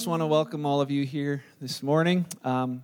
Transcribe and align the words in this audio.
just 0.00 0.08
want 0.08 0.22
to 0.22 0.26
welcome 0.26 0.64
all 0.64 0.80
of 0.80 0.90
you 0.90 1.04
here 1.04 1.44
this 1.60 1.82
morning. 1.82 2.24
Um, 2.42 2.82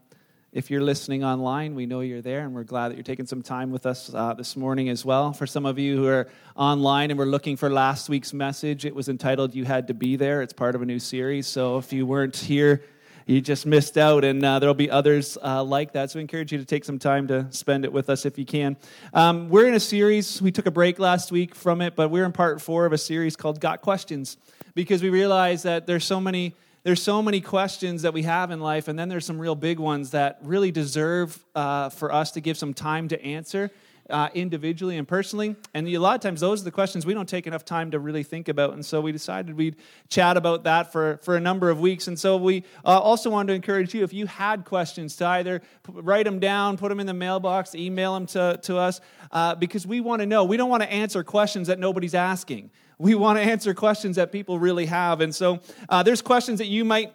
if 0.53 0.71
you're 0.71 0.83
listening 0.83 1.25
online, 1.25 1.75
we 1.75 1.87
know 1.87 2.01
you're 2.01 2.21
there, 2.21 2.41
and 2.41 2.55
we're 2.55 2.63
glad 2.63 2.91
that 2.91 2.97
you're 2.97 3.05
taking 3.05 3.25
some 3.25 3.41
time 3.41 3.71
with 3.71 3.87
us 3.87 4.13
uh, 4.13 4.35
this 4.35 4.55
morning 4.55 4.91
as 4.91 5.03
well. 5.03 5.33
For 5.33 5.47
some 5.47 5.65
of 5.65 5.79
you 5.79 5.97
who 5.97 6.07
are 6.09 6.29
online 6.57 7.11
and 7.11 7.19
were 7.19 7.25
looking 7.25 7.57
for 7.57 7.71
last 7.71 8.11
week's 8.11 8.35
message, 8.35 8.85
it 8.85 8.95
was 8.95 9.09
entitled 9.09 9.55
You 9.55 9.65
Had 9.65 9.87
to 9.87 9.95
Be 9.95 10.17
There. 10.17 10.43
It's 10.43 10.53
part 10.53 10.75
of 10.75 10.83
a 10.83 10.85
new 10.85 10.99
series. 10.99 11.47
So 11.47 11.79
if 11.79 11.91
you 11.91 12.05
weren't 12.05 12.37
here, 12.37 12.83
you 13.25 13.41
just 13.41 13.65
missed 13.65 13.97
out, 13.97 14.23
and 14.23 14.45
uh, 14.45 14.59
there'll 14.59 14.75
be 14.75 14.91
others 14.91 15.39
uh, 15.43 15.65
like 15.65 15.93
that. 15.93 16.11
So 16.11 16.19
we 16.19 16.21
encourage 16.21 16.53
you 16.53 16.59
to 16.59 16.67
take 16.67 16.85
some 16.85 16.99
time 16.99 17.29
to 17.29 17.47
spend 17.51 17.87
it 17.87 17.93
with 17.95 18.11
us 18.11 18.27
if 18.27 18.37
you 18.37 18.45
can. 18.45 18.77
Um, 19.15 19.49
we're 19.49 19.69
in 19.69 19.73
a 19.75 19.81
series, 19.81 20.43
we 20.43 20.53
took 20.53 20.67
a 20.67 20.71
break 20.71 20.99
last 20.99 21.33
week 21.33 21.55
from 21.55 21.81
it, 21.81 21.97
but 21.97 22.11
we're 22.11 22.27
in 22.27 22.33
part 22.33 22.61
four 22.61 22.85
of 22.85 22.93
a 22.93 22.99
series 22.99 23.37
called 23.37 23.59
Got 23.59 23.81
Questions 23.81 24.37
because 24.75 25.03
we 25.03 25.09
realize 25.09 25.63
that 25.63 25.87
there's 25.87 26.05
so 26.05 26.21
many 26.21 26.55
there's 26.87 27.03
so 27.03 27.21
many 27.21 27.41
questions 27.41 28.03
that 28.03 28.15
we 28.15 28.23
have 28.23 28.53
in 28.53 28.61
life, 28.61 28.87
and 28.87 28.97
then 28.97 29.09
there's 29.09 29.27
some 29.27 29.41
real 29.41 29.57
big 29.57 29.81
ones 29.81 30.13
that 30.13 30.39
really 30.43 30.71
deserve 30.71 31.37
uh, 31.57 31.89
for 31.89 32.13
us 32.13 32.31
to 32.31 32.41
give 32.41 32.57
some 32.57 32.73
time 32.73 33.09
to 33.09 33.21
answer. 33.25 33.73
Uh, 34.09 34.29
individually 34.35 34.99
and 34.99 35.09
personally. 35.09 35.57
And 35.75 35.89
a 35.89 35.99
lot 35.99 36.15
of 36.15 36.21
times, 36.21 36.41
those 36.41 36.61
are 36.61 36.65
the 36.65 36.71
questions 36.71 37.05
we 37.05 37.13
don't 37.13 37.29
take 37.29 37.49
enough 37.49 37.65
time 37.65 37.91
to 37.91 37.99
really 37.99 38.23
think 38.23 38.47
about. 38.47 38.73
And 38.75 38.87
so 38.87 39.01
we 39.01 39.11
decided 39.11 39.57
we'd 39.57 39.75
chat 40.09 40.37
about 40.37 40.63
that 40.63 40.93
for, 40.93 41.19
for 41.25 41.35
a 41.35 41.41
number 41.41 41.71
of 41.71 41.81
weeks. 41.81 42.07
And 42.07 42.17
so 42.17 42.37
we 42.37 42.63
uh, 42.85 43.01
also 43.01 43.31
wanted 43.31 43.49
to 43.49 43.55
encourage 43.55 43.95
you 43.95 44.05
if 44.05 44.13
you 44.13 44.27
had 44.27 44.65
questions 44.65 45.17
to 45.17 45.27
either 45.27 45.61
write 45.89 46.25
them 46.25 46.39
down, 46.39 46.77
put 46.77 46.91
them 46.91 47.01
in 47.01 47.07
the 47.09 47.15
mailbox, 47.15 47.75
email 47.75 48.15
them 48.15 48.27
to, 48.27 48.61
to 48.63 48.77
us, 48.77 49.01
uh, 49.33 49.57
because 49.57 49.89
we 49.89 50.01
want 50.01 50.21
to 50.21 50.27
know. 50.27 50.45
We 50.45 50.57
don't 50.57 50.71
want 50.71 50.85
to 50.85 50.93
answer 50.93 51.25
questions 51.25 51.67
that 51.67 51.81
nobody's 51.81 52.15
asking 52.15 52.71
we 52.99 53.15
want 53.15 53.39
to 53.39 53.43
answer 53.43 53.75
questions 53.75 54.17
that 54.17 54.33
people 54.33 54.59
really 54.59 54.87
have. 54.87 55.21
And 55.21 55.35
so 55.35 55.61
uh, 55.89 56.03
there's 56.03 56.23
questions 56.23 56.59
that 56.59 56.69
you 56.69 56.85
might 56.85 57.15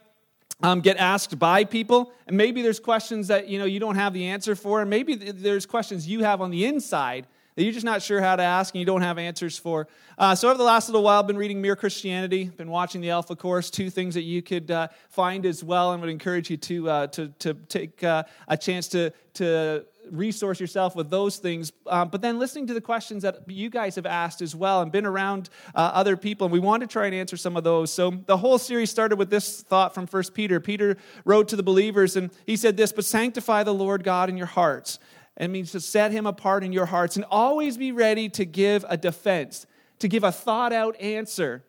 um, 0.63 0.81
get 0.81 0.97
asked 0.97 1.39
by 1.39 1.63
people, 1.63 2.11
and 2.27 2.38
maybe 2.38 2.61
there's 2.61 2.79
questions 2.79 3.27
that 3.29 3.47
you 3.47 3.57
know 3.57 3.65
you 3.65 3.79
don't 3.79 3.95
have 3.95 4.13
the 4.13 4.27
answer 4.27 4.55
for, 4.55 4.81
and 4.81 4.89
maybe 4.89 5.15
there's 5.15 5.65
questions 5.65 6.07
you 6.07 6.23
have 6.23 6.39
on 6.39 6.51
the 6.51 6.65
inside 6.65 7.25
that 7.55 7.63
you're 7.63 7.73
just 7.73 7.85
not 7.85 8.01
sure 8.01 8.21
how 8.21 8.35
to 8.35 8.43
ask 8.43 8.73
and 8.73 8.79
you 8.79 8.85
don't 8.85 9.01
have 9.01 9.17
answers 9.17 9.57
for. 9.57 9.88
Uh, 10.17 10.33
so 10.33 10.47
over 10.49 10.57
the 10.57 10.63
last 10.63 10.88
little 10.88 11.03
while, 11.03 11.19
I've 11.19 11.27
been 11.27 11.38
reading 11.38 11.61
Mere 11.61 11.75
Christianity, 11.75 12.45
been 12.45 12.69
watching 12.69 13.01
the 13.01 13.09
Alpha 13.09 13.35
Course, 13.35 13.69
two 13.69 13.89
things 13.89 14.13
that 14.13 14.21
you 14.21 14.41
could 14.41 14.71
uh, 14.71 14.88
find 15.09 15.45
as 15.45 15.63
well, 15.63 15.91
and 15.91 16.01
would 16.01 16.09
encourage 16.09 16.49
you 16.49 16.57
to 16.57 16.89
uh, 16.89 17.07
to 17.07 17.27
to 17.39 17.53
take 17.53 18.03
uh, 18.03 18.23
a 18.47 18.57
chance 18.57 18.88
to 18.89 19.11
to 19.35 19.85
resource 20.09 20.59
yourself 20.59 20.95
with 20.95 21.09
those 21.09 21.38
things. 21.38 21.71
Um, 21.88 22.09
but 22.09 22.21
then 22.21 22.39
listening 22.39 22.67
to 22.67 22.73
the 22.73 22.81
questions 22.81 23.23
that 23.23 23.49
you 23.49 23.69
guys 23.69 23.95
have 23.95 24.05
asked 24.05 24.41
as 24.41 24.55
well 24.55 24.81
and 24.81 24.91
been 24.91 25.05
around 25.05 25.49
uh, 25.75 25.91
other 25.94 26.17
people. 26.17 26.45
And 26.45 26.53
we 26.53 26.59
want 26.59 26.81
to 26.81 26.88
try 26.88 27.05
and 27.05 27.16
answer 27.16 27.38
some 27.38 27.57
of 27.57 27.63
those. 27.63 27.91
So 27.91 28.11
the 28.11 28.38
whole 28.38 28.57
series 28.57 28.89
started 28.89 29.17
with 29.17 29.29
this 29.29 29.61
thought 29.61 29.94
from 29.94 30.07
First 30.07 30.33
Peter. 30.33 30.59
Peter 30.59 30.97
wrote 31.25 31.47
to 31.49 31.55
the 31.55 31.63
believers 31.63 32.16
and 32.16 32.31
he 32.45 32.55
said 32.55 32.77
this, 32.77 32.91
but 32.91 33.05
sanctify 33.05 33.63
the 33.63 33.73
Lord 33.73 34.03
God 34.03 34.29
in 34.29 34.38
your 34.38 34.47
hearts. 34.47 34.99
It 35.38 35.49
means 35.49 35.72
to 35.72 35.79
set 35.79 36.11
him 36.11 36.25
apart 36.27 36.63
in 36.63 36.73
your 36.73 36.85
hearts 36.85 37.16
and 37.16 37.25
always 37.29 37.77
be 37.77 37.91
ready 37.91 38.29
to 38.29 38.45
give 38.45 38.85
a 38.89 38.97
defense, 38.97 39.66
to 39.99 40.07
give 40.07 40.23
a 40.23 40.31
thought 40.31 40.73
out 40.73 40.99
answer 40.99 41.63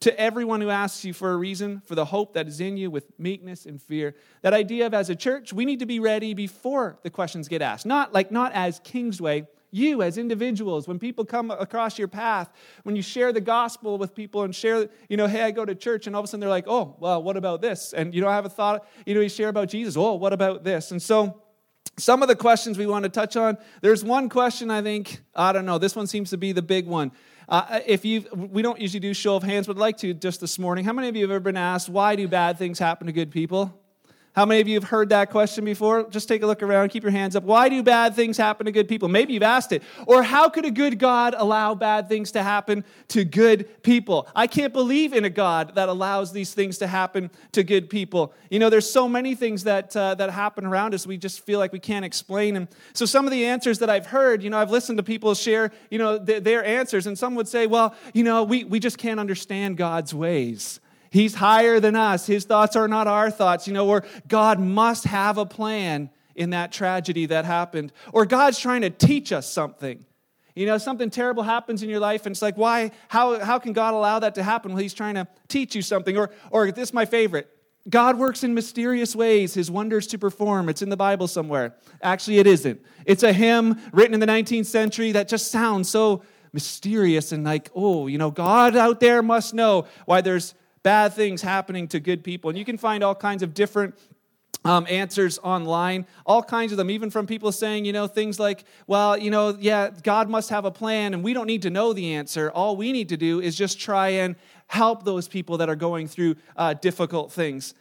to 0.00 0.18
everyone 0.20 0.60
who 0.60 0.70
asks 0.70 1.04
you 1.04 1.12
for 1.12 1.32
a 1.32 1.36
reason 1.36 1.80
for 1.86 1.94
the 1.94 2.04
hope 2.04 2.34
that 2.34 2.48
is 2.48 2.60
in 2.60 2.76
you 2.76 2.90
with 2.90 3.18
meekness 3.18 3.64
and 3.64 3.80
fear. 3.80 4.14
That 4.42 4.52
idea 4.52 4.86
of 4.86 4.94
as 4.94 5.08
a 5.08 5.16
church, 5.16 5.52
we 5.52 5.64
need 5.64 5.78
to 5.78 5.86
be 5.86 6.00
ready 6.00 6.34
before 6.34 6.98
the 7.02 7.10
questions 7.10 7.48
get 7.48 7.62
asked. 7.62 7.86
Not 7.86 8.12
like 8.12 8.30
not 8.30 8.52
as 8.52 8.80
Kingsway, 8.82 9.46
you 9.70 10.02
as 10.02 10.18
individuals, 10.18 10.86
when 10.86 11.00
people 11.00 11.24
come 11.24 11.50
across 11.50 11.98
your 11.98 12.06
path, 12.06 12.48
when 12.84 12.94
you 12.94 13.02
share 13.02 13.32
the 13.32 13.40
gospel 13.40 13.98
with 13.98 14.14
people 14.14 14.44
and 14.44 14.54
share, 14.54 14.88
you 15.08 15.16
know, 15.16 15.26
hey, 15.26 15.42
I 15.42 15.50
go 15.50 15.64
to 15.64 15.74
church, 15.74 16.06
and 16.06 16.14
all 16.14 16.20
of 16.20 16.24
a 16.24 16.28
sudden 16.28 16.40
they're 16.40 16.48
like, 16.48 16.68
oh, 16.68 16.94
well, 17.00 17.20
what 17.20 17.36
about 17.36 17.60
this? 17.60 17.92
And 17.92 18.14
you 18.14 18.20
don't 18.20 18.30
have 18.30 18.44
a 18.44 18.50
thought, 18.50 18.86
you 19.04 19.14
know, 19.14 19.20
you 19.20 19.28
share 19.28 19.48
about 19.48 19.68
Jesus, 19.68 19.96
oh, 19.96 20.14
what 20.14 20.32
about 20.32 20.62
this? 20.62 20.92
And 20.92 21.02
so 21.02 21.40
some 21.98 22.22
of 22.22 22.28
the 22.28 22.36
questions 22.36 22.78
we 22.78 22.86
want 22.86 23.02
to 23.02 23.08
touch 23.08 23.36
on, 23.36 23.58
there's 23.80 24.04
one 24.04 24.28
question 24.28 24.70
I 24.70 24.80
think, 24.80 25.20
I 25.34 25.52
don't 25.52 25.66
know, 25.66 25.78
this 25.78 25.96
one 25.96 26.06
seems 26.06 26.30
to 26.30 26.36
be 26.36 26.52
the 26.52 26.62
big 26.62 26.86
one. 26.86 27.10
Uh, 27.48 27.80
if 27.86 28.04
you, 28.04 28.24
we 28.34 28.62
don't 28.62 28.80
usually 28.80 29.00
do 29.00 29.12
show 29.14 29.36
of 29.36 29.42
hands, 29.42 29.66
but 29.66 29.76
I'd 29.76 29.80
like 29.80 29.98
to 29.98 30.14
just 30.14 30.40
this 30.40 30.58
morning. 30.58 30.84
How 30.84 30.92
many 30.92 31.08
of 31.08 31.16
you 31.16 31.22
have 31.22 31.30
ever 31.30 31.40
been 31.40 31.56
asked, 31.56 31.88
why 31.88 32.16
do 32.16 32.26
bad 32.26 32.58
things 32.58 32.78
happen 32.78 33.06
to 33.06 33.12
good 33.12 33.30
people? 33.30 33.83
How 34.34 34.44
many 34.44 34.60
of 34.60 34.66
you 34.66 34.74
have 34.74 34.90
heard 34.90 35.10
that 35.10 35.30
question 35.30 35.64
before? 35.64 36.08
Just 36.10 36.26
take 36.26 36.42
a 36.42 36.46
look 36.46 36.60
around, 36.60 36.88
keep 36.88 37.04
your 37.04 37.12
hands 37.12 37.36
up. 37.36 37.44
Why 37.44 37.68
do 37.68 37.80
bad 37.84 38.16
things 38.16 38.36
happen 38.36 38.66
to 38.66 38.72
good 38.72 38.88
people? 38.88 39.08
Maybe 39.08 39.32
you've 39.32 39.44
asked 39.44 39.70
it. 39.70 39.84
Or 40.08 40.24
how 40.24 40.48
could 40.48 40.64
a 40.64 40.72
good 40.72 40.98
God 40.98 41.36
allow 41.38 41.76
bad 41.76 42.08
things 42.08 42.32
to 42.32 42.42
happen 42.42 42.84
to 43.08 43.24
good 43.24 43.82
people? 43.84 44.26
I 44.34 44.48
can't 44.48 44.72
believe 44.72 45.12
in 45.12 45.24
a 45.24 45.30
God 45.30 45.76
that 45.76 45.88
allows 45.88 46.32
these 46.32 46.52
things 46.52 46.78
to 46.78 46.88
happen 46.88 47.30
to 47.52 47.62
good 47.62 47.88
people. 47.88 48.34
You 48.50 48.58
know, 48.58 48.70
there's 48.70 48.90
so 48.90 49.08
many 49.08 49.36
things 49.36 49.62
that, 49.64 49.94
uh, 49.96 50.16
that 50.16 50.30
happen 50.30 50.66
around 50.66 50.94
us 50.94 51.06
we 51.06 51.16
just 51.16 51.46
feel 51.46 51.60
like 51.60 51.72
we 51.72 51.78
can't 51.78 52.04
explain. 52.04 52.56
And 52.56 52.66
so 52.92 53.06
some 53.06 53.26
of 53.26 53.30
the 53.30 53.46
answers 53.46 53.78
that 53.78 53.88
I've 53.88 54.06
heard, 54.06 54.42
you 54.42 54.50
know, 54.50 54.58
I've 54.58 54.70
listened 54.72 54.98
to 54.98 55.04
people 55.04 55.32
share, 55.34 55.70
you 55.90 55.98
know, 55.98 56.18
th- 56.18 56.42
their 56.42 56.64
answers, 56.64 57.06
and 57.06 57.16
some 57.16 57.36
would 57.36 57.46
say, 57.46 57.68
well, 57.68 57.94
you 58.12 58.24
know, 58.24 58.42
we, 58.42 58.64
we 58.64 58.80
just 58.80 58.98
can't 58.98 59.20
understand 59.20 59.76
God's 59.76 60.12
ways. 60.12 60.80
He's 61.14 61.36
higher 61.36 61.78
than 61.78 61.94
us. 61.94 62.26
His 62.26 62.44
thoughts 62.44 62.74
are 62.74 62.88
not 62.88 63.06
our 63.06 63.30
thoughts. 63.30 63.68
You 63.68 63.72
know, 63.72 63.88
or 63.88 64.02
God 64.26 64.58
must 64.58 65.04
have 65.04 65.38
a 65.38 65.46
plan 65.46 66.10
in 66.34 66.50
that 66.50 66.72
tragedy 66.72 67.26
that 67.26 67.44
happened. 67.44 67.92
Or 68.12 68.26
God's 68.26 68.58
trying 68.58 68.80
to 68.80 68.90
teach 68.90 69.30
us 69.30 69.48
something. 69.48 70.04
You 70.56 70.66
know, 70.66 70.76
something 70.76 71.10
terrible 71.10 71.44
happens 71.44 71.84
in 71.84 71.88
your 71.88 72.00
life, 72.00 72.26
and 72.26 72.32
it's 72.32 72.42
like, 72.42 72.56
why? 72.56 72.90
How, 73.06 73.38
how 73.38 73.60
can 73.60 73.72
God 73.72 73.94
allow 73.94 74.18
that 74.18 74.34
to 74.34 74.42
happen? 74.42 74.72
Well, 74.72 74.82
He's 74.82 74.92
trying 74.92 75.14
to 75.14 75.28
teach 75.46 75.76
you 75.76 75.82
something. 75.82 76.16
Or, 76.16 76.30
or 76.50 76.72
this 76.72 76.88
is 76.88 76.92
my 76.92 77.04
favorite. 77.04 77.48
God 77.88 78.18
works 78.18 78.42
in 78.42 78.52
mysterious 78.52 79.14
ways, 79.14 79.54
his 79.54 79.70
wonders 79.70 80.08
to 80.08 80.18
perform. 80.18 80.68
It's 80.68 80.82
in 80.82 80.88
the 80.88 80.96
Bible 80.96 81.28
somewhere. 81.28 81.76
Actually, 82.02 82.38
it 82.40 82.48
isn't. 82.48 82.80
It's 83.04 83.22
a 83.22 83.32
hymn 83.32 83.80
written 83.92 84.14
in 84.14 84.20
the 84.20 84.26
19th 84.26 84.66
century 84.66 85.12
that 85.12 85.28
just 85.28 85.52
sounds 85.52 85.88
so 85.88 86.24
mysterious 86.52 87.30
and 87.30 87.44
like, 87.44 87.70
oh, 87.72 88.08
you 88.08 88.18
know, 88.18 88.32
God 88.32 88.74
out 88.74 88.98
there 88.98 89.22
must 89.22 89.54
know 89.54 89.86
why 90.06 90.20
there's 90.20 90.54
bad 90.84 91.14
things 91.14 91.42
happening 91.42 91.88
to 91.88 91.98
good 91.98 92.22
people. 92.22 92.50
And 92.50 92.58
you 92.58 92.64
can 92.64 92.78
find 92.78 93.02
all 93.02 93.16
kinds 93.16 93.42
of 93.42 93.54
different 93.54 93.96
um, 94.64 94.86
answers 94.88 95.38
online, 95.42 96.06
all 96.24 96.42
kinds 96.42 96.72
of 96.72 96.78
them, 96.78 96.90
even 96.90 97.10
from 97.10 97.26
people 97.26 97.50
saying, 97.50 97.84
you 97.84 97.92
know, 97.92 98.06
things 98.06 98.38
like, 98.38 98.64
well, 98.86 99.16
you 99.16 99.30
know, 99.30 99.56
yeah, 99.58 99.90
God 100.02 100.30
must 100.30 100.50
have 100.50 100.64
a 100.64 100.70
plan 100.70 101.12
and 101.12 101.24
we 101.24 101.34
don't 101.34 101.46
need 101.46 101.62
to 101.62 101.70
know 101.70 101.92
the 101.92 102.14
answer. 102.14 102.50
All 102.50 102.76
we 102.76 102.92
need 102.92 103.08
to 103.08 103.16
do 103.16 103.40
is 103.40 103.56
just 103.56 103.80
try 103.80 104.10
and 104.10 104.36
help 104.68 105.04
those 105.04 105.26
people 105.26 105.58
that 105.58 105.68
are 105.68 105.76
going 105.76 106.06
through 106.06 106.36
uh, 106.56 106.74
difficult 106.74 107.32
things. 107.32 107.74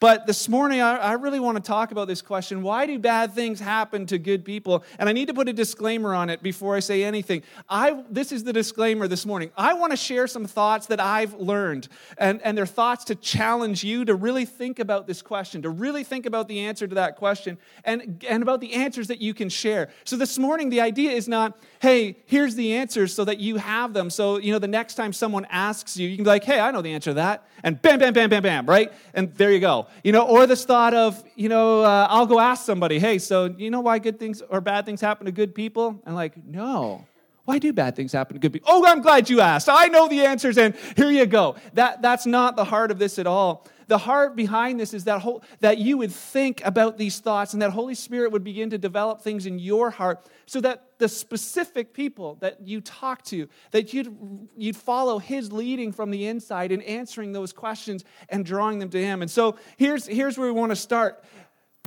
But 0.00 0.28
this 0.28 0.48
morning, 0.48 0.80
I, 0.80 0.96
I 0.96 1.12
really 1.14 1.40
want 1.40 1.56
to 1.56 1.62
talk 1.62 1.90
about 1.90 2.06
this 2.06 2.22
question 2.22 2.62
why 2.62 2.86
do 2.86 3.00
bad 3.00 3.32
things 3.32 3.58
happen 3.58 4.06
to 4.06 4.18
good 4.18 4.44
people? 4.44 4.84
And 4.96 5.08
I 5.08 5.12
need 5.12 5.26
to 5.26 5.34
put 5.34 5.48
a 5.48 5.52
disclaimer 5.52 6.14
on 6.14 6.30
it 6.30 6.40
before 6.40 6.76
I 6.76 6.80
say 6.80 7.02
anything. 7.02 7.42
I, 7.68 8.04
this 8.08 8.30
is 8.30 8.44
the 8.44 8.52
disclaimer 8.52 9.08
this 9.08 9.26
morning. 9.26 9.50
I 9.56 9.74
want 9.74 9.90
to 9.90 9.96
share 9.96 10.28
some 10.28 10.46
thoughts 10.46 10.86
that 10.86 11.00
I've 11.00 11.34
learned, 11.34 11.88
and, 12.16 12.40
and 12.42 12.56
they're 12.56 12.64
thoughts 12.64 13.06
to 13.06 13.16
challenge 13.16 13.82
you 13.82 14.04
to 14.04 14.14
really 14.14 14.44
think 14.44 14.78
about 14.78 15.08
this 15.08 15.20
question, 15.20 15.62
to 15.62 15.70
really 15.70 16.04
think 16.04 16.26
about 16.26 16.46
the 16.46 16.60
answer 16.60 16.86
to 16.86 16.94
that 16.94 17.16
question, 17.16 17.58
and, 17.84 18.24
and 18.28 18.44
about 18.44 18.60
the 18.60 18.74
answers 18.74 19.08
that 19.08 19.20
you 19.20 19.34
can 19.34 19.48
share. 19.48 19.88
So 20.04 20.16
this 20.16 20.38
morning, 20.38 20.70
the 20.70 20.80
idea 20.80 21.10
is 21.10 21.26
not, 21.26 21.58
hey, 21.80 22.18
here's 22.26 22.54
the 22.54 22.74
answers 22.74 23.12
so 23.12 23.24
that 23.24 23.38
you 23.38 23.56
have 23.56 23.94
them. 23.94 24.10
So, 24.10 24.38
you 24.38 24.52
know, 24.52 24.60
the 24.60 24.68
next 24.68 24.94
time 24.94 25.12
someone 25.12 25.44
asks 25.50 25.96
you, 25.96 26.08
you 26.08 26.16
can 26.16 26.24
be 26.24 26.30
like, 26.30 26.44
hey, 26.44 26.60
I 26.60 26.70
know 26.70 26.82
the 26.82 26.92
answer 26.92 27.10
to 27.10 27.14
that. 27.14 27.48
And 27.64 27.82
bam, 27.82 27.98
bam, 27.98 28.12
bam, 28.12 28.30
bam, 28.30 28.42
bam, 28.44 28.66
right? 28.66 28.92
And 29.14 29.34
there 29.34 29.50
you 29.50 29.58
go. 29.58 29.87
You 30.04 30.12
know, 30.12 30.26
or 30.26 30.46
this 30.46 30.64
thought 30.64 30.94
of, 30.94 31.22
you 31.34 31.48
know, 31.48 31.82
uh, 31.82 32.06
I'll 32.10 32.26
go 32.26 32.40
ask 32.40 32.64
somebody, 32.64 32.98
hey, 32.98 33.18
so 33.18 33.46
you 33.46 33.70
know 33.70 33.80
why 33.80 33.98
good 33.98 34.18
things 34.18 34.42
or 34.48 34.60
bad 34.60 34.86
things 34.86 35.00
happen 35.00 35.26
to 35.26 35.32
good 35.32 35.54
people? 35.54 36.00
And 36.06 36.14
like, 36.14 36.36
no. 36.44 37.06
Why 37.44 37.58
do 37.58 37.72
bad 37.72 37.96
things 37.96 38.12
happen 38.12 38.34
to 38.34 38.40
good 38.40 38.52
people? 38.52 38.68
Oh, 38.70 38.84
I'm 38.86 39.00
glad 39.00 39.30
you 39.30 39.40
asked. 39.40 39.70
I 39.70 39.86
know 39.86 40.06
the 40.06 40.26
answers, 40.26 40.58
and 40.58 40.74
here 40.96 41.10
you 41.10 41.24
go. 41.24 41.56
That, 41.72 42.02
that's 42.02 42.26
not 42.26 42.56
the 42.56 42.64
heart 42.64 42.90
of 42.90 42.98
this 42.98 43.18
at 43.18 43.26
all 43.26 43.66
the 43.88 43.98
heart 43.98 44.36
behind 44.36 44.78
this 44.78 44.94
is 44.94 45.04
that, 45.04 45.22
whole, 45.22 45.42
that 45.60 45.78
you 45.78 45.98
would 45.98 46.12
think 46.12 46.62
about 46.64 46.98
these 46.98 47.18
thoughts 47.18 47.54
and 47.54 47.62
that 47.62 47.70
Holy 47.70 47.94
Spirit 47.94 48.30
would 48.32 48.44
begin 48.44 48.70
to 48.70 48.78
develop 48.78 49.22
things 49.22 49.46
in 49.46 49.58
your 49.58 49.90
heart 49.90 50.26
so 50.46 50.60
that 50.60 50.84
the 50.98 51.08
specific 51.08 51.94
people 51.94 52.36
that 52.36 52.60
you 52.60 52.82
talk 52.82 53.22
to, 53.24 53.48
that 53.70 53.92
you'd, 53.94 54.14
you'd 54.56 54.76
follow 54.76 55.18
His 55.18 55.50
leading 55.52 55.90
from 55.90 56.10
the 56.10 56.26
inside 56.26 56.70
in 56.70 56.82
answering 56.82 57.32
those 57.32 57.52
questions 57.52 58.04
and 58.28 58.44
drawing 58.44 58.78
them 58.78 58.90
to 58.90 59.02
Him. 59.02 59.22
And 59.22 59.30
so 59.30 59.56
here's, 59.78 60.06
here's 60.06 60.36
where 60.36 60.52
we 60.52 60.58
want 60.58 60.70
to 60.70 60.76
start. 60.76 61.24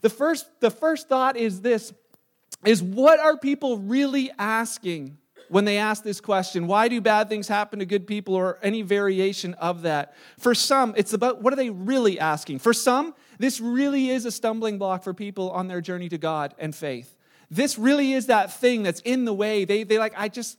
The 0.02 0.10
first, 0.10 0.48
the 0.60 0.72
first 0.72 1.08
thought 1.08 1.38
is 1.38 1.62
this 1.62 1.94
is 2.66 2.82
what 2.84 3.20
are 3.20 3.38
people 3.38 3.78
really 3.78 4.32
asking 4.38 5.18
when 5.52 5.66
they 5.66 5.78
ask 5.78 6.04
this 6.04 6.22
question 6.22 6.66
why 6.66 6.88
do 6.88 7.00
bad 7.02 7.30
things 7.30 7.48
happen 7.48 7.80
to 7.80 7.86
good 7.86 8.08
people 8.08 8.34
or 8.34 8.58
any 8.64 8.82
variation 8.82 9.54
of 9.56 9.82
that 9.84 10.16
for 10.40 10.56
some 10.56 10.94
it's 10.98 11.14
about 11.14 11.42
what 11.42 11.54
are 11.54 11.58
they 11.58 11.70
really 11.70 12.20
asking 12.20 12.58
for 12.58 12.74
some 12.74 13.14
this 13.38 13.60
really 13.60 14.10
is 14.10 14.26
a 14.26 14.32
stumbling 14.32 14.78
block 14.78 15.04
for 15.04 15.14
people 15.14 15.52
on 15.52 15.68
their 15.68 15.82
journey 15.82 16.10
to 16.10 16.18
god 16.18 16.56
and 16.58 16.76
faith 16.76 17.16
this 17.50 17.78
really 17.78 18.14
is 18.14 18.28
that 18.28 18.54
thing 18.54 18.82
that's 18.82 19.02
in 19.02 19.26
the 19.26 19.34
way 19.34 19.66
they, 19.66 19.84
they 19.84 20.00
like 20.00 20.14
i 20.16 20.28
just 20.28 20.58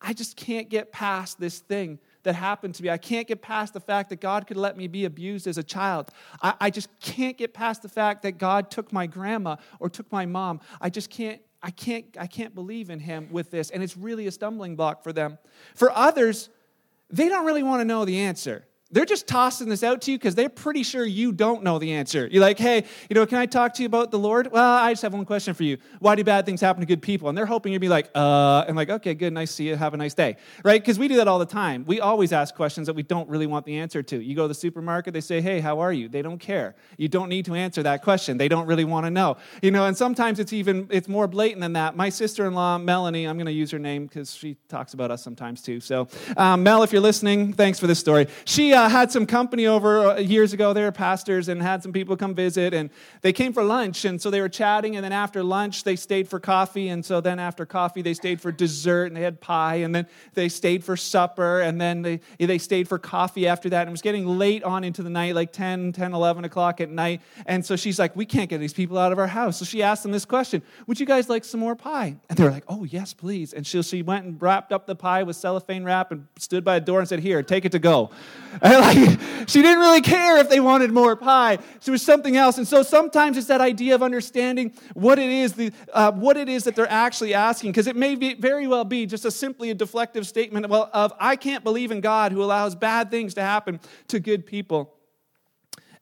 i 0.00 0.12
just 0.12 0.36
can't 0.36 0.68
get 0.68 0.92
past 0.92 1.40
this 1.40 1.58
thing 1.58 1.98
that 2.28 2.34
happened 2.34 2.74
to 2.74 2.82
me. 2.82 2.90
I 2.90 2.98
can't 2.98 3.26
get 3.26 3.40
past 3.40 3.72
the 3.72 3.80
fact 3.80 4.10
that 4.10 4.20
God 4.20 4.46
could 4.46 4.58
let 4.58 4.76
me 4.76 4.86
be 4.86 5.06
abused 5.06 5.46
as 5.46 5.56
a 5.56 5.62
child. 5.62 6.10
I, 6.42 6.54
I 6.60 6.70
just 6.70 6.88
can't 7.00 7.38
get 7.38 7.54
past 7.54 7.80
the 7.80 7.88
fact 7.88 8.22
that 8.22 8.32
God 8.32 8.70
took 8.70 8.92
my 8.92 9.06
grandma 9.06 9.56
or 9.80 9.88
took 9.88 10.10
my 10.12 10.26
mom. 10.26 10.60
I 10.78 10.90
just 10.90 11.08
can't. 11.08 11.40
I 11.62 11.70
can't, 11.70 12.16
I 12.18 12.26
can't 12.26 12.54
believe 12.54 12.90
in 12.90 13.00
him 13.00 13.28
with 13.32 13.50
this, 13.50 13.70
and 13.70 13.82
it's 13.82 13.96
really 13.96 14.26
a 14.26 14.30
stumbling 14.30 14.76
block 14.76 15.02
for 15.02 15.12
them. 15.12 15.38
For 15.74 15.90
others, 15.90 16.50
they 17.10 17.28
don't 17.28 17.46
really 17.46 17.62
want 17.62 17.80
to 17.80 17.84
know 17.84 18.04
the 18.04 18.18
answer. 18.18 18.64
They're 18.90 19.04
just 19.04 19.26
tossing 19.26 19.68
this 19.68 19.82
out 19.82 20.00
to 20.02 20.12
you 20.12 20.18
because 20.18 20.34
they're 20.34 20.48
pretty 20.48 20.82
sure 20.82 21.04
you 21.04 21.30
don't 21.30 21.62
know 21.62 21.78
the 21.78 21.92
answer. 21.92 22.26
You're 22.26 22.40
like, 22.40 22.58
hey, 22.58 22.84
you 23.10 23.14
know, 23.14 23.26
can 23.26 23.36
I 23.36 23.44
talk 23.44 23.74
to 23.74 23.82
you 23.82 23.86
about 23.86 24.10
the 24.10 24.18
Lord? 24.18 24.50
Well, 24.50 24.64
I 24.64 24.92
just 24.92 25.02
have 25.02 25.12
one 25.12 25.26
question 25.26 25.52
for 25.52 25.62
you. 25.62 25.76
Why 25.98 26.14
do 26.14 26.24
bad 26.24 26.46
things 26.46 26.62
happen 26.62 26.80
to 26.80 26.86
good 26.86 27.02
people? 27.02 27.28
And 27.28 27.36
they're 27.36 27.44
hoping 27.44 27.74
you'd 27.74 27.80
be 27.80 27.90
like, 27.90 28.08
uh, 28.14 28.64
and 28.66 28.76
like, 28.76 28.88
okay, 28.88 29.12
good, 29.12 29.34
nice 29.34 29.50
to 29.50 29.54
see 29.56 29.68
you, 29.68 29.76
have 29.76 29.92
a 29.92 29.98
nice 29.98 30.14
day, 30.14 30.38
right? 30.64 30.80
Because 30.80 30.98
we 30.98 31.06
do 31.06 31.16
that 31.16 31.28
all 31.28 31.38
the 31.38 31.44
time. 31.44 31.84
We 31.86 32.00
always 32.00 32.32
ask 32.32 32.54
questions 32.54 32.86
that 32.86 32.94
we 32.94 33.02
don't 33.02 33.28
really 33.28 33.46
want 33.46 33.66
the 33.66 33.76
answer 33.76 34.02
to. 34.02 34.22
You 34.22 34.34
go 34.34 34.44
to 34.44 34.48
the 34.48 34.54
supermarket, 34.54 35.12
they 35.12 35.20
say, 35.20 35.42
hey, 35.42 35.60
how 35.60 35.80
are 35.80 35.92
you? 35.92 36.08
They 36.08 36.22
don't 36.22 36.38
care. 36.38 36.74
You 36.96 37.08
don't 37.08 37.28
need 37.28 37.44
to 37.44 37.54
answer 37.54 37.82
that 37.82 38.02
question. 38.02 38.38
They 38.38 38.48
don't 38.48 38.66
really 38.66 38.84
want 38.84 39.04
to 39.04 39.10
know, 39.10 39.36
you 39.60 39.70
know. 39.70 39.84
And 39.84 39.94
sometimes 39.94 40.40
it's 40.40 40.54
even 40.54 40.86
it's 40.90 41.08
more 41.08 41.28
blatant 41.28 41.60
than 41.60 41.74
that. 41.74 41.94
My 41.94 42.08
sister-in-law, 42.08 42.78
Melanie, 42.78 43.26
I'm 43.26 43.36
going 43.36 43.46
to 43.46 43.52
use 43.52 43.70
her 43.70 43.78
name 43.78 44.06
because 44.06 44.34
she 44.34 44.56
talks 44.70 44.94
about 44.94 45.10
us 45.10 45.22
sometimes 45.22 45.60
too. 45.60 45.78
So, 45.80 46.08
um, 46.38 46.62
Mel, 46.62 46.82
if 46.82 46.90
you're 46.90 47.02
listening, 47.02 47.52
thanks 47.52 47.78
for 47.78 47.86
this 47.86 47.98
story. 47.98 48.28
She 48.46 48.77
uh, 48.78 48.88
had 48.88 49.10
some 49.10 49.26
company 49.26 49.66
over 49.66 50.10
uh, 50.10 50.18
years 50.18 50.52
ago. 50.52 50.72
They 50.72 50.82
were 50.82 50.92
pastors 50.92 51.48
and 51.48 51.60
had 51.60 51.82
some 51.82 51.92
people 51.92 52.16
come 52.16 52.34
visit, 52.34 52.72
and 52.72 52.90
they 53.22 53.32
came 53.32 53.52
for 53.52 53.64
lunch. 53.64 54.04
And 54.04 54.22
so 54.22 54.30
they 54.30 54.40
were 54.40 54.48
chatting, 54.48 54.94
and 54.94 55.04
then 55.04 55.12
after 55.12 55.42
lunch, 55.42 55.82
they 55.82 55.96
stayed 55.96 56.28
for 56.28 56.38
coffee. 56.38 56.88
And 56.88 57.04
so 57.04 57.20
then 57.20 57.40
after 57.40 57.66
coffee, 57.66 58.02
they 58.02 58.14
stayed 58.14 58.40
for 58.40 58.52
dessert, 58.52 59.06
and 59.06 59.16
they 59.16 59.22
had 59.22 59.40
pie. 59.40 59.76
And 59.76 59.92
then 59.92 60.06
they 60.34 60.48
stayed 60.48 60.84
for 60.84 60.96
supper, 60.96 61.60
and 61.60 61.80
then 61.80 62.02
they, 62.02 62.20
they 62.38 62.58
stayed 62.58 62.88
for 62.88 62.98
coffee 62.98 63.48
after 63.48 63.68
that. 63.70 63.82
And 63.82 63.88
it 63.88 63.90
was 63.90 64.02
getting 64.02 64.26
late 64.26 64.62
on 64.62 64.84
into 64.84 65.02
the 65.02 65.10
night, 65.10 65.34
like 65.34 65.52
10, 65.52 65.92
10, 65.92 66.14
11 66.14 66.44
o'clock 66.44 66.80
at 66.80 66.88
night. 66.88 67.20
And 67.46 67.66
so 67.66 67.74
she's 67.74 67.98
like, 67.98 68.14
We 68.14 68.26
can't 68.26 68.48
get 68.48 68.58
these 68.58 68.74
people 68.74 68.96
out 68.96 69.10
of 69.10 69.18
our 69.18 69.26
house. 69.26 69.58
So 69.58 69.64
she 69.64 69.82
asked 69.82 70.04
them 70.04 70.12
this 70.12 70.24
question 70.24 70.62
Would 70.86 71.00
you 71.00 71.06
guys 71.06 71.28
like 71.28 71.44
some 71.44 71.60
more 71.60 71.74
pie? 71.74 72.16
And 72.28 72.38
they 72.38 72.44
were 72.44 72.50
like, 72.50 72.64
Oh, 72.68 72.84
yes, 72.84 73.12
please. 73.12 73.52
And 73.52 73.66
she, 73.66 73.82
she 73.82 74.02
went 74.02 74.24
and 74.24 74.40
wrapped 74.40 74.72
up 74.72 74.86
the 74.86 74.94
pie 74.94 75.24
with 75.24 75.34
cellophane 75.34 75.82
wrap 75.82 76.12
and 76.12 76.28
stood 76.38 76.64
by 76.64 76.76
a 76.76 76.80
door 76.80 77.00
and 77.00 77.08
said, 77.08 77.18
Here, 77.18 77.42
take 77.42 77.64
it 77.64 77.72
to 77.72 77.80
go. 77.80 78.10
Like, 78.76 79.20
she 79.48 79.62
didn't 79.62 79.80
really 79.80 80.00
care 80.00 80.38
if 80.38 80.50
they 80.50 80.60
wanted 80.60 80.92
more 80.92 81.16
pie. 81.16 81.54
It 81.54 81.90
was 81.90 82.02
something 82.02 82.36
else. 82.36 82.58
And 82.58 82.68
so 82.68 82.82
sometimes 82.82 83.36
it's 83.38 83.46
that 83.46 83.60
idea 83.60 83.94
of 83.94 84.02
understanding 84.02 84.72
what 84.94 85.18
it 85.18 85.30
is, 85.30 85.54
the, 85.54 85.72
uh, 85.92 86.12
what 86.12 86.36
it 86.36 86.48
is 86.48 86.64
that 86.64 86.76
they're 86.76 86.90
actually 86.90 87.34
asking, 87.34 87.70
because 87.70 87.86
it 87.86 87.96
may 87.96 88.14
be, 88.14 88.34
very 88.34 88.66
well 88.66 88.84
be 88.84 89.06
just 89.06 89.24
a 89.24 89.30
simply 89.30 89.70
a 89.70 89.74
deflective 89.74 90.26
statement 90.26 90.64
of, 90.64 90.70
well, 90.70 90.90
of 90.92 91.12
I 91.18 91.36
can't 91.36 91.64
believe 91.64 91.90
in 91.90 92.00
God 92.00 92.32
who 92.32 92.42
allows 92.42 92.74
bad 92.74 93.10
things 93.10 93.34
to 93.34 93.42
happen 93.42 93.80
to 94.08 94.20
good 94.20 94.44
people. 94.44 94.97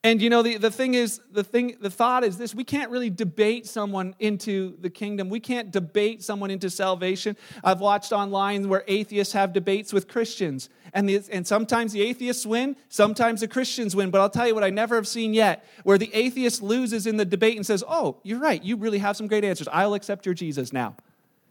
And 0.07 0.23
you 0.23 0.31
know, 0.31 0.41
the, 0.41 0.57
the 0.57 0.71
thing 0.71 0.95
is, 0.95 1.21
the 1.33 1.43
thing, 1.43 1.79
the 1.81 1.91
thought 1.91 2.23
is 2.23 2.39
this 2.39 2.55
we 2.55 2.63
can't 2.63 2.93
really 2.93 3.11
debate 3.11 3.67
someone 3.67 4.15
into 4.21 4.77
the 4.81 4.89
kingdom. 4.89 5.29
We 5.29 5.41
can't 5.41 5.73
debate 5.73 6.23
someone 6.23 6.49
into 6.53 6.71
salvation. 6.71 7.37
I've 7.65 7.81
watched 7.81 8.13
online 8.13 8.69
where 8.69 8.85
atheists 8.87 9.33
have 9.33 9.53
debates 9.53 9.93
with 9.93 10.07
Christians. 10.07 10.69
And, 10.95 11.09
the, 11.09 11.21
and 11.33 11.45
sometimes 11.45 11.93
the 11.93 12.03
atheists 12.03 12.47
win, 12.47 12.77
sometimes 12.89 13.41
the 13.41 13.49
Christians 13.49 13.97
win. 13.97 14.11
But 14.13 14.21
I'll 14.21 14.31
tell 14.31 14.47
you 14.47 14.55
what 14.55 14.63
I 14.63 14.71
never 14.71 14.95
have 14.95 15.09
seen 15.09 15.35
yet, 15.35 15.67
where 15.83 15.99
the 15.99 16.15
atheist 16.15 16.63
loses 16.63 17.09
in 17.09 17.17
the 17.17 17.25
debate 17.25 17.57
and 17.57 17.67
says, 17.67 17.83
Oh, 17.89 18.19
you're 18.23 18.39
right, 18.39 18.63
you 18.63 18.77
really 18.77 18.99
have 18.99 19.17
some 19.17 19.27
great 19.27 19.43
answers. 19.43 19.67
I'll 19.73 19.95
accept 19.95 20.25
your 20.25 20.37
Jesus 20.37 20.73
now. 20.73 20.95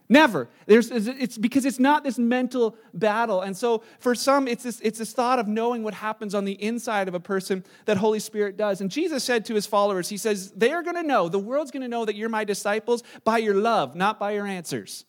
Never. 0.08 0.48
There's, 0.66 0.90
it's 0.90 1.36
because 1.36 1.64
it's 1.64 1.80
not 1.80 2.04
this 2.04 2.18
mental 2.18 2.76
battle. 2.94 3.40
And 3.40 3.56
so 3.56 3.82
for 3.98 4.14
some, 4.14 4.46
it's 4.46 4.62
this, 4.62 4.80
it's 4.80 4.98
this 4.98 5.12
thought 5.12 5.38
of 5.38 5.48
knowing 5.48 5.82
what 5.82 5.94
happens 5.94 6.34
on 6.34 6.44
the 6.44 6.52
inside 6.62 7.08
of 7.08 7.14
a 7.14 7.20
person 7.20 7.64
that 7.86 7.96
Holy 7.96 8.20
Spirit 8.20 8.56
does. 8.56 8.80
And 8.80 8.90
Jesus 8.90 9.24
said 9.24 9.44
to 9.46 9.54
his 9.54 9.66
followers, 9.66 10.08
He 10.08 10.16
says, 10.16 10.52
They 10.52 10.72
are 10.72 10.82
going 10.82 10.96
to 10.96 11.02
know, 11.02 11.28
the 11.28 11.38
world's 11.38 11.72
going 11.72 11.82
to 11.82 11.88
know 11.88 12.04
that 12.04 12.14
you're 12.14 12.28
my 12.28 12.44
disciples 12.44 13.02
by 13.24 13.38
your 13.38 13.54
love, 13.54 13.96
not 13.96 14.20
by 14.20 14.32
your 14.32 14.46
answers. 14.46 15.04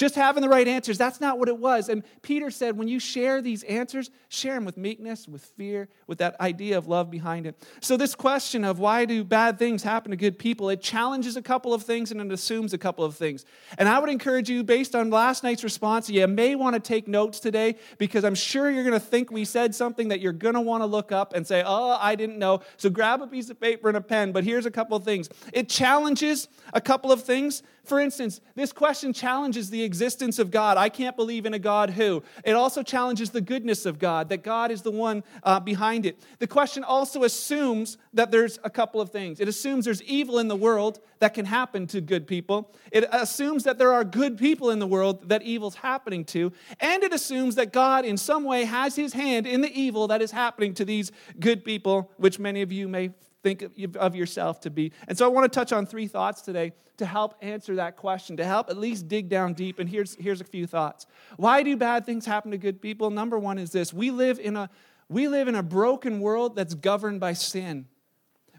Just 0.00 0.14
having 0.14 0.40
the 0.40 0.48
right 0.48 0.66
answers, 0.66 0.96
that's 0.96 1.20
not 1.20 1.38
what 1.38 1.50
it 1.50 1.58
was. 1.58 1.90
And 1.90 2.02
Peter 2.22 2.50
said, 2.50 2.78
when 2.78 2.88
you 2.88 2.98
share 2.98 3.42
these 3.42 3.64
answers, 3.64 4.10
share 4.30 4.54
them 4.54 4.64
with 4.64 4.78
meekness, 4.78 5.28
with 5.28 5.42
fear, 5.58 5.90
with 6.06 6.16
that 6.20 6.40
idea 6.40 6.78
of 6.78 6.88
love 6.88 7.10
behind 7.10 7.46
it. 7.46 7.62
So, 7.82 7.98
this 7.98 8.14
question 8.14 8.64
of 8.64 8.78
why 8.78 9.04
do 9.04 9.22
bad 9.22 9.58
things 9.58 9.82
happen 9.82 10.10
to 10.10 10.16
good 10.16 10.38
people, 10.38 10.70
it 10.70 10.80
challenges 10.80 11.36
a 11.36 11.42
couple 11.42 11.74
of 11.74 11.82
things 11.82 12.10
and 12.10 12.18
it 12.18 12.32
assumes 12.32 12.72
a 12.72 12.78
couple 12.78 13.04
of 13.04 13.14
things. 13.14 13.44
And 13.76 13.90
I 13.90 13.98
would 13.98 14.08
encourage 14.08 14.48
you, 14.48 14.64
based 14.64 14.94
on 14.94 15.10
last 15.10 15.44
night's 15.44 15.62
response, 15.62 16.08
you 16.08 16.26
may 16.26 16.54
want 16.54 16.72
to 16.72 16.80
take 16.80 17.06
notes 17.06 17.38
today 17.38 17.76
because 17.98 18.24
I'm 18.24 18.34
sure 18.34 18.70
you're 18.70 18.84
going 18.84 18.98
to 18.98 19.06
think 19.06 19.30
we 19.30 19.44
said 19.44 19.74
something 19.74 20.08
that 20.08 20.20
you're 20.20 20.32
going 20.32 20.54
to 20.54 20.62
want 20.62 20.80
to 20.80 20.86
look 20.86 21.12
up 21.12 21.34
and 21.34 21.46
say, 21.46 21.62
oh, 21.66 21.98
I 22.00 22.14
didn't 22.14 22.38
know. 22.38 22.62
So, 22.78 22.88
grab 22.88 23.20
a 23.20 23.26
piece 23.26 23.50
of 23.50 23.60
paper 23.60 23.88
and 23.88 23.98
a 23.98 24.00
pen. 24.00 24.32
But 24.32 24.44
here's 24.44 24.64
a 24.64 24.70
couple 24.70 24.96
of 24.96 25.04
things 25.04 25.28
it 25.52 25.68
challenges 25.68 26.48
a 26.72 26.80
couple 26.80 27.12
of 27.12 27.22
things. 27.22 27.62
For 27.84 27.98
instance, 27.98 28.40
this 28.54 28.72
question 28.72 29.12
challenges 29.12 29.70
the 29.70 29.82
existence 29.82 30.38
of 30.38 30.50
God. 30.50 30.76
I 30.76 30.88
can't 30.88 31.16
believe 31.16 31.46
in 31.46 31.54
a 31.54 31.58
God 31.58 31.90
who. 31.90 32.22
It 32.44 32.52
also 32.52 32.82
challenges 32.82 33.30
the 33.30 33.40
goodness 33.40 33.86
of 33.86 33.98
God, 33.98 34.28
that 34.28 34.42
God 34.42 34.70
is 34.70 34.82
the 34.82 34.90
one 34.90 35.24
uh, 35.42 35.60
behind 35.60 36.06
it. 36.06 36.20
The 36.38 36.46
question 36.46 36.84
also 36.84 37.24
assumes 37.24 37.98
that 38.12 38.30
there's 38.30 38.58
a 38.64 38.70
couple 38.70 39.00
of 39.00 39.10
things. 39.10 39.40
It 39.40 39.48
assumes 39.48 39.84
there's 39.84 40.02
evil 40.02 40.38
in 40.38 40.48
the 40.48 40.56
world 40.56 41.00
that 41.20 41.34
can 41.34 41.46
happen 41.46 41.86
to 41.88 42.00
good 42.00 42.26
people. 42.26 42.74
It 42.92 43.08
assumes 43.12 43.64
that 43.64 43.78
there 43.78 43.92
are 43.92 44.04
good 44.04 44.38
people 44.38 44.70
in 44.70 44.78
the 44.78 44.86
world 44.86 45.28
that 45.28 45.42
evil's 45.42 45.76
happening 45.76 46.24
to. 46.26 46.52
And 46.80 47.02
it 47.02 47.12
assumes 47.12 47.54
that 47.56 47.72
God, 47.72 48.04
in 48.04 48.16
some 48.16 48.44
way, 48.44 48.64
has 48.64 48.96
his 48.96 49.12
hand 49.12 49.46
in 49.46 49.60
the 49.60 49.72
evil 49.72 50.08
that 50.08 50.22
is 50.22 50.30
happening 50.30 50.74
to 50.74 50.84
these 50.84 51.12
good 51.38 51.64
people, 51.64 52.10
which 52.16 52.38
many 52.38 52.62
of 52.62 52.72
you 52.72 52.88
may 52.88 53.10
think 53.42 53.64
of 53.96 54.14
yourself 54.14 54.60
to 54.60 54.70
be. 54.70 54.92
And 55.08 55.16
so 55.16 55.24
I 55.24 55.28
want 55.28 55.50
to 55.50 55.58
touch 55.58 55.72
on 55.72 55.86
three 55.86 56.06
thoughts 56.06 56.42
today 56.42 56.72
to 56.98 57.06
help 57.06 57.34
answer 57.40 57.76
that 57.76 57.96
question, 57.96 58.36
to 58.36 58.44
help 58.44 58.68
at 58.68 58.76
least 58.76 59.08
dig 59.08 59.28
down 59.28 59.54
deep. 59.54 59.78
And 59.78 59.88
here's, 59.88 60.14
here's 60.16 60.40
a 60.40 60.44
few 60.44 60.66
thoughts. 60.66 61.06
Why 61.36 61.62
do 61.62 61.76
bad 61.76 62.04
things 62.04 62.26
happen 62.26 62.50
to 62.50 62.58
good 62.58 62.82
people? 62.82 63.10
Number 63.10 63.38
one 63.38 63.58
is 63.58 63.72
this 63.72 63.92
we 63.92 64.10
live 64.10 64.38
in 64.38 64.56
a, 64.56 64.68
we 65.08 65.26
live 65.26 65.48
in 65.48 65.54
a 65.54 65.62
broken 65.62 66.20
world 66.20 66.54
that's 66.54 66.74
governed 66.74 67.20
by 67.20 67.32
sin. 67.32 67.86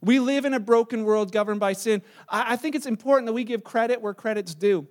We 0.02 0.20
live 0.20 0.46
in 0.46 0.56
a 0.56 0.60
broken 0.60 1.04
world 1.04 1.32
governed 1.32 1.60
by 1.60 1.74
sin. 1.74 2.02
I, 2.28 2.54
I 2.54 2.56
think 2.56 2.74
it's 2.76 2.88
important 2.88 3.28
that 3.28 3.34
we 3.34 3.44
give 3.44 3.64
credit 3.64 4.02
where 4.02 4.16
credit's 4.16 4.56
due. 4.56 4.88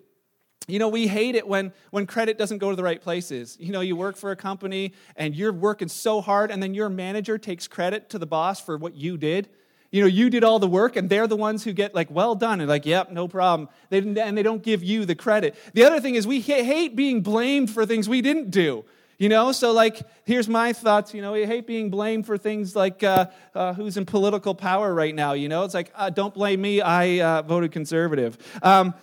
You 0.68 0.78
know, 0.78 0.88
we 0.88 1.08
hate 1.08 1.34
it 1.34 1.48
when, 1.48 1.72
when 1.90 2.06
credit 2.06 2.38
doesn't 2.38 2.58
go 2.58 2.70
to 2.70 2.76
the 2.76 2.84
right 2.84 3.02
places. 3.02 3.56
You 3.58 3.72
know, 3.72 3.80
you 3.80 3.96
work 3.96 4.16
for 4.16 4.30
a 4.30 4.36
company 4.36 4.92
and 5.16 5.34
you're 5.34 5.52
working 5.52 5.88
so 5.88 6.20
hard, 6.20 6.52
and 6.52 6.62
then 6.62 6.74
your 6.74 6.88
manager 6.88 7.38
takes 7.38 7.66
credit 7.66 8.10
to 8.10 8.18
the 8.20 8.26
boss 8.26 8.60
for 8.60 8.76
what 8.76 8.94
you 8.94 9.18
did 9.18 9.48
you 9.90 10.00
know, 10.00 10.06
you 10.06 10.30
did 10.30 10.44
all 10.44 10.58
the 10.58 10.68
work, 10.68 10.96
and 10.96 11.10
they're 11.10 11.26
the 11.26 11.36
ones 11.36 11.64
who 11.64 11.72
get 11.72 11.94
like, 11.94 12.10
well 12.10 12.34
done, 12.34 12.60
and 12.60 12.68
like, 12.68 12.86
yep, 12.86 13.10
no 13.10 13.26
problem. 13.26 13.68
They 13.88 13.98
and 13.98 14.36
they 14.38 14.42
don't 14.42 14.62
give 14.62 14.84
you 14.84 15.04
the 15.04 15.14
credit. 15.14 15.56
The 15.74 15.84
other 15.84 16.00
thing 16.00 16.14
is, 16.14 16.26
we 16.26 16.40
hate 16.40 16.94
being 16.94 17.22
blamed 17.22 17.70
for 17.70 17.86
things 17.86 18.08
we 18.08 18.20
didn't 18.20 18.50
do. 18.50 18.84
You 19.18 19.28
know, 19.28 19.52
so 19.52 19.72
like, 19.72 20.00
here's 20.24 20.48
my 20.48 20.72
thoughts. 20.72 21.12
You 21.12 21.20
know, 21.20 21.32
we 21.32 21.44
hate 21.44 21.66
being 21.66 21.90
blamed 21.90 22.24
for 22.24 22.38
things 22.38 22.74
like 22.74 23.02
uh, 23.02 23.26
uh, 23.54 23.74
who's 23.74 23.98
in 23.98 24.06
political 24.06 24.54
power 24.54 24.94
right 24.94 25.14
now. 25.14 25.34
You 25.34 25.50
know, 25.50 25.64
it's 25.64 25.74
like, 25.74 25.92
uh, 25.94 26.08
don't 26.08 26.32
blame 26.32 26.62
me. 26.62 26.80
I 26.80 27.20
uh, 27.20 27.42
voted 27.42 27.70
conservative. 27.70 28.38
Um, 28.62 28.94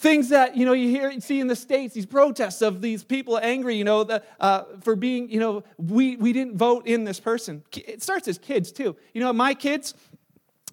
Things 0.00 0.30
that, 0.30 0.56
you 0.56 0.64
know, 0.64 0.72
you 0.72 0.88
hear, 0.88 1.20
see 1.20 1.40
in 1.40 1.46
the 1.46 1.54
States, 1.54 1.92
these 1.92 2.06
protests 2.06 2.62
of 2.62 2.80
these 2.80 3.04
people 3.04 3.36
angry, 3.36 3.76
you 3.76 3.84
know, 3.84 4.02
the, 4.02 4.22
uh, 4.40 4.62
for 4.80 4.96
being, 4.96 5.28
you 5.28 5.38
know, 5.38 5.62
we, 5.76 6.16
we 6.16 6.32
didn't 6.32 6.56
vote 6.56 6.86
in 6.86 7.04
this 7.04 7.20
person. 7.20 7.62
It 7.76 8.02
starts 8.02 8.26
as 8.26 8.38
kids, 8.38 8.72
too. 8.72 8.96
You 9.12 9.20
know, 9.20 9.30
my 9.34 9.52
kids, 9.52 9.92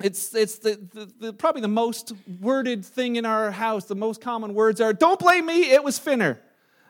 it's, 0.01 0.33
it's 0.33 0.59
the, 0.59 0.79
the, 0.93 1.11
the, 1.19 1.33
probably 1.33 1.59
the 1.59 1.67
most 1.67 2.13
worded 2.39 2.85
thing 2.85 3.17
in 3.17 3.25
our 3.25 3.51
house. 3.51 3.83
The 3.83 3.95
most 3.95 4.21
common 4.21 4.53
words 4.53 4.79
are, 4.79 4.93
don't 4.93 5.19
blame 5.19 5.45
me, 5.45 5.71
it 5.71 5.83
was 5.83 5.99
Finner. 5.99 6.39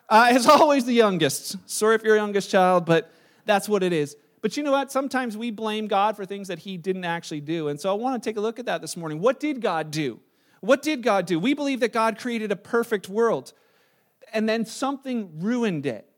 Uh, 0.08 0.30
it's 0.30 0.48
always 0.48 0.86
the 0.86 0.94
youngest. 0.94 1.56
Sorry 1.68 1.96
if 1.96 2.04
you're 2.04 2.18
a 2.18 2.20
youngest 2.20 2.52
child, 2.52 2.86
but 2.86 3.12
that's 3.46 3.68
what 3.68 3.82
it 3.82 3.94
is. 3.94 4.16
But 4.42 4.56
you 4.56 4.62
know 4.62 4.74
what? 4.74 4.92
Sometimes 4.92 5.36
we 5.36 5.50
blame 5.50 5.88
God 5.88 6.16
for 6.16 6.24
things 6.24 6.50
that 6.50 6.60
he 6.60 6.78
didn't 6.78 7.06
actually 7.06 7.42
do. 7.42 7.70
And 7.70 7.82
so 7.82 7.90
I 7.90 7.94
want 7.94 8.22
to 8.22 8.30
take 8.30 8.38
a 8.38 8.42
look 8.42 8.60
at 8.60 8.68
that 8.68 8.82
this 8.82 8.96
morning. 8.96 9.22
What 9.22 9.40
did 9.40 9.60
God 9.60 9.90
do? 9.90 10.20
What 10.62 10.82
did 10.82 11.04
God 11.04 11.26
do? 11.26 11.40
We 11.40 11.54
believe 11.54 11.80
that 11.82 11.94
God 11.94 12.18
created 12.18 12.52
a 12.52 12.56
perfect 12.56 13.10
world 13.10 13.54
and 14.34 14.48
then 14.48 14.66
something 14.66 15.40
ruined 15.40 15.86
it. 15.86 16.10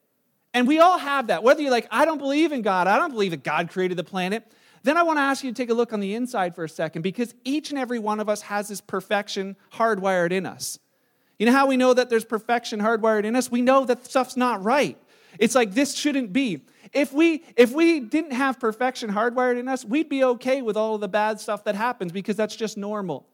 And 0.54 0.68
we 0.68 0.80
all 0.80 0.98
have 0.98 1.28
that. 1.28 1.44
Whether 1.44 1.62
you're 1.62 1.72
like, 1.72 1.88
I 1.92 2.06
don't 2.06 2.18
believe 2.18 2.52
in 2.52 2.62
God, 2.62 2.88
I 2.88 2.98
don't 2.98 3.12
believe 3.12 3.32
that 3.32 3.44
God 3.44 3.70
created 3.70 3.98
the 3.98 4.04
planet. 4.04 4.52
Then 4.84 4.98
I 4.98 5.04
want 5.04 5.18
to 5.18 5.22
ask 5.22 5.44
you 5.44 5.52
to 5.52 5.56
take 5.56 5.70
a 5.70 5.74
look 5.74 5.94
on 5.94 6.00
the 6.00 6.16
inside 6.16 6.56
for 6.56 6.64
a 6.64 6.70
second 6.70 7.02
because 7.02 7.34
each 7.44 7.70
and 7.70 7.78
every 7.78 8.00
one 8.00 8.20
of 8.20 8.30
us 8.30 8.42
has 8.44 8.70
this 8.70 8.82
perfection 8.82 9.56
hardwired 9.74 10.32
in 10.32 10.46
us. 10.46 10.80
You 11.38 11.46
know 11.46 11.52
how 11.52 11.68
we 11.68 11.78
know 11.78 11.94
that 11.94 12.10
there's 12.10 12.26
perfection 12.26 12.80
hardwired 12.80 13.26
in 13.26 13.36
us? 13.36 13.52
We 13.52 13.62
know 13.62 13.86
that 13.86 14.06
stuff's 14.06 14.38
not 14.38 14.64
right. 14.64 14.98
It's 15.38 15.56
like 15.56 15.74
this 15.74 15.96
shouldn't 15.96 16.34
be. 16.34 16.66
If 16.92 17.14
we 17.14 17.44
if 17.56 17.72
we 17.72 18.00
didn't 18.00 18.32
have 18.32 18.60
perfection 18.60 19.12
hardwired 19.12 19.60
in 19.60 19.68
us, 19.68 19.86
we'd 19.86 20.10
be 20.10 20.24
okay 20.24 20.62
with 20.62 20.76
all 20.76 20.96
of 20.96 21.02
the 21.02 21.08
bad 21.08 21.40
stuff 21.40 21.64
that 21.66 21.76
happens 21.76 22.12
because 22.12 22.36
that's 22.36 22.56
just 22.56 22.78
normal. 22.78 23.28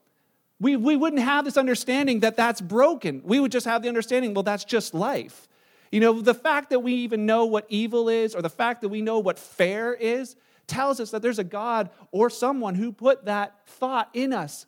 We, 0.58 0.76
we 0.76 0.96
wouldn't 0.96 1.22
have 1.22 1.44
this 1.44 1.56
understanding 1.56 2.20
that 2.20 2.36
that's 2.36 2.60
broken. 2.60 3.20
We 3.24 3.40
would 3.40 3.52
just 3.52 3.66
have 3.66 3.82
the 3.82 3.88
understanding, 3.88 4.32
well, 4.32 4.42
that's 4.42 4.64
just 4.64 4.94
life. 4.94 5.48
You 5.92 6.00
know, 6.00 6.20
the 6.20 6.34
fact 6.34 6.70
that 6.70 6.80
we 6.80 6.94
even 6.94 7.26
know 7.26 7.44
what 7.44 7.66
evil 7.68 8.08
is 8.08 8.34
or 8.34 8.42
the 8.42 8.50
fact 8.50 8.80
that 8.80 8.88
we 8.88 9.02
know 9.02 9.18
what 9.18 9.38
fair 9.38 9.94
is 9.94 10.34
tells 10.66 10.98
us 10.98 11.10
that 11.10 11.22
there's 11.22 11.38
a 11.38 11.44
God 11.44 11.90
or 12.10 12.30
someone 12.30 12.74
who 12.74 12.90
put 12.90 13.26
that 13.26 13.66
thought 13.66 14.08
in 14.14 14.32
us. 14.32 14.66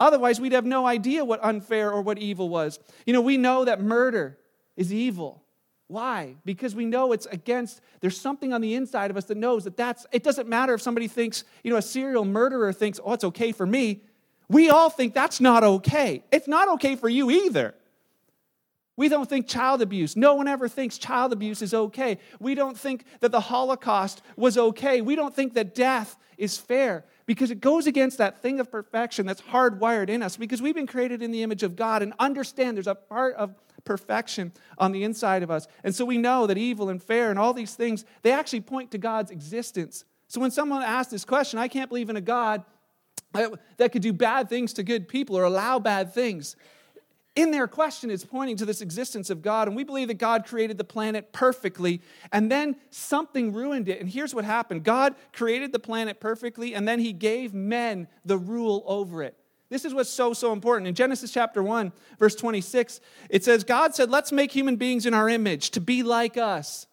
Otherwise, 0.00 0.40
we'd 0.40 0.52
have 0.52 0.66
no 0.66 0.86
idea 0.86 1.24
what 1.24 1.42
unfair 1.42 1.90
or 1.90 2.02
what 2.02 2.18
evil 2.18 2.48
was. 2.48 2.78
You 3.06 3.12
know, 3.12 3.20
we 3.20 3.36
know 3.36 3.64
that 3.64 3.80
murder 3.80 4.38
is 4.76 4.92
evil. 4.92 5.42
Why? 5.88 6.36
Because 6.44 6.74
we 6.74 6.84
know 6.84 7.12
it's 7.12 7.26
against, 7.26 7.80
there's 8.00 8.20
something 8.20 8.52
on 8.52 8.60
the 8.60 8.74
inside 8.74 9.10
of 9.10 9.16
us 9.16 9.24
that 9.24 9.38
knows 9.38 9.64
that 9.64 9.76
that's, 9.76 10.06
it 10.12 10.22
doesn't 10.22 10.46
matter 10.48 10.74
if 10.74 10.82
somebody 10.82 11.08
thinks, 11.08 11.44
you 11.64 11.70
know, 11.70 11.78
a 11.78 11.82
serial 11.82 12.26
murderer 12.26 12.72
thinks, 12.72 13.00
oh, 13.02 13.14
it's 13.14 13.24
okay 13.24 13.52
for 13.52 13.66
me. 13.66 14.02
We 14.48 14.70
all 14.70 14.90
think 14.90 15.14
that's 15.14 15.40
not 15.40 15.62
okay. 15.62 16.24
It's 16.32 16.48
not 16.48 16.68
okay 16.74 16.96
for 16.96 17.08
you 17.08 17.30
either. 17.30 17.74
We 18.96 19.08
don't 19.08 19.28
think 19.28 19.46
child 19.46 19.80
abuse. 19.80 20.16
No 20.16 20.34
one 20.34 20.48
ever 20.48 20.68
thinks 20.68 20.98
child 20.98 21.32
abuse 21.32 21.62
is 21.62 21.72
okay. 21.72 22.18
We 22.40 22.56
don't 22.56 22.76
think 22.76 23.04
that 23.20 23.30
the 23.30 23.40
Holocaust 23.40 24.22
was 24.36 24.58
okay. 24.58 25.02
We 25.02 25.14
don't 25.14 25.34
think 25.34 25.54
that 25.54 25.74
death 25.74 26.16
is 26.36 26.58
fair 26.58 27.04
because 27.24 27.50
it 27.50 27.60
goes 27.60 27.86
against 27.86 28.18
that 28.18 28.42
thing 28.42 28.58
of 28.58 28.72
perfection 28.72 29.26
that's 29.26 29.42
hardwired 29.42 30.08
in 30.08 30.22
us 30.22 30.36
because 30.36 30.60
we've 30.60 30.74
been 30.74 30.86
created 30.86 31.22
in 31.22 31.30
the 31.30 31.42
image 31.42 31.62
of 31.62 31.76
God 31.76 32.02
and 32.02 32.12
understand 32.18 32.76
there's 32.76 32.88
a 32.88 32.94
part 32.94 33.36
of 33.36 33.54
perfection 33.84 34.50
on 34.78 34.90
the 34.92 35.04
inside 35.04 35.44
of 35.44 35.50
us. 35.50 35.68
And 35.84 35.94
so 35.94 36.04
we 36.04 36.18
know 36.18 36.48
that 36.48 36.58
evil 36.58 36.88
and 36.88 37.00
fair 37.00 37.30
and 37.30 37.38
all 37.38 37.54
these 37.54 37.74
things, 37.74 38.04
they 38.22 38.32
actually 38.32 38.62
point 38.62 38.90
to 38.92 38.98
God's 38.98 39.30
existence. 39.30 40.04
So 40.26 40.40
when 40.40 40.50
someone 40.50 40.82
asks 40.82 41.12
this 41.12 41.24
question, 41.24 41.58
I 41.58 41.68
can't 41.68 41.88
believe 41.88 42.10
in 42.10 42.16
a 42.16 42.20
God 42.20 42.64
that 43.32 43.92
could 43.92 44.02
do 44.02 44.12
bad 44.12 44.48
things 44.48 44.72
to 44.74 44.82
good 44.82 45.08
people 45.08 45.36
or 45.36 45.44
allow 45.44 45.78
bad 45.78 46.12
things 46.14 46.56
in 47.38 47.52
their 47.52 47.68
question 47.68 48.10
it's 48.10 48.24
pointing 48.24 48.56
to 48.56 48.66
this 48.66 48.80
existence 48.80 49.30
of 49.30 49.42
God. 49.42 49.68
And 49.68 49.76
we 49.76 49.84
believe 49.84 50.08
that 50.08 50.14
God 50.14 50.44
created 50.44 50.76
the 50.76 50.84
planet 50.84 51.32
perfectly, 51.32 52.02
and 52.32 52.50
then 52.50 52.74
something 52.90 53.52
ruined 53.52 53.88
it. 53.88 54.00
And 54.00 54.08
here's 54.08 54.34
what 54.34 54.44
happened 54.44 54.82
God 54.82 55.14
created 55.32 55.72
the 55.72 55.78
planet 55.78 56.20
perfectly, 56.20 56.74
and 56.74 56.86
then 56.86 56.98
he 56.98 57.12
gave 57.12 57.54
men 57.54 58.08
the 58.24 58.36
rule 58.36 58.82
over 58.86 59.22
it. 59.22 59.36
This 59.70 59.84
is 59.84 59.94
what's 59.94 60.10
so, 60.10 60.32
so 60.32 60.52
important. 60.52 60.88
In 60.88 60.94
Genesis 60.94 61.30
chapter 61.30 61.62
1, 61.62 61.92
verse 62.18 62.34
26, 62.34 63.00
it 63.30 63.44
says, 63.44 63.62
God 63.62 63.94
said, 63.94 64.10
Let's 64.10 64.32
make 64.32 64.50
human 64.50 64.74
beings 64.74 65.06
in 65.06 65.14
our 65.14 65.28
image 65.28 65.70
to 65.70 65.80
be 65.80 66.02
like 66.02 66.36
us, 66.36 66.86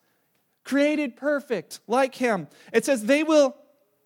created 0.64 1.16
perfect, 1.16 1.80
like 1.88 2.14
him. 2.14 2.48
It 2.72 2.86
says, 2.86 3.06
They 3.06 3.24
will 3.24 3.56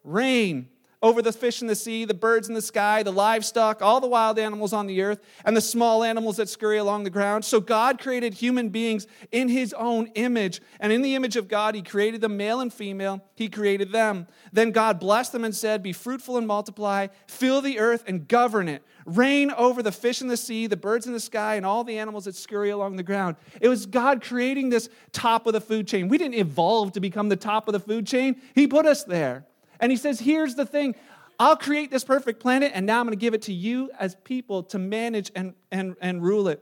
reign 0.05 0.69
over 1.01 1.21
the 1.21 1.31
fish 1.31 1.61
in 1.61 1.67
the 1.67 1.75
sea, 1.75 2.03
the 2.03 2.13
birds 2.13 2.49
in 2.49 2.53
the 2.53 2.61
sky, 2.61 3.03
the 3.03 3.11
livestock, 3.11 3.81
all 3.81 4.01
the 4.01 4.07
wild 4.07 4.37
animals 4.37 4.73
on 4.73 4.85
the 4.85 5.01
earth, 5.01 5.21
and 5.45 5.55
the 5.55 5.61
small 5.61 6.03
animals 6.03 6.37
that 6.37 6.49
scurry 6.49 6.77
along 6.77 7.03
the 7.03 7.09
ground. 7.09 7.45
So 7.45 7.61
God 7.61 7.99
created 7.99 8.33
human 8.33 8.69
beings 8.69 9.07
in 9.31 9.47
his 9.47 9.73
own 9.73 10.07
image. 10.15 10.61
And 10.79 10.91
in 10.91 11.01
the 11.01 11.15
image 11.15 11.37
of 11.37 11.47
God, 11.47 11.73
he 11.73 11.81
created 11.81 12.19
them 12.19 12.35
male 12.35 12.59
and 12.59 12.73
female. 12.73 13.23
He 13.35 13.47
created 13.47 13.93
them. 13.93 14.27
Then 14.51 14.71
God 14.71 14.99
blessed 14.99 15.31
them 15.31 15.45
and 15.45 15.55
said, 15.55 15.81
Be 15.81 15.93
fruitful 15.93 16.37
and 16.37 16.45
multiply, 16.45 17.07
fill 17.27 17.61
the 17.61 17.79
earth 17.79 18.03
and 18.05 18.27
govern 18.27 18.67
it. 18.67 18.83
Reign 19.05 19.51
over 19.51 19.81
the 19.81 19.93
fish 19.93 20.21
in 20.21 20.27
the 20.27 20.37
sea, 20.37 20.67
the 20.67 20.77
birds 20.77 21.07
in 21.07 21.13
the 21.13 21.19
sky, 21.19 21.55
and 21.55 21.65
all 21.65 21.85
the 21.85 21.97
animals 21.97 22.25
that 22.25 22.35
scurry 22.35 22.69
along 22.69 22.97
the 22.97 23.03
ground. 23.03 23.37
It 23.61 23.69
was 23.69 23.85
God 23.85 24.21
creating 24.21 24.69
this 24.69 24.89
top 25.13 25.47
of 25.47 25.53
the 25.53 25.61
food 25.61 25.87
chain. 25.87 26.09
We 26.09 26.17
didn't 26.17 26.35
evolve 26.35 26.91
to 26.91 26.99
become 26.99 27.29
the 27.29 27.37
top 27.37 27.67
of 27.67 27.71
the 27.71 27.79
food 27.79 28.05
chain, 28.05 28.41
He 28.53 28.67
put 28.67 28.85
us 28.85 29.05
there. 29.05 29.45
And 29.79 29.91
he 29.91 29.97
says, 29.97 30.19
Here's 30.19 30.55
the 30.55 30.65
thing 30.65 30.95
I'll 31.39 31.55
create 31.55 31.89
this 31.89 32.03
perfect 32.03 32.41
planet, 32.41 32.73
and 32.75 32.85
now 32.85 32.99
I'm 32.99 33.05
going 33.05 33.17
to 33.17 33.21
give 33.21 33.33
it 33.33 33.43
to 33.43 33.53
you 33.53 33.89
as 33.97 34.15
people 34.23 34.63
to 34.63 34.79
manage 34.79 35.31
and, 35.35 35.53
and, 35.71 35.95
and 36.01 36.21
rule 36.21 36.49
it. 36.49 36.61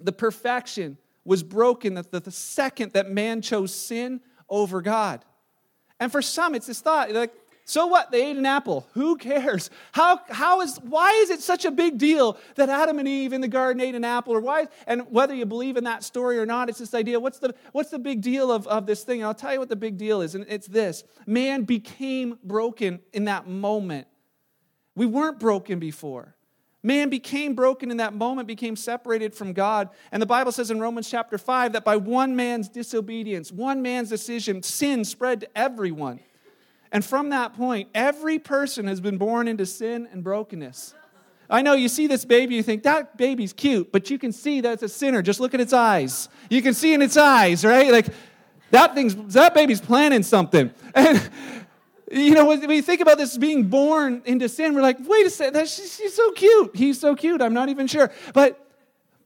The 0.00 0.12
perfection 0.12 0.98
was 1.24 1.44
broken 1.44 1.94
the, 1.94 2.02
the 2.02 2.32
second 2.32 2.92
that 2.94 3.08
man 3.08 3.42
chose 3.42 3.72
sin 3.72 4.20
over 4.48 4.82
God. 4.82 5.24
And 6.00 6.10
for 6.10 6.20
some, 6.20 6.56
it's 6.56 6.66
this 6.66 6.80
thought 6.80 7.12
like, 7.12 7.32
so 7.64 7.86
what? 7.86 8.10
They 8.10 8.30
ate 8.30 8.36
an 8.36 8.46
apple. 8.46 8.88
Who 8.94 9.16
cares? 9.16 9.70
How, 9.92 10.20
how 10.28 10.60
is, 10.62 10.78
why 10.82 11.10
is 11.22 11.30
it 11.30 11.40
such 11.40 11.64
a 11.64 11.70
big 11.70 11.96
deal 11.96 12.36
that 12.56 12.68
Adam 12.68 12.98
and 12.98 13.06
Eve 13.06 13.32
in 13.32 13.40
the 13.40 13.48
garden 13.48 13.80
ate 13.80 13.94
an 13.94 14.04
apple? 14.04 14.34
Or 14.34 14.40
why, 14.40 14.66
and 14.86 15.02
whether 15.10 15.34
you 15.34 15.46
believe 15.46 15.76
in 15.76 15.84
that 15.84 16.02
story 16.02 16.38
or 16.38 16.46
not, 16.46 16.68
it's 16.68 16.80
this 16.80 16.94
idea 16.94 17.20
what's 17.20 17.38
the, 17.38 17.54
what's 17.70 17.90
the 17.90 18.00
big 18.00 18.20
deal 18.20 18.50
of, 18.50 18.66
of 18.66 18.86
this 18.86 19.04
thing? 19.04 19.20
And 19.20 19.26
I'll 19.26 19.34
tell 19.34 19.52
you 19.52 19.60
what 19.60 19.68
the 19.68 19.76
big 19.76 19.96
deal 19.96 20.22
is. 20.22 20.34
And 20.34 20.44
it's 20.48 20.66
this 20.66 21.04
man 21.26 21.62
became 21.62 22.38
broken 22.42 23.00
in 23.12 23.26
that 23.26 23.46
moment. 23.46 24.08
We 24.96 25.06
weren't 25.06 25.38
broken 25.38 25.78
before. 25.78 26.34
Man 26.82 27.10
became 27.10 27.54
broken 27.54 27.92
in 27.92 27.98
that 27.98 28.12
moment, 28.12 28.48
became 28.48 28.74
separated 28.74 29.34
from 29.36 29.52
God. 29.52 29.88
And 30.10 30.20
the 30.20 30.26
Bible 30.26 30.50
says 30.50 30.72
in 30.72 30.80
Romans 30.80 31.08
chapter 31.08 31.38
5 31.38 31.74
that 31.74 31.84
by 31.84 31.96
one 31.96 32.34
man's 32.34 32.68
disobedience, 32.68 33.52
one 33.52 33.82
man's 33.82 34.08
decision, 34.08 34.64
sin 34.64 35.04
spread 35.04 35.40
to 35.42 35.58
everyone. 35.58 36.18
And 36.92 37.02
from 37.04 37.30
that 37.30 37.54
point, 37.54 37.88
every 37.94 38.38
person 38.38 38.86
has 38.86 39.00
been 39.00 39.16
born 39.16 39.48
into 39.48 39.64
sin 39.64 40.06
and 40.12 40.22
brokenness. 40.22 40.94
I 41.48 41.62
know 41.62 41.74
you 41.74 41.88
see 41.88 42.06
this 42.06 42.24
baby, 42.24 42.54
you 42.54 42.62
think 42.62 42.82
that 42.84 43.16
baby's 43.16 43.52
cute, 43.52 43.90
but 43.90 44.10
you 44.10 44.18
can 44.18 44.32
see 44.32 44.60
that's 44.60 44.82
a 44.82 44.88
sinner. 44.88 45.22
Just 45.22 45.40
look 45.40 45.54
at 45.54 45.60
its 45.60 45.72
eyes. 45.72 46.28
You 46.48 46.62
can 46.62 46.74
see 46.74 46.94
in 46.94 47.02
its 47.02 47.16
eyes, 47.16 47.64
right? 47.64 47.90
Like 47.90 48.06
that 48.70 48.94
thing's 48.94 49.14
that 49.34 49.54
baby's 49.54 49.80
planning 49.80 50.22
something. 50.22 50.70
And 50.94 51.30
you 52.10 52.34
know, 52.34 52.44
when 52.44 52.66
we 52.68 52.82
think 52.82 53.00
about 53.00 53.16
this 53.16 53.38
being 53.38 53.70
born 53.70 54.20
into 54.26 54.46
sin, 54.46 54.74
we're 54.74 54.82
like, 54.82 54.98
wait 55.00 55.26
a 55.26 55.30
second, 55.30 55.66
she's 55.66 56.14
so 56.14 56.30
cute. 56.32 56.76
He's 56.76 57.00
so 57.00 57.16
cute. 57.16 57.40
I'm 57.40 57.54
not 57.54 57.70
even 57.70 57.86
sure. 57.86 58.12
But 58.34 58.62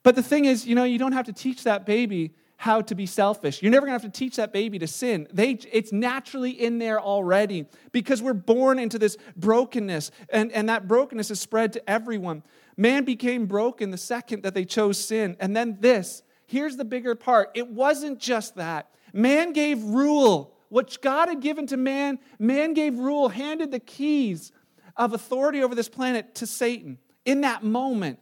but 0.04 0.14
the 0.14 0.22
thing 0.22 0.44
is, 0.44 0.64
you 0.64 0.76
know, 0.76 0.84
you 0.84 0.96
don't 0.96 1.10
have 1.10 1.26
to 1.26 1.32
teach 1.32 1.64
that 1.64 1.84
baby 1.84 2.32
how 2.56 2.80
to 2.80 2.94
be 2.94 3.06
selfish. 3.06 3.62
You're 3.62 3.70
never 3.70 3.86
going 3.86 3.98
to 3.98 4.04
have 4.04 4.12
to 4.12 4.18
teach 4.18 4.36
that 4.36 4.52
baby 4.52 4.78
to 4.78 4.86
sin. 4.86 5.28
They, 5.32 5.52
it's 5.70 5.92
naturally 5.92 6.50
in 6.50 6.78
there 6.78 7.00
already 7.00 7.66
because 7.92 8.22
we're 8.22 8.32
born 8.32 8.78
into 8.78 8.98
this 8.98 9.16
brokenness, 9.36 10.10
and, 10.30 10.50
and 10.52 10.68
that 10.68 10.88
brokenness 10.88 11.30
is 11.30 11.38
spread 11.38 11.74
to 11.74 11.90
everyone. 11.90 12.42
Man 12.76 13.04
became 13.04 13.46
broken 13.46 13.90
the 13.90 13.98
second 13.98 14.42
that 14.42 14.54
they 14.54 14.64
chose 14.64 15.02
sin. 15.02 15.36
And 15.40 15.56
then 15.56 15.78
this 15.80 16.22
here's 16.46 16.76
the 16.76 16.84
bigger 16.84 17.14
part 17.14 17.50
it 17.54 17.68
wasn't 17.68 18.18
just 18.18 18.56
that. 18.56 18.90
Man 19.12 19.52
gave 19.52 19.82
rule. 19.82 20.54
What 20.68 21.00
God 21.00 21.28
had 21.28 21.40
given 21.40 21.68
to 21.68 21.76
man, 21.76 22.18
man 22.40 22.74
gave 22.74 22.98
rule, 22.98 23.28
handed 23.28 23.70
the 23.70 23.78
keys 23.78 24.50
of 24.96 25.12
authority 25.12 25.62
over 25.62 25.76
this 25.76 25.88
planet 25.88 26.34
to 26.36 26.46
Satan 26.46 26.98
in 27.24 27.42
that 27.42 27.62
moment 27.62 28.18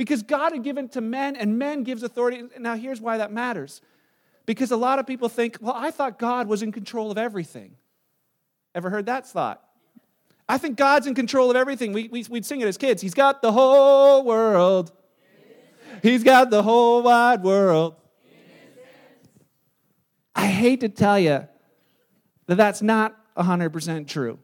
because 0.00 0.22
God 0.22 0.52
had 0.52 0.62
given 0.62 0.88
to 0.88 1.02
men 1.02 1.36
and 1.36 1.58
men 1.58 1.82
gives 1.82 2.02
authority. 2.02 2.44
Now, 2.58 2.74
here's 2.74 3.02
why 3.02 3.18
that 3.18 3.32
matters. 3.32 3.82
Because 4.46 4.70
a 4.70 4.76
lot 4.78 4.98
of 4.98 5.06
people 5.06 5.28
think, 5.28 5.58
well, 5.60 5.74
I 5.76 5.90
thought 5.90 6.18
God 6.18 6.48
was 6.48 6.62
in 6.62 6.72
control 6.72 7.10
of 7.10 7.18
everything. 7.18 7.76
Ever 8.74 8.88
heard 8.88 9.04
that 9.04 9.26
thought? 9.26 9.62
I 10.48 10.56
think 10.56 10.78
God's 10.78 11.06
in 11.06 11.14
control 11.14 11.50
of 11.50 11.56
everything. 11.56 11.92
We, 11.92 12.08
we, 12.08 12.24
would 12.30 12.46
sing 12.46 12.62
it 12.62 12.66
as 12.66 12.78
kids. 12.78 13.02
He's 13.02 13.12
got 13.12 13.42
the 13.42 13.52
whole 13.52 14.24
world. 14.24 14.90
He's 16.02 16.24
got 16.24 16.48
the 16.48 16.62
whole 16.62 17.02
wide 17.02 17.42
world. 17.42 17.94
I 20.34 20.46
hate 20.46 20.80
to 20.80 20.88
tell 20.88 21.18
you 21.18 21.46
that 22.46 22.54
that's 22.54 22.80
not 22.80 23.14
100% 23.36 24.08
true. 24.08 24.38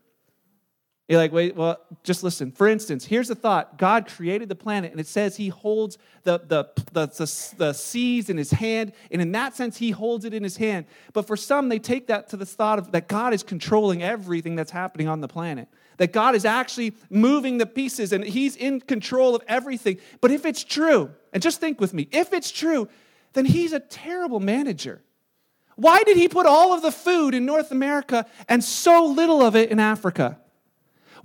You're 1.08 1.20
like, 1.20 1.32
wait, 1.32 1.54
well, 1.54 1.78
just 2.02 2.24
listen. 2.24 2.50
For 2.50 2.66
instance, 2.66 3.04
here's 3.04 3.28
the 3.28 3.36
thought 3.36 3.78
God 3.78 4.08
created 4.08 4.48
the 4.48 4.56
planet, 4.56 4.90
and 4.90 4.98
it 4.98 5.06
says 5.06 5.36
He 5.36 5.48
holds 5.48 5.98
the, 6.24 6.38
the, 6.38 6.68
the, 6.92 7.06
the, 7.06 7.54
the 7.56 7.72
seas 7.74 8.28
in 8.28 8.36
His 8.36 8.50
hand, 8.50 8.92
and 9.12 9.22
in 9.22 9.30
that 9.32 9.54
sense, 9.54 9.76
He 9.76 9.92
holds 9.92 10.24
it 10.24 10.34
in 10.34 10.42
His 10.42 10.56
hand. 10.56 10.86
But 11.12 11.28
for 11.28 11.36
some, 11.36 11.68
they 11.68 11.78
take 11.78 12.08
that 12.08 12.28
to 12.30 12.36
the 12.36 12.46
thought 12.46 12.80
of 12.80 12.90
that 12.90 13.06
God 13.06 13.32
is 13.32 13.44
controlling 13.44 14.02
everything 14.02 14.56
that's 14.56 14.72
happening 14.72 15.06
on 15.06 15.20
the 15.20 15.28
planet, 15.28 15.68
that 15.98 16.12
God 16.12 16.34
is 16.34 16.44
actually 16.44 16.96
moving 17.08 17.58
the 17.58 17.66
pieces, 17.66 18.12
and 18.12 18.24
He's 18.24 18.56
in 18.56 18.80
control 18.80 19.36
of 19.36 19.42
everything. 19.46 19.98
But 20.20 20.32
if 20.32 20.44
it's 20.44 20.64
true, 20.64 21.12
and 21.32 21.40
just 21.40 21.60
think 21.60 21.80
with 21.80 21.94
me, 21.94 22.08
if 22.10 22.32
it's 22.32 22.50
true, 22.50 22.88
then 23.34 23.44
He's 23.44 23.72
a 23.72 23.80
terrible 23.80 24.40
manager. 24.40 25.02
Why 25.76 26.02
did 26.02 26.16
He 26.16 26.26
put 26.26 26.46
all 26.46 26.72
of 26.72 26.82
the 26.82 26.90
food 26.90 27.32
in 27.32 27.46
North 27.46 27.70
America 27.70 28.26
and 28.48 28.64
so 28.64 29.06
little 29.06 29.40
of 29.40 29.54
it 29.54 29.70
in 29.70 29.78
Africa? 29.78 30.40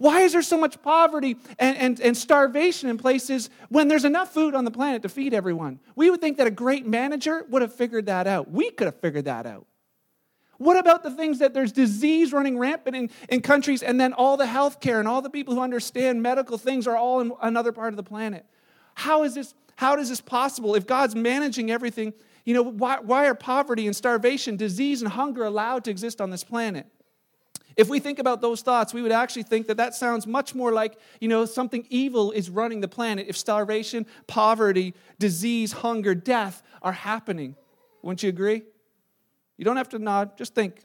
Why 0.01 0.21
is 0.21 0.31
there 0.31 0.41
so 0.41 0.57
much 0.57 0.81
poverty 0.81 1.37
and, 1.59 1.77
and, 1.77 2.01
and 2.01 2.17
starvation 2.17 2.89
in 2.89 2.97
places 2.97 3.51
when 3.69 3.87
there's 3.87 4.03
enough 4.03 4.33
food 4.33 4.55
on 4.55 4.65
the 4.65 4.71
planet 4.71 5.03
to 5.03 5.09
feed 5.09 5.31
everyone? 5.31 5.79
We 5.95 6.09
would 6.09 6.19
think 6.19 6.37
that 6.37 6.47
a 6.47 6.51
great 6.51 6.87
manager 6.87 7.45
would 7.49 7.61
have 7.61 7.71
figured 7.71 8.07
that 8.07 8.25
out. 8.25 8.49
We 8.49 8.71
could 8.71 8.85
have 8.85 8.99
figured 8.99 9.25
that 9.25 9.45
out. 9.45 9.67
What 10.57 10.75
about 10.75 11.03
the 11.03 11.11
things 11.11 11.37
that 11.37 11.53
there's 11.53 11.71
disease 11.71 12.33
running 12.33 12.57
rampant 12.57 12.95
in, 12.95 13.11
in 13.29 13.41
countries 13.41 13.83
and 13.83 14.01
then 14.01 14.13
all 14.13 14.37
the 14.37 14.47
health 14.47 14.79
care 14.79 14.97
and 14.97 15.07
all 15.07 15.21
the 15.21 15.29
people 15.29 15.53
who 15.53 15.61
understand 15.61 16.23
medical 16.23 16.57
things 16.57 16.87
are 16.87 16.97
all 16.97 17.19
in 17.19 17.31
another 17.39 17.71
part 17.71 17.93
of 17.93 17.97
the 17.97 18.01
planet? 18.01 18.47
How 18.95 19.21
is 19.21 19.35
this, 19.35 19.53
how 19.75 19.95
is 19.97 20.09
this 20.09 20.19
possible? 20.19 20.73
If 20.73 20.87
God's 20.87 21.15
managing 21.15 21.69
everything, 21.69 22.13
you 22.43 22.55
know, 22.55 22.63
why, 22.63 22.97
why 23.01 23.27
are 23.27 23.35
poverty 23.35 23.85
and 23.85 23.95
starvation, 23.95 24.57
disease 24.57 25.03
and 25.03 25.11
hunger 25.11 25.43
allowed 25.43 25.83
to 25.83 25.91
exist 25.91 26.19
on 26.19 26.31
this 26.31 26.43
planet? 26.43 26.87
If 27.77 27.89
we 27.89 27.99
think 27.99 28.19
about 28.19 28.41
those 28.41 28.61
thoughts, 28.61 28.93
we 28.93 29.01
would 29.01 29.11
actually 29.11 29.43
think 29.43 29.67
that 29.67 29.77
that 29.77 29.95
sounds 29.95 30.27
much 30.27 30.53
more 30.53 30.71
like, 30.71 30.97
you 31.19 31.27
know, 31.27 31.45
something 31.45 31.85
evil 31.89 32.31
is 32.31 32.49
running 32.49 32.81
the 32.81 32.87
planet 32.87 33.27
if 33.29 33.37
starvation, 33.37 34.05
poverty, 34.27 34.93
disease, 35.19 35.71
hunger, 35.71 36.13
death 36.13 36.63
are 36.81 36.91
happening. 36.91 37.55
Wouldn't 38.01 38.23
you 38.23 38.29
agree? 38.29 38.63
You 39.57 39.65
don't 39.65 39.77
have 39.77 39.89
to 39.89 39.99
nod, 39.99 40.37
just 40.37 40.55
think. 40.55 40.83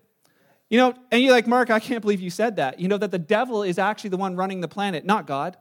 You 0.68 0.78
know, 0.78 0.94
and 1.10 1.22
you're 1.22 1.32
like, 1.32 1.46
Mark, 1.46 1.70
I 1.70 1.78
can't 1.78 2.02
believe 2.02 2.20
you 2.20 2.30
said 2.30 2.56
that. 2.56 2.80
You 2.80 2.88
know, 2.88 2.98
that 2.98 3.10
the 3.10 3.18
devil 3.18 3.62
is 3.62 3.78
actually 3.78 4.10
the 4.10 4.16
one 4.16 4.36
running 4.36 4.60
the 4.60 4.68
planet, 4.68 5.04
not 5.04 5.26
God. 5.26 5.56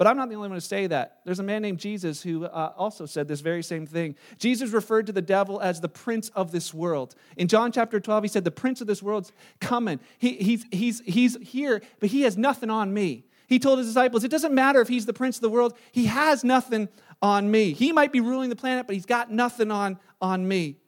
But 0.00 0.06
I'm 0.06 0.16
not 0.16 0.30
the 0.30 0.34
only 0.34 0.48
one 0.48 0.56
to 0.56 0.62
say 0.62 0.86
that. 0.86 1.18
There's 1.26 1.40
a 1.40 1.42
man 1.42 1.60
named 1.60 1.78
Jesus 1.78 2.22
who 2.22 2.46
uh, 2.46 2.72
also 2.74 3.04
said 3.04 3.28
this 3.28 3.40
very 3.42 3.62
same 3.62 3.84
thing. 3.84 4.16
Jesus 4.38 4.70
referred 4.70 5.04
to 5.08 5.12
the 5.12 5.20
devil 5.20 5.60
as 5.60 5.82
the 5.82 5.90
prince 5.90 6.30
of 6.30 6.52
this 6.52 6.72
world. 6.72 7.14
In 7.36 7.48
John 7.48 7.70
chapter 7.70 8.00
12, 8.00 8.24
he 8.24 8.28
said, 8.28 8.44
The 8.44 8.50
prince 8.50 8.80
of 8.80 8.86
this 8.86 9.02
world's 9.02 9.30
coming. 9.60 10.00
He, 10.16 10.36
he's, 10.36 10.64
he's, 10.72 11.00
he's 11.00 11.36
here, 11.46 11.82
but 11.98 12.08
he 12.08 12.22
has 12.22 12.38
nothing 12.38 12.70
on 12.70 12.94
me. 12.94 13.26
He 13.46 13.58
told 13.58 13.78
his 13.78 13.88
disciples, 13.88 14.24
It 14.24 14.30
doesn't 14.30 14.54
matter 14.54 14.80
if 14.80 14.88
he's 14.88 15.04
the 15.04 15.12
prince 15.12 15.36
of 15.36 15.42
the 15.42 15.50
world, 15.50 15.76
he 15.92 16.06
has 16.06 16.44
nothing 16.44 16.88
on 17.20 17.50
me. 17.50 17.74
He 17.74 17.92
might 17.92 18.10
be 18.10 18.22
ruling 18.22 18.48
the 18.48 18.56
planet, 18.56 18.86
but 18.86 18.94
he's 18.94 19.04
got 19.04 19.30
nothing 19.30 19.70
on, 19.70 19.98
on 20.18 20.48
me. 20.48 20.78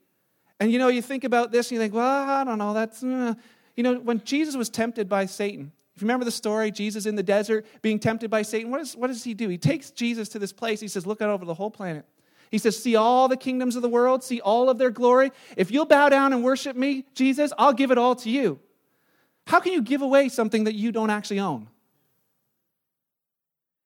And 0.59 0.73
you 0.73 0.79
know, 0.79 0.89
you 0.89 1.03
think 1.03 1.25
about 1.25 1.53
this 1.53 1.67
and 1.67 1.73
you 1.73 1.81
think, 1.81 1.93
Well, 1.93 2.31
I 2.31 2.45
don't 2.45 2.57
know. 2.57 2.73
That's, 2.73 3.05
uh. 3.05 3.35
you 3.77 3.83
know, 3.83 3.99
when 3.99 4.25
Jesus 4.25 4.57
was 4.57 4.71
tempted 4.71 5.07
by 5.07 5.27
Satan, 5.27 5.71
you 6.03 6.07
remember 6.07 6.25
the 6.25 6.31
story, 6.31 6.71
Jesus 6.71 7.07
in 7.07 7.17
the 7.17 7.23
desert 7.23 7.67
being 7.81 7.99
tempted 7.99 8.31
by 8.31 8.43
Satan, 8.43 8.71
what, 8.71 8.81
is, 8.81 8.97
what 8.97 9.07
does 9.07 9.25
he 9.25 9.35
do? 9.35 9.49
He 9.49 9.59
takes 9.59 9.91
Jesus 9.91 10.29
to 10.31 10.39
this 10.39 10.53
place. 10.53 10.81
He 10.81 10.89
says, 10.89 11.07
Look 11.07 11.23
out 11.23 11.31
over 11.31 11.45
the 11.45 11.55
whole 11.55 11.71
planet. 11.71 12.05
He 12.51 12.59
says, 12.59 12.81
See 12.81 12.97
all 12.97 13.29
the 13.29 13.37
kingdoms 13.37 13.77
of 13.77 13.83
the 13.83 13.89
world, 13.89 14.23
see 14.23 14.41
all 14.41 14.69
of 14.69 14.79
their 14.79 14.91
glory. 14.91 15.33
If 15.57 15.71
you'll 15.71 15.87
bow 15.87 16.09
down 16.09 16.33
and 16.33 16.45
worship 16.45 16.77
me, 16.77 17.07
Jesus, 17.15 17.53
I'll 17.57 17.73
give 17.73 17.91
it 17.91 17.99
all 17.99 18.15
to 18.17 18.31
you. 18.31 18.61
How 19.47 19.61
can 19.61 19.73
you 19.73 19.83
give 19.83 20.03
away 20.03 20.29
something 20.29 20.65
that 20.65 20.75
you 20.75 20.93
don't 20.93 21.11
actually 21.11 21.41
own? 21.41 21.69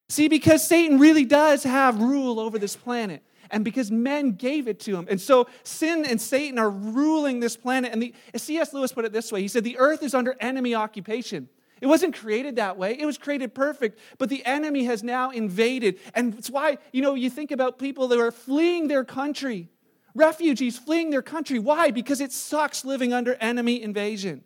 See, 0.09 0.29
because 0.29 0.67
Satan 0.67 0.99
really 0.99 1.25
does 1.25 1.65
have 1.65 2.01
rule 2.01 2.39
over 2.39 2.59
this 2.59 2.77
planet 2.77 3.23
and 3.51 3.65
because 3.65 3.91
men 3.91 4.33
gave 4.33 4.69
it 4.69 4.81
to 4.81 4.97
him. 4.97 5.07
And 5.09 5.21
so 5.21 5.49
sin 5.63 6.05
and 6.07 6.21
Satan 6.21 6.59
are 6.59 6.71
ruling 6.71 7.41
this 7.41 7.57
planet. 7.57 7.93
And 7.93 8.03
the, 8.03 8.15
C.S. 8.37 8.73
Lewis 8.73 8.93
put 8.93 9.05
it 9.05 9.13
this 9.13 9.33
way 9.33 9.41
He 9.41 9.49
said, 9.49 9.65
The 9.65 9.79
earth 9.79 10.03
is 10.03 10.15
under 10.15 10.37
enemy 10.41 10.75
occupation. 10.75 11.49
It 11.81 11.87
wasn't 11.87 12.15
created 12.15 12.57
that 12.57 12.79
way. 12.79 12.99
It 12.99 13.05
was 13.05 13.19
created 13.19 13.55
perfect, 13.55 13.99
but 14.19 14.29
the 14.29 14.45
enemy 14.47 14.85
has 14.85 15.03
now 15.03 15.31
invaded. 15.31 15.99
And 16.15 16.35
it's 16.39 16.49
why, 16.49 16.79
you 16.93 17.03
know, 17.03 17.15
you 17.15 17.29
think 17.29 17.51
about 17.51 17.79
people 17.79 18.09
that 18.09 18.19
are 18.19 18.31
fleeing 18.31 18.89
their 18.89 19.05
country, 19.05 19.69
refugees 20.15 20.79
fleeing 20.79 21.11
their 21.11 21.23
country. 21.23 21.59
Why? 21.59 21.91
Because 21.91 22.21
it 22.21 22.33
sucks 22.33 22.85
living 22.85 23.13
under 23.13 23.35
enemy 23.35 23.83
invasion. 23.83 24.43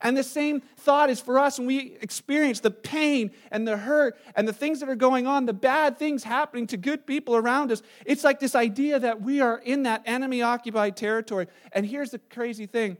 And 0.00 0.16
the 0.16 0.22
same 0.22 0.62
thought 0.78 1.10
is 1.10 1.20
for 1.20 1.38
us 1.38 1.58
when 1.58 1.66
we 1.66 1.98
experience 2.00 2.60
the 2.60 2.70
pain 2.70 3.32
and 3.50 3.68
the 3.68 3.76
hurt 3.76 4.18
and 4.34 4.48
the 4.48 4.52
things 4.52 4.80
that 4.80 4.88
are 4.88 4.96
going 4.96 5.26
on, 5.26 5.44
the 5.44 5.52
bad 5.52 5.98
things 5.98 6.24
happening 6.24 6.66
to 6.68 6.78
good 6.78 7.06
people 7.06 7.36
around 7.36 7.70
us. 7.70 7.82
It's 8.06 8.24
like 8.24 8.40
this 8.40 8.54
idea 8.54 8.98
that 8.98 9.20
we 9.20 9.40
are 9.40 9.58
in 9.58 9.82
that 9.82 10.02
enemy 10.06 10.40
occupied 10.40 10.96
territory. 10.96 11.48
And 11.72 11.84
here's 11.84 12.10
the 12.10 12.18
crazy 12.18 12.66
thing 12.66 12.96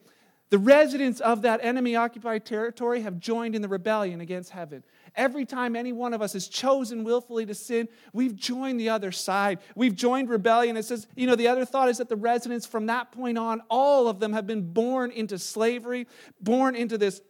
the 0.53 0.59
residents 0.59 1.19
of 1.21 1.41
that 1.43 1.61
enemy 1.65 1.97
occupied 1.97 2.45
territory 2.45 3.01
have 3.01 3.19
joined 3.19 3.55
in 3.55 3.63
the 3.63 3.69
rebellion 3.69 4.21
against 4.21 4.51
heaven. 4.51 4.85
Every 5.17 5.47
time 5.47 5.75
any 5.75 5.93
one 5.93 6.13
of 6.13 6.21
us 6.21 6.35
has 6.35 6.47
chosen 6.47 7.05
willfully 7.05 7.47
to 7.47 7.55
sin, 7.55 7.89
we've 8.13 8.37
joined 8.37 8.79
the 8.79 8.91
other 8.91 9.13
side. 9.13 9.61
We've 9.75 9.97
joined 9.97 10.29
rebellion. 10.29 10.77
It 10.77 10.85
says, 10.85 11.07
you 11.17 11.27
know, 11.27 11.37
the 11.37 11.49
other 11.49 11.65
thought 11.65 11.89
is 11.89 11.97
that 11.97 12.11
the 12.11 12.17
residents 12.17 12.67
from 12.67 12.85
that 12.89 13.13
point 13.13 13.39
on, 13.39 13.63
all 13.71 14.09
of 14.09 14.21
them 14.21 14.35
have 14.35 14.47
been 14.47 14.75
born 14.75 15.11
into 15.11 15.39
slavery, 15.39 16.07
born 16.39 16.77
into 16.77 16.99
this, 16.99 17.23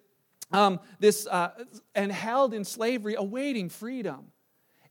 um, 0.50 0.80
this 0.98 1.28
uh, 1.28 1.50
and 1.94 2.10
held 2.10 2.52
in 2.52 2.64
slavery, 2.64 3.14
awaiting 3.16 3.68
freedom. 3.68 4.32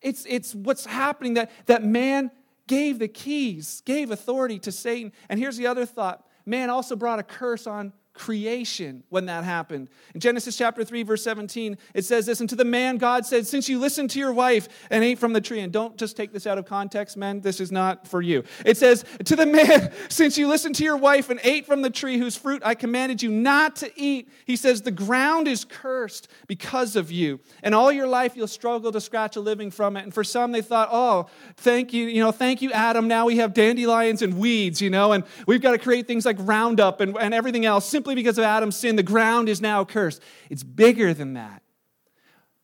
It's, 0.02 0.26
it's 0.26 0.56
what's 0.56 0.86
happening 0.86 1.34
that, 1.34 1.52
that 1.66 1.84
man 1.84 2.32
gave 2.66 2.98
the 2.98 3.10
keys, 3.10 3.82
gave 3.86 4.10
authority 4.10 4.58
to 4.60 4.72
Satan. 4.72 5.12
And 5.28 5.38
here's 5.38 5.58
the 5.58 5.68
other 5.68 5.86
thought 5.86 6.26
man 6.46 6.70
also 6.70 6.96
brought 6.96 7.20
a 7.20 7.24
curse 7.24 7.68
on 7.68 7.92
creation 8.14 9.04
when 9.10 9.26
that 9.28 9.44
happened. 9.44 9.90
In 10.14 10.20
Genesis 10.20 10.58
chapter 10.58 10.84
3, 10.84 11.04
verse 11.04 11.24
17, 11.24 11.78
it 11.94 12.04
says 12.04 12.26
this 12.26 12.42
And 12.42 12.50
to 12.50 12.56
the 12.56 12.66
man, 12.66 12.98
God 12.98 13.26
said, 13.26 13.48
Since 13.48 13.70
you 13.70 13.80
listened 13.80 14.10
to 14.12 14.20
your 14.20 14.34
wife 14.34 14.68
and 14.90 15.04
ate 15.04 15.18
from 15.18 15.34
the 15.34 15.42
tree, 15.42 15.62
and 15.62 15.72
don't 15.72 15.98
just 15.98 16.18
take 16.18 16.34
this 16.34 16.46
out 16.46 16.58
of 16.58 16.66
context, 16.66 17.16
men, 17.16 17.42
this 17.42 17.60
is 17.60 17.72
not 17.72 18.08
for 18.08 18.22
you. 18.22 18.44
It 18.66 18.78
says, 18.78 19.06
To 19.26 19.36
the 19.36 19.46
man, 19.46 19.94
since 20.10 20.38
you 20.38 20.48
listened 20.48 20.76
to 20.76 20.84
your 20.84 20.98
wife 20.98 21.30
and 21.30 21.40
ate 21.44 21.66
from 21.66 21.82
the 21.82 21.90
tree 21.90 22.18
whose 22.18 22.36
fruit 22.36 22.62
I 22.66 22.76
commanded 22.76 23.24
you 23.24 23.32
not 23.32 23.78
to 23.78 23.92
eat, 23.96 24.30
he 24.46 24.56
says, 24.56 24.82
The 24.82 24.92
ground 24.92 25.48
is 25.48 25.64
cursed 25.64 26.28
because 26.48 26.96
of 26.96 27.12
you. 27.12 27.40
And 27.64 27.74
all 27.74 27.92
your 27.92 28.08
life 28.08 28.36
you'll 28.36 28.48
struggle 28.48 28.92
to 28.92 29.02
scratch 29.02 29.36
a 29.38 29.40
living 29.42 29.72
from 29.72 29.96
it. 29.96 30.04
And 30.04 30.14
for 30.14 30.24
some, 30.24 30.52
they 30.52 30.62
thought, 30.62 30.90
Oh, 30.92 31.28
thank 31.56 31.94
you, 31.94 32.08
you 32.08 32.22
know, 32.22 32.32
thank 32.32 32.62
you, 32.62 32.72
Adam. 32.74 33.08
Now 33.08 33.26
we 33.26 33.38
have 33.38 33.54
dandelions 33.54 34.22
and 34.22 34.38
weeds, 34.38 34.82
you 34.82 34.90
know, 34.90 35.14
and 35.14 35.24
we've 35.48 35.62
got 35.62 35.72
to 35.72 35.78
create 35.78 36.08
things 36.08 36.26
like 36.26 36.38
Roundup 36.40 37.00
and, 37.00 37.18
and 37.18 37.34
everything 37.34 37.66
else 37.66 37.86
simply 38.02 38.16
because 38.16 38.40
of 38.40 38.44
Adam's 38.44 38.76
sin, 38.76 38.96
the 38.96 39.04
ground 39.04 39.48
is 39.48 39.62
now 39.62 39.86
cursed. 39.86 40.24
It's 40.50 40.64
bigger 40.64 41.14
than 41.14 41.34
that. 41.34 41.62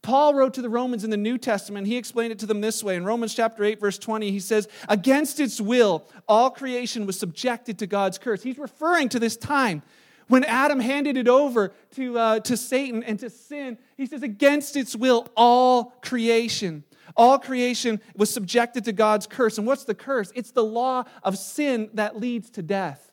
Paul 0.02 0.34
wrote 0.34 0.56
to 0.56 0.64
the 0.64 0.70
Romans 0.70 1.04
in 1.04 1.12
the 1.12 1.16
New 1.16 1.38
Testament. 1.38 1.86
He 1.86 1.96
explained 1.96 2.32
it 2.32 2.40
to 2.40 2.48
them 2.48 2.60
this 2.60 2.84
way. 2.84 2.96
In 2.96 3.06
Romans 3.06 3.36
chapter 3.36 3.64
8, 3.64 3.80
verse 3.80 4.00
20, 4.00 4.32
he 4.32 4.40
says, 4.40 4.68
Against 4.90 5.40
its 5.40 5.62
will, 5.62 6.10
all 6.28 6.50
creation 6.50 7.06
was 7.06 7.20
subjected 7.20 7.78
to 7.78 7.86
God's 7.86 8.18
curse. 8.18 8.42
He's 8.42 8.58
referring 8.58 9.10
to 9.10 9.20
this 9.20 9.38
time 9.38 9.84
when 10.28 10.44
Adam 10.44 10.80
handed 10.80 11.18
it 11.18 11.28
over 11.28 11.72
to, 11.92 12.18
uh, 12.18 12.40
to 12.40 12.58
Satan 12.58 13.04
and 13.04 13.20
to 13.20 13.30
sin. 13.30 13.78
He 13.96 14.08
says, 14.08 14.24
Against 14.24 14.76
its 14.76 14.96
will, 14.96 15.28
all 15.38 15.94
creation. 16.02 16.84
All 17.16 17.38
creation 17.38 18.02
was 18.16 18.34
subjected 18.34 18.86
to 18.86 18.92
God's 18.92 19.28
curse. 19.28 19.60
And 19.60 19.68
what's 19.68 19.84
the 19.84 19.94
curse? 19.94 20.32
It's 20.34 20.50
the 20.50 20.64
law 20.64 21.04
of 21.22 21.38
sin 21.38 21.92
that 21.94 22.20
leads 22.20 22.50
to 22.52 22.64
death. 22.64 23.07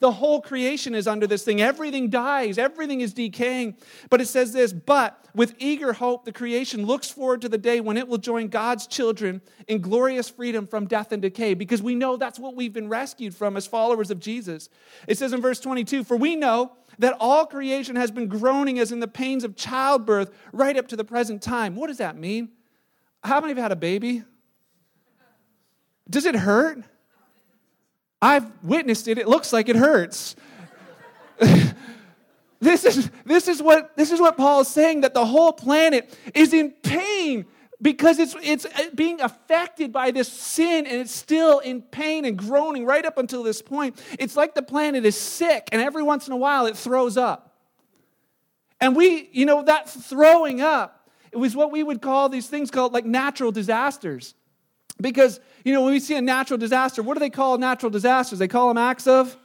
The 0.00 0.12
whole 0.12 0.40
creation 0.40 0.94
is 0.94 1.08
under 1.08 1.26
this 1.26 1.44
thing. 1.44 1.60
Everything 1.60 2.08
dies, 2.08 2.56
everything 2.56 3.00
is 3.00 3.12
decaying. 3.12 3.76
But 4.10 4.20
it 4.20 4.26
says 4.26 4.52
this, 4.52 4.72
but 4.72 5.24
with 5.34 5.54
eager 5.58 5.92
hope, 5.92 6.24
the 6.24 6.32
creation 6.32 6.86
looks 6.86 7.10
forward 7.10 7.40
to 7.42 7.48
the 7.48 7.58
day 7.58 7.80
when 7.80 7.96
it 7.96 8.06
will 8.06 8.18
join 8.18 8.48
God's 8.48 8.86
children 8.86 9.40
in 9.66 9.80
glorious 9.80 10.28
freedom 10.28 10.66
from 10.66 10.86
death 10.86 11.10
and 11.10 11.20
decay, 11.20 11.54
because 11.54 11.82
we 11.82 11.94
know 11.94 12.16
that's 12.16 12.38
what 12.38 12.54
we've 12.54 12.72
been 12.72 12.88
rescued 12.88 13.34
from 13.34 13.56
as 13.56 13.66
followers 13.66 14.10
of 14.10 14.20
Jesus. 14.20 14.68
It 15.08 15.18
says 15.18 15.32
in 15.32 15.40
verse 15.40 15.58
22 15.60 16.04
For 16.04 16.16
we 16.16 16.36
know 16.36 16.72
that 16.98 17.16
all 17.18 17.46
creation 17.46 17.96
has 17.96 18.10
been 18.10 18.28
groaning 18.28 18.78
as 18.78 18.92
in 18.92 19.00
the 19.00 19.08
pains 19.08 19.42
of 19.42 19.56
childbirth 19.56 20.32
right 20.52 20.76
up 20.76 20.88
to 20.88 20.96
the 20.96 21.04
present 21.04 21.42
time. 21.42 21.74
What 21.74 21.88
does 21.88 21.98
that 21.98 22.16
mean? 22.16 22.50
How 23.24 23.40
many 23.40 23.52
of 23.52 23.58
you 23.58 23.62
had 23.62 23.72
a 23.72 23.76
baby? 23.76 24.22
Does 26.08 26.24
it 26.24 26.36
hurt? 26.36 26.84
I've 28.20 28.50
witnessed 28.62 29.08
it. 29.08 29.18
It 29.18 29.28
looks 29.28 29.52
like 29.52 29.68
it 29.68 29.76
hurts. 29.76 30.34
this, 32.60 32.84
is, 32.84 33.10
this, 33.24 33.48
is 33.48 33.62
what, 33.62 33.96
this 33.96 34.10
is 34.10 34.20
what 34.20 34.36
Paul 34.36 34.60
is 34.62 34.68
saying 34.68 35.02
that 35.02 35.14
the 35.14 35.24
whole 35.24 35.52
planet 35.52 36.16
is 36.34 36.52
in 36.52 36.72
pain 36.82 37.46
because 37.80 38.18
it's, 38.18 38.34
it's 38.42 38.64
uh, 38.66 38.90
being 38.94 39.20
affected 39.20 39.92
by 39.92 40.10
this 40.10 40.32
sin 40.32 40.86
and 40.86 40.96
it's 40.96 41.14
still 41.14 41.60
in 41.60 41.80
pain 41.80 42.24
and 42.24 42.36
groaning 42.36 42.84
right 42.84 43.04
up 43.06 43.18
until 43.18 43.44
this 43.44 43.62
point. 43.62 44.02
It's 44.18 44.36
like 44.36 44.54
the 44.54 44.62
planet 44.62 45.04
is 45.04 45.16
sick 45.16 45.68
and 45.70 45.80
every 45.80 46.02
once 46.02 46.26
in 46.26 46.32
a 46.32 46.36
while 46.36 46.66
it 46.66 46.76
throws 46.76 47.16
up. 47.16 47.54
And 48.80 48.96
we, 48.96 49.28
you 49.32 49.46
know, 49.46 49.62
that 49.62 49.88
throwing 49.88 50.60
up, 50.60 51.08
it 51.30 51.36
was 51.36 51.54
what 51.54 51.70
we 51.70 51.82
would 51.82 52.00
call 52.00 52.28
these 52.28 52.48
things 52.48 52.70
called 52.70 52.92
like 52.92 53.04
natural 53.04 53.52
disasters. 53.52 54.34
Because, 55.00 55.40
you 55.64 55.72
know, 55.72 55.82
when 55.82 55.92
we 55.92 56.00
see 56.00 56.16
a 56.16 56.20
natural 56.20 56.58
disaster, 56.58 57.02
what 57.02 57.14
do 57.14 57.20
they 57.20 57.30
call 57.30 57.56
natural 57.58 57.90
disasters? 57.90 58.38
They 58.38 58.48
call 58.48 58.68
them 58.68 58.78
acts 58.78 59.06
of 59.06 59.36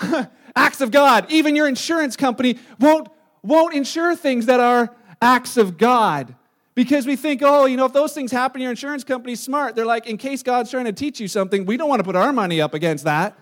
acts 0.56 0.80
of 0.80 0.90
God. 0.90 1.30
Even 1.30 1.54
your 1.54 1.68
insurance 1.68 2.16
company 2.16 2.58
won't 2.78 3.08
won't 3.42 3.74
insure 3.74 4.16
things 4.16 4.46
that 4.46 4.60
are 4.60 4.94
acts 5.20 5.56
of 5.56 5.78
God. 5.78 6.34
Because 6.74 7.06
we 7.06 7.16
think, 7.16 7.42
oh, 7.44 7.66
you 7.66 7.76
know, 7.76 7.84
if 7.84 7.92
those 7.92 8.14
things 8.14 8.32
happen, 8.32 8.62
your 8.62 8.70
insurance 8.70 9.04
company's 9.04 9.40
smart. 9.40 9.74
They're 9.74 9.84
like, 9.84 10.06
in 10.06 10.16
case 10.16 10.42
God's 10.42 10.70
trying 10.70 10.86
to 10.86 10.92
teach 10.92 11.20
you 11.20 11.28
something, 11.28 11.66
we 11.66 11.76
don't 11.76 11.88
want 11.88 12.00
to 12.00 12.04
put 12.04 12.16
our 12.16 12.32
money 12.32 12.60
up 12.60 12.74
against 12.74 13.04
that 13.04 13.36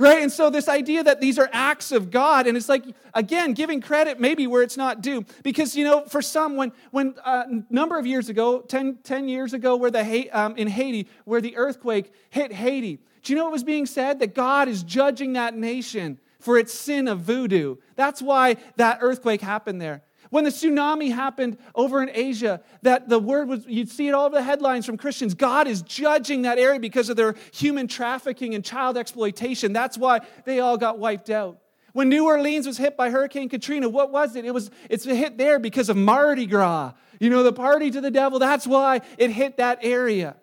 right? 0.00 0.22
And 0.22 0.32
so, 0.32 0.48
this 0.48 0.66
idea 0.66 1.04
that 1.04 1.20
these 1.20 1.38
are 1.38 1.48
acts 1.52 1.92
of 1.92 2.10
God, 2.10 2.46
and 2.46 2.56
it's 2.56 2.70
like, 2.70 2.84
again, 3.12 3.52
giving 3.52 3.82
credit 3.82 4.18
maybe 4.18 4.46
where 4.46 4.62
it's 4.62 4.78
not 4.78 5.02
due. 5.02 5.24
Because, 5.42 5.76
you 5.76 5.84
know, 5.84 6.06
for 6.06 6.22
some, 6.22 6.56
when, 6.56 6.72
when 6.90 7.14
a 7.18 7.28
uh, 7.28 7.44
number 7.68 7.98
of 7.98 8.06
years 8.06 8.30
ago, 8.30 8.62
10, 8.62 9.00
10 9.04 9.28
years 9.28 9.52
ago, 9.52 9.76
where 9.76 9.90
the, 9.90 10.30
um, 10.30 10.56
in 10.56 10.68
Haiti, 10.68 11.06
where 11.26 11.42
the 11.42 11.54
earthquake 11.56 12.12
hit 12.30 12.50
Haiti, 12.50 12.98
do 13.22 13.32
you 13.32 13.36
know 13.36 13.44
what 13.44 13.52
was 13.52 13.62
being 13.62 13.84
said? 13.84 14.20
That 14.20 14.34
God 14.34 14.68
is 14.68 14.82
judging 14.82 15.34
that 15.34 15.54
nation 15.54 16.18
for 16.38 16.56
its 16.56 16.72
sin 16.72 17.06
of 17.06 17.20
voodoo. 17.20 17.76
That's 17.94 18.22
why 18.22 18.56
that 18.76 18.98
earthquake 19.02 19.42
happened 19.42 19.82
there. 19.82 20.02
When 20.30 20.44
the 20.44 20.50
tsunami 20.50 21.12
happened 21.12 21.58
over 21.74 22.02
in 22.02 22.10
Asia, 22.12 22.60
that 22.82 23.08
the 23.08 23.18
word 23.18 23.48
was, 23.48 23.66
you'd 23.66 23.90
see 23.90 24.08
it 24.08 24.12
all 24.12 24.26
over 24.26 24.36
the 24.36 24.42
headlines 24.42 24.86
from 24.86 24.96
Christians. 24.96 25.34
God 25.34 25.66
is 25.66 25.82
judging 25.82 26.42
that 26.42 26.56
area 26.56 26.78
because 26.78 27.08
of 27.08 27.16
their 27.16 27.34
human 27.52 27.88
trafficking 27.88 28.54
and 28.54 28.64
child 28.64 28.96
exploitation. 28.96 29.72
That's 29.72 29.98
why 29.98 30.20
they 30.44 30.60
all 30.60 30.78
got 30.78 30.98
wiped 30.98 31.30
out. 31.30 31.58
When 31.92 32.08
New 32.08 32.26
Orleans 32.26 32.68
was 32.68 32.78
hit 32.78 32.96
by 32.96 33.10
Hurricane 33.10 33.48
Katrina, 33.48 33.88
what 33.88 34.12
was 34.12 34.36
it? 34.36 34.44
It 34.44 34.54
was 34.54 34.70
it's 34.88 35.04
hit 35.04 35.36
there 35.36 35.58
because 35.58 35.88
of 35.88 35.96
Mardi 35.96 36.46
Gras. 36.46 36.92
You 37.18 37.28
know, 37.28 37.42
the 37.42 37.52
party 37.52 37.90
to 37.90 38.00
the 38.00 38.12
devil, 38.12 38.38
that's 38.38 38.68
why 38.68 39.00
it 39.18 39.30
hit 39.30 39.56
that 39.56 39.80
area. 39.82 40.36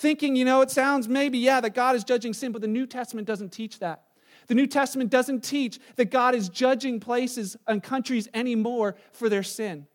thinking, 0.00 0.34
you 0.34 0.44
know, 0.44 0.62
it 0.62 0.70
sounds 0.70 1.08
maybe, 1.08 1.38
yeah, 1.38 1.60
that 1.60 1.74
God 1.74 1.94
is 1.94 2.04
judging 2.04 2.32
sin, 2.32 2.52
but 2.52 2.62
the 2.62 2.68
New 2.68 2.86
Testament 2.86 3.26
doesn't 3.26 3.50
teach 3.50 3.78
that. 3.80 4.04
The 4.50 4.56
New 4.56 4.66
Testament 4.66 5.10
doesn't 5.10 5.44
teach 5.44 5.78
that 5.94 6.10
God 6.10 6.34
is 6.34 6.48
judging 6.48 6.98
places 6.98 7.56
and 7.68 7.80
countries 7.80 8.28
anymore 8.34 8.96
for 9.12 9.28
their 9.28 9.44
sin. 9.44 9.86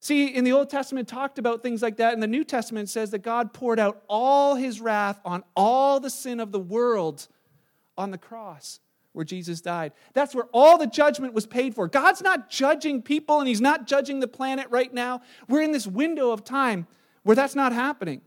See, 0.00 0.26
in 0.26 0.42
the 0.42 0.50
Old 0.50 0.68
Testament 0.68 1.06
talked 1.06 1.38
about 1.38 1.62
things 1.62 1.80
like 1.80 1.98
that, 1.98 2.12
and 2.12 2.20
the 2.20 2.26
New 2.26 2.42
Testament 2.42 2.88
says 2.88 3.12
that 3.12 3.22
God 3.22 3.52
poured 3.52 3.78
out 3.78 4.02
all 4.08 4.56
his 4.56 4.80
wrath 4.80 5.20
on 5.24 5.44
all 5.54 6.00
the 6.00 6.10
sin 6.10 6.40
of 6.40 6.50
the 6.50 6.58
world 6.58 7.28
on 7.96 8.10
the 8.10 8.18
cross 8.18 8.80
where 9.12 9.24
Jesus 9.24 9.60
died. 9.60 9.92
That's 10.12 10.34
where 10.34 10.48
all 10.52 10.76
the 10.76 10.88
judgment 10.88 11.32
was 11.32 11.46
paid 11.46 11.72
for. 11.72 11.86
God's 11.86 12.22
not 12.22 12.50
judging 12.50 13.00
people 13.00 13.38
and 13.38 13.46
he's 13.46 13.60
not 13.60 13.86
judging 13.86 14.18
the 14.18 14.26
planet 14.26 14.66
right 14.70 14.92
now. 14.92 15.22
We're 15.48 15.62
in 15.62 15.70
this 15.70 15.86
window 15.86 16.32
of 16.32 16.42
time 16.42 16.88
where 17.22 17.36
that's 17.36 17.54
not 17.54 17.72
happening. 17.72 18.22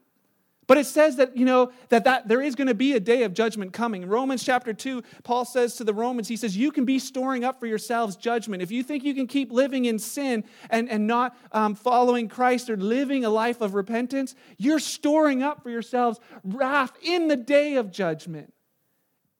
But 0.65 0.77
it 0.77 0.85
says 0.85 1.17
that, 1.17 1.35
you 1.35 1.45
know, 1.45 1.71
that, 1.89 2.05
that 2.05 2.27
there 2.27 2.41
is 2.41 2.55
going 2.55 2.67
to 2.67 2.73
be 2.73 2.93
a 2.93 2.99
day 2.99 3.23
of 3.23 3.33
judgment 3.33 3.73
coming. 3.73 4.03
In 4.03 4.09
Romans 4.09 4.43
chapter 4.43 4.73
2, 4.73 5.03
Paul 5.23 5.45
says 5.45 5.75
to 5.75 5.83
the 5.83 5.93
Romans, 5.93 6.27
he 6.27 6.37
says, 6.37 6.55
You 6.55 6.71
can 6.71 6.85
be 6.85 6.99
storing 6.99 7.43
up 7.43 7.59
for 7.59 7.67
yourselves 7.67 8.15
judgment. 8.15 8.61
If 8.61 8.71
you 8.71 8.83
think 8.83 9.03
you 9.03 9.13
can 9.13 9.27
keep 9.27 9.51
living 9.51 9.85
in 9.85 9.99
sin 9.99 10.43
and, 10.69 10.89
and 10.89 11.05
not 11.05 11.35
um, 11.51 11.75
following 11.75 12.29
Christ 12.29 12.69
or 12.69 12.77
living 12.77 13.25
a 13.25 13.29
life 13.29 13.59
of 13.61 13.73
repentance, 13.73 14.35
you're 14.57 14.79
storing 14.79 15.43
up 15.43 15.63
for 15.63 15.69
yourselves 15.69 16.19
wrath 16.43 16.93
in 17.01 17.27
the 17.27 17.37
day 17.37 17.75
of 17.75 17.91
judgment. 17.91 18.53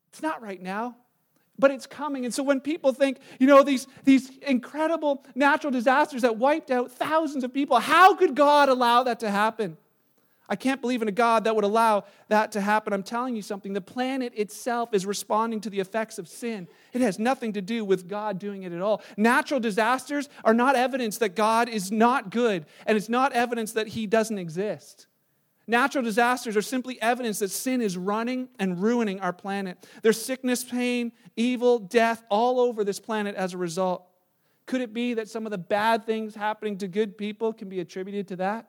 It's 0.10 0.22
not 0.22 0.42
right 0.42 0.62
now 0.62 0.98
but 1.60 1.70
it's 1.70 1.86
coming. 1.86 2.26
And 2.26 2.34
so 2.34 2.42
when 2.42 2.60
people 2.60 2.94
think, 2.94 3.20
you 3.40 3.46
know, 3.46 3.62
these, 3.62 3.88
these 4.04 4.38
incredible 4.40 5.24
natural 5.36 5.72
disasters 5.72 6.24
that 6.24 6.38
wiped 6.38 6.72
out 6.72 6.92
thousands 6.92 7.44
of 7.44 7.54
people, 7.54 7.80
how 7.80 8.16
could 8.16 8.36
God 8.36 8.70
allow 8.70 9.04
that 9.04 9.20
to 9.20 9.30
happen? 9.30 9.78
I 10.50 10.56
can't 10.58 10.82
believe 10.82 11.02
in 11.02 11.08
a 11.08 11.12
God 11.12 11.46
that 11.46 11.56
would 11.56 11.64
allow 11.64 12.04
that 12.28 12.52
to 12.52 12.62
happen. 12.62 12.92
I'm 12.92 13.04
telling 13.04 13.36
you 13.36 13.42
something. 13.42 13.74
The 13.74 13.82
planet 13.82 14.34
itself 14.36 14.94
is 14.94 15.06
responding 15.06 15.62
to 15.62 15.70
the 15.70 15.80
effects 15.80 16.20
of 16.20 16.28
sin. 16.28 16.68
It 16.92 17.02
has 17.02 17.18
nothing 17.18 17.54
to 17.54 17.62
do 17.62 17.86
with 17.86 18.10
God 18.10 18.40
doing 18.40 18.64
it 18.64 18.74
at 18.74 18.82
all. 18.82 19.02
Natural 19.16 19.60
disasters 19.60 20.28
are 20.44 20.54
not 20.54 20.76
evidence 20.76 21.18
that 21.20 21.36
God 21.36 21.70
is 21.70 21.92
not 21.92 22.30
good, 22.30 22.66
and 22.86 22.98
it's 22.98 23.10
not 23.10 23.32
evidence 23.32 23.72
that 23.74 23.88
He 23.88 24.06
doesn't 24.06 24.38
exist. 24.38 25.08
Natural 25.66 26.04
disasters 26.04 26.58
are 26.58 26.62
simply 26.62 27.02
evidence 27.02 27.40
that 27.40 27.50
sin 27.50 27.82
is 27.82 27.98
running 27.98 28.50
and 28.60 28.84
ruining 28.84 29.22
our 29.22 29.32
planet. 29.32 29.88
There's 30.02 30.22
sickness, 30.22 30.62
pain, 30.64 31.14
evil, 31.38 31.80
death 31.80 32.22
all 32.30 32.60
over 32.60 32.84
this 32.84 33.00
planet 33.00 33.36
as 33.36 33.54
a 33.54 33.58
result. 33.58 34.06
Could 34.66 34.82
it 34.82 34.94
be 34.94 35.14
that 35.14 35.30
some 35.30 35.46
of 35.46 35.52
the 35.52 35.58
bad 35.58 36.06
things 36.06 36.36
happening 36.36 36.78
to 36.80 36.88
good 36.90 37.18
people 37.18 37.54
can 37.54 37.70
be 37.70 37.80
attributed 37.80 38.28
to 38.30 38.36
that? 38.38 38.68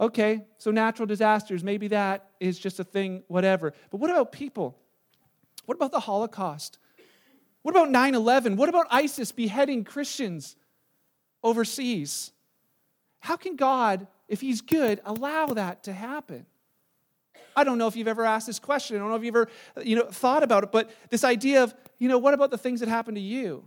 Okay, 0.00 0.44
so 0.58 0.70
natural 0.70 1.06
disasters, 1.06 1.62
maybe 1.62 1.88
that 1.88 2.30
is 2.40 2.58
just 2.58 2.80
a 2.80 2.84
thing, 2.84 3.22
whatever. 3.28 3.72
But 3.90 3.98
what 3.98 4.10
about 4.10 4.32
people? 4.32 4.76
What 5.66 5.76
about 5.76 5.92
the 5.92 6.00
Holocaust? 6.00 6.78
What 7.62 7.72
about 7.72 7.90
9 7.90 8.14
11? 8.14 8.56
What 8.56 8.68
about 8.68 8.86
ISIS 8.90 9.32
beheading 9.32 9.84
Christians 9.84 10.56
overseas? 11.42 12.32
How 13.20 13.36
can 13.36 13.54
God 13.54 14.08
if 14.32 14.40
he's 14.40 14.62
good, 14.62 14.98
allow 15.04 15.48
that 15.48 15.82
to 15.82 15.92
happen. 15.92 16.46
I 17.54 17.64
don't 17.64 17.76
know 17.76 17.86
if 17.86 17.96
you've 17.96 18.08
ever 18.08 18.24
asked 18.24 18.46
this 18.46 18.58
question. 18.58 18.96
I 18.96 19.00
don't 19.00 19.10
know 19.10 19.16
if 19.16 19.24
you've 19.24 19.36
ever 19.36 19.50
you 19.84 19.94
know, 19.94 20.06
thought 20.06 20.42
about 20.42 20.64
it, 20.64 20.72
but 20.72 20.90
this 21.10 21.22
idea 21.22 21.62
of, 21.62 21.74
you 21.98 22.08
know, 22.08 22.16
what 22.16 22.32
about 22.32 22.50
the 22.50 22.56
things 22.56 22.80
that 22.80 22.88
happen 22.88 23.14
to 23.14 23.20
you? 23.20 23.62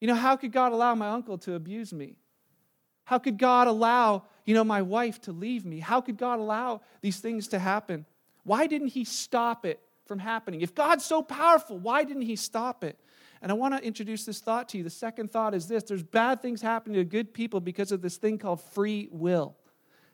You 0.00 0.08
know, 0.08 0.14
how 0.14 0.36
could 0.36 0.52
God 0.52 0.72
allow 0.72 0.94
my 0.94 1.10
uncle 1.10 1.36
to 1.36 1.52
abuse 1.52 1.92
me? 1.92 2.16
How 3.04 3.18
could 3.18 3.38
God 3.38 3.66
allow, 3.66 4.24
you 4.44 4.54
know, 4.54 4.64
my 4.64 4.82
wife 4.82 5.20
to 5.22 5.32
leave 5.32 5.64
me? 5.64 5.80
How 5.80 6.00
could 6.00 6.16
God 6.16 6.38
allow 6.38 6.80
these 7.00 7.18
things 7.18 7.48
to 7.48 7.58
happen? 7.58 8.06
Why 8.44 8.66
didn't 8.66 8.88
he 8.88 9.04
stop 9.04 9.64
it 9.64 9.80
from 10.06 10.18
happening? 10.18 10.60
If 10.60 10.74
God's 10.74 11.04
so 11.04 11.22
powerful, 11.22 11.78
why 11.78 12.04
didn't 12.04 12.22
he 12.22 12.36
stop 12.36 12.84
it? 12.84 12.98
And 13.40 13.50
I 13.50 13.54
want 13.54 13.76
to 13.76 13.84
introduce 13.84 14.24
this 14.24 14.40
thought 14.40 14.68
to 14.70 14.78
you. 14.78 14.84
The 14.84 14.90
second 14.90 15.32
thought 15.32 15.54
is 15.54 15.66
this 15.66 15.82
there's 15.82 16.02
bad 16.02 16.40
things 16.40 16.62
happening 16.62 16.96
to 16.96 17.04
good 17.04 17.34
people 17.34 17.60
because 17.60 17.90
of 17.90 18.00
this 18.00 18.16
thing 18.16 18.38
called 18.38 18.60
free 18.60 19.08
will. 19.10 19.56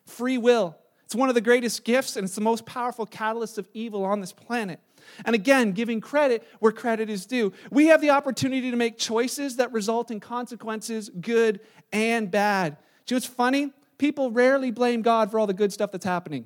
Free 0.05 0.39
will. 0.39 0.75
It's 1.09 1.15
one 1.15 1.27
of 1.27 1.33
the 1.33 1.41
greatest 1.41 1.85
gifts 1.85 2.17
and 2.17 2.25
it's 2.25 2.35
the 2.35 2.41
most 2.41 2.67
powerful 2.67 3.03
catalyst 3.03 3.57
of 3.57 3.67
evil 3.73 4.05
on 4.05 4.21
this 4.21 4.31
planet. 4.31 4.79
And 5.25 5.33
again, 5.33 5.71
giving 5.71 6.01
credit 6.01 6.47
where 6.59 6.71
credit 6.71 7.09
is 7.09 7.25
due. 7.25 7.51
We 7.71 7.87
have 7.87 7.99
the 7.99 8.11
opportunity 8.11 8.69
to 8.69 8.77
make 8.77 8.99
choices 8.99 9.55
that 9.55 9.71
result 9.71 10.11
in 10.11 10.19
consequences, 10.19 11.09
good 11.19 11.61
and 11.91 12.29
bad. 12.29 12.77
Do 13.07 13.15
you 13.15 13.15
know 13.15 13.23
what's 13.23 13.25
funny? 13.25 13.73
People 13.97 14.29
rarely 14.29 14.69
blame 14.69 15.01
God 15.01 15.31
for 15.31 15.39
all 15.39 15.47
the 15.47 15.53
good 15.55 15.73
stuff 15.73 15.91
that's 15.91 16.05
happening. 16.05 16.45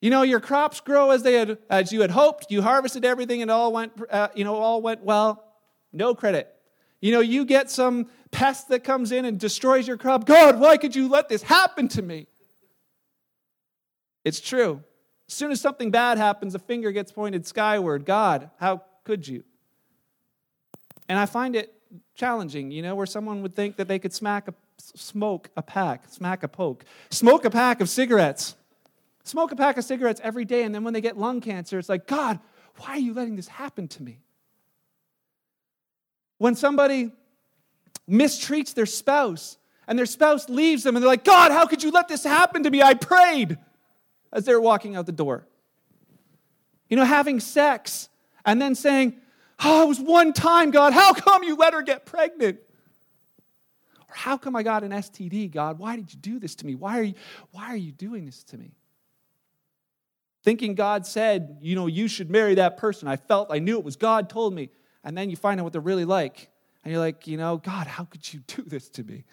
You 0.00 0.08
know, 0.08 0.22
your 0.22 0.40
crops 0.40 0.80
grow 0.80 1.10
as 1.10 1.22
they 1.22 1.34
had, 1.34 1.58
as 1.68 1.92
you 1.92 2.00
had 2.00 2.12
hoped. 2.12 2.46
You 2.48 2.62
harvested 2.62 3.04
everything, 3.04 3.42
and 3.42 3.50
all 3.50 3.74
went, 3.74 3.92
uh, 4.10 4.28
you 4.34 4.44
know, 4.44 4.54
all 4.54 4.80
went 4.80 5.02
well. 5.02 5.44
No 5.92 6.14
credit. 6.14 6.50
You 7.02 7.12
know, 7.12 7.20
you 7.20 7.44
get 7.44 7.68
some 7.68 8.06
pest 8.30 8.70
that 8.70 8.84
comes 8.84 9.12
in 9.12 9.26
and 9.26 9.38
destroys 9.38 9.86
your 9.86 9.98
crop. 9.98 10.24
God, 10.24 10.58
why 10.58 10.78
could 10.78 10.96
you 10.96 11.08
let 11.08 11.28
this 11.28 11.42
happen 11.42 11.88
to 11.88 12.00
me? 12.00 12.26
It's 14.24 14.40
true. 14.40 14.82
As 15.28 15.34
soon 15.34 15.50
as 15.50 15.60
something 15.60 15.90
bad 15.90 16.18
happens, 16.18 16.54
a 16.54 16.58
finger 16.58 16.92
gets 16.92 17.10
pointed 17.12 17.46
skyward. 17.46 18.04
God, 18.04 18.50
how 18.58 18.82
could 19.04 19.26
you? 19.26 19.44
And 21.08 21.18
I 21.18 21.26
find 21.26 21.56
it 21.56 21.74
challenging, 22.14 22.70
you 22.70 22.82
know, 22.82 22.94
where 22.94 23.06
someone 23.06 23.42
would 23.42 23.54
think 23.54 23.76
that 23.76 23.88
they 23.88 23.98
could 23.98 24.12
smack 24.12 24.48
a, 24.48 24.54
smoke 24.78 25.50
a 25.56 25.62
pack, 25.62 26.04
smack 26.08 26.42
a 26.42 26.48
poke, 26.48 26.84
smoke 27.10 27.44
a 27.44 27.50
pack 27.50 27.80
of 27.80 27.88
cigarettes 27.88 28.54
smoke 29.24 29.52
a 29.52 29.56
pack 29.56 29.76
of 29.76 29.84
cigarettes 29.84 30.20
every 30.22 30.44
day, 30.44 30.64
and 30.64 30.74
then 30.74 30.84
when 30.84 30.94
they 30.94 31.00
get 31.00 31.16
lung 31.16 31.40
cancer, 31.40 31.78
it's 31.78 31.88
like, 31.88 32.06
God, 32.06 32.38
why 32.78 32.90
are 32.90 32.98
you 32.98 33.14
letting 33.14 33.36
this 33.36 33.48
happen 33.48 33.88
to 33.88 34.02
me? 34.02 34.20
When 36.38 36.54
somebody 36.54 37.12
mistreats 38.08 38.74
their 38.74 38.86
spouse 38.86 39.58
and 39.86 39.98
their 39.98 40.06
spouse 40.06 40.48
leaves 40.48 40.82
them 40.82 40.96
and 40.96 41.02
they're 41.02 41.10
like, 41.10 41.24
God, 41.24 41.52
how 41.52 41.66
could 41.66 41.82
you 41.82 41.90
let 41.90 42.08
this 42.08 42.24
happen 42.24 42.64
to 42.64 42.70
me? 42.70 42.82
I 42.82 42.94
prayed 42.94 43.58
as 44.32 44.44
they're 44.44 44.60
walking 44.60 44.96
out 44.96 45.06
the 45.06 45.12
door. 45.12 45.46
You 46.88 46.96
know, 46.96 47.04
having 47.04 47.40
sex 47.40 48.08
and 48.44 48.60
then 48.60 48.74
saying, 48.74 49.14
Oh, 49.64 49.84
it 49.84 49.88
was 49.88 50.00
one 50.00 50.32
time, 50.32 50.72
God. 50.72 50.92
How 50.92 51.12
come 51.12 51.44
you 51.44 51.54
let 51.54 51.72
her 51.72 51.82
get 51.82 52.04
pregnant? 52.04 52.58
Or 54.08 54.14
how 54.14 54.36
come 54.36 54.56
I 54.56 54.64
got 54.64 54.82
an 54.82 54.90
STD, 54.90 55.52
God? 55.52 55.78
Why 55.78 55.94
did 55.94 56.12
you 56.12 56.18
do 56.18 56.40
this 56.40 56.56
to 56.56 56.66
me? 56.66 56.74
Why 56.74 56.98
are 56.98 57.04
you, 57.04 57.14
why 57.52 57.68
are 57.68 57.76
you 57.76 57.92
doing 57.92 58.26
this 58.26 58.42
to 58.44 58.58
me? 58.58 58.74
thinking 60.42 60.74
God 60.74 61.06
said, 61.06 61.58
you 61.60 61.74
know, 61.74 61.86
you 61.86 62.08
should 62.08 62.30
marry 62.30 62.56
that 62.56 62.76
person. 62.76 63.08
I 63.08 63.16
felt, 63.16 63.48
I 63.50 63.58
knew 63.58 63.78
it 63.78 63.84
was 63.84 63.96
God 63.96 64.28
told 64.28 64.54
me. 64.54 64.70
And 65.04 65.16
then 65.16 65.30
you 65.30 65.36
find 65.36 65.60
out 65.60 65.64
what 65.64 65.72
they're 65.72 65.82
really 65.82 66.04
like. 66.04 66.48
And 66.84 66.92
you're 66.92 67.00
like, 67.00 67.26
you 67.26 67.36
know, 67.36 67.56
God, 67.58 67.86
how 67.86 68.04
could 68.04 68.32
you 68.32 68.40
do 68.46 68.62
this 68.62 68.88
to 68.90 69.04
me? 69.04 69.24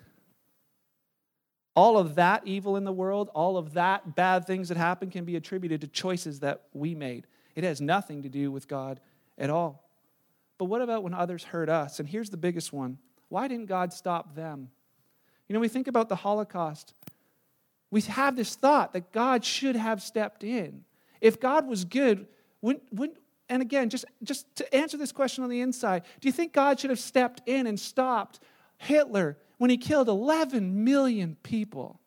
All 1.80 1.98
of 1.98 2.16
that 2.16 2.46
evil 2.46 2.76
in 2.76 2.84
the 2.84 2.92
world, 2.92 3.30
all 3.34 3.56
of 3.56 3.76
that 3.76 4.14
bad 4.14 4.46
things 4.46 4.68
that 4.68 4.76
happen 4.76 5.10
can 5.10 5.24
be 5.24 5.38
attributed 5.38 5.80
to 5.80 5.88
choices 5.88 6.42
that 6.42 6.64
we 6.74 6.94
made. 6.94 7.26
It 7.56 7.64
has 7.64 7.80
nothing 7.80 8.24
to 8.24 8.28
do 8.28 8.52
with 8.52 8.68
God 8.68 9.00
at 9.38 9.50
all. 9.50 9.88
But 10.58 10.66
what 10.66 10.82
about 10.82 11.04
when 11.04 11.14
others 11.14 11.46
hurt 11.46 11.70
us? 11.70 12.02
And 12.02 12.10
here's 12.10 12.30
the 12.32 12.36
biggest 12.36 12.74
one 12.74 12.98
why 13.30 13.48
didn't 13.48 13.68
God 13.68 13.94
stop 13.94 14.36
them? 14.36 14.68
You 15.48 15.54
know, 15.54 15.62
we 15.62 15.70
think 15.70 15.88
about 15.88 16.10
the 16.10 16.18
Holocaust. 16.18 16.94
We 17.92 18.02
have 18.02 18.36
this 18.36 18.56
thought 18.56 18.92
that 18.92 19.14
God 19.14 19.46
should 19.46 19.78
have 19.78 20.02
stepped 20.02 20.44
in. 20.44 20.84
If 21.22 21.40
God 21.40 21.66
was 21.66 21.86
good, 21.86 22.28
wouldn't, 22.62 22.84
wouldn't, 22.92 23.20
and 23.48 23.62
again, 23.62 23.90
just, 23.90 24.04
just 24.22 24.54
to 24.58 24.76
answer 24.76 24.98
this 24.98 25.14
question 25.14 25.46
on 25.46 25.50
the 25.50 25.62
inside, 25.62 26.04
do 26.20 26.28
you 26.28 26.34
think 26.34 26.52
God 26.52 26.78
should 26.78 26.90
have 26.90 27.00
stepped 27.00 27.42
in 27.48 27.68
and 27.68 27.80
stopped 27.80 28.42
Hitler 28.80 29.38
when 29.60 29.70
he 29.70 29.78
killed 29.78 30.10
11 30.10 30.84
million 30.84 31.38
people? 31.44 32.00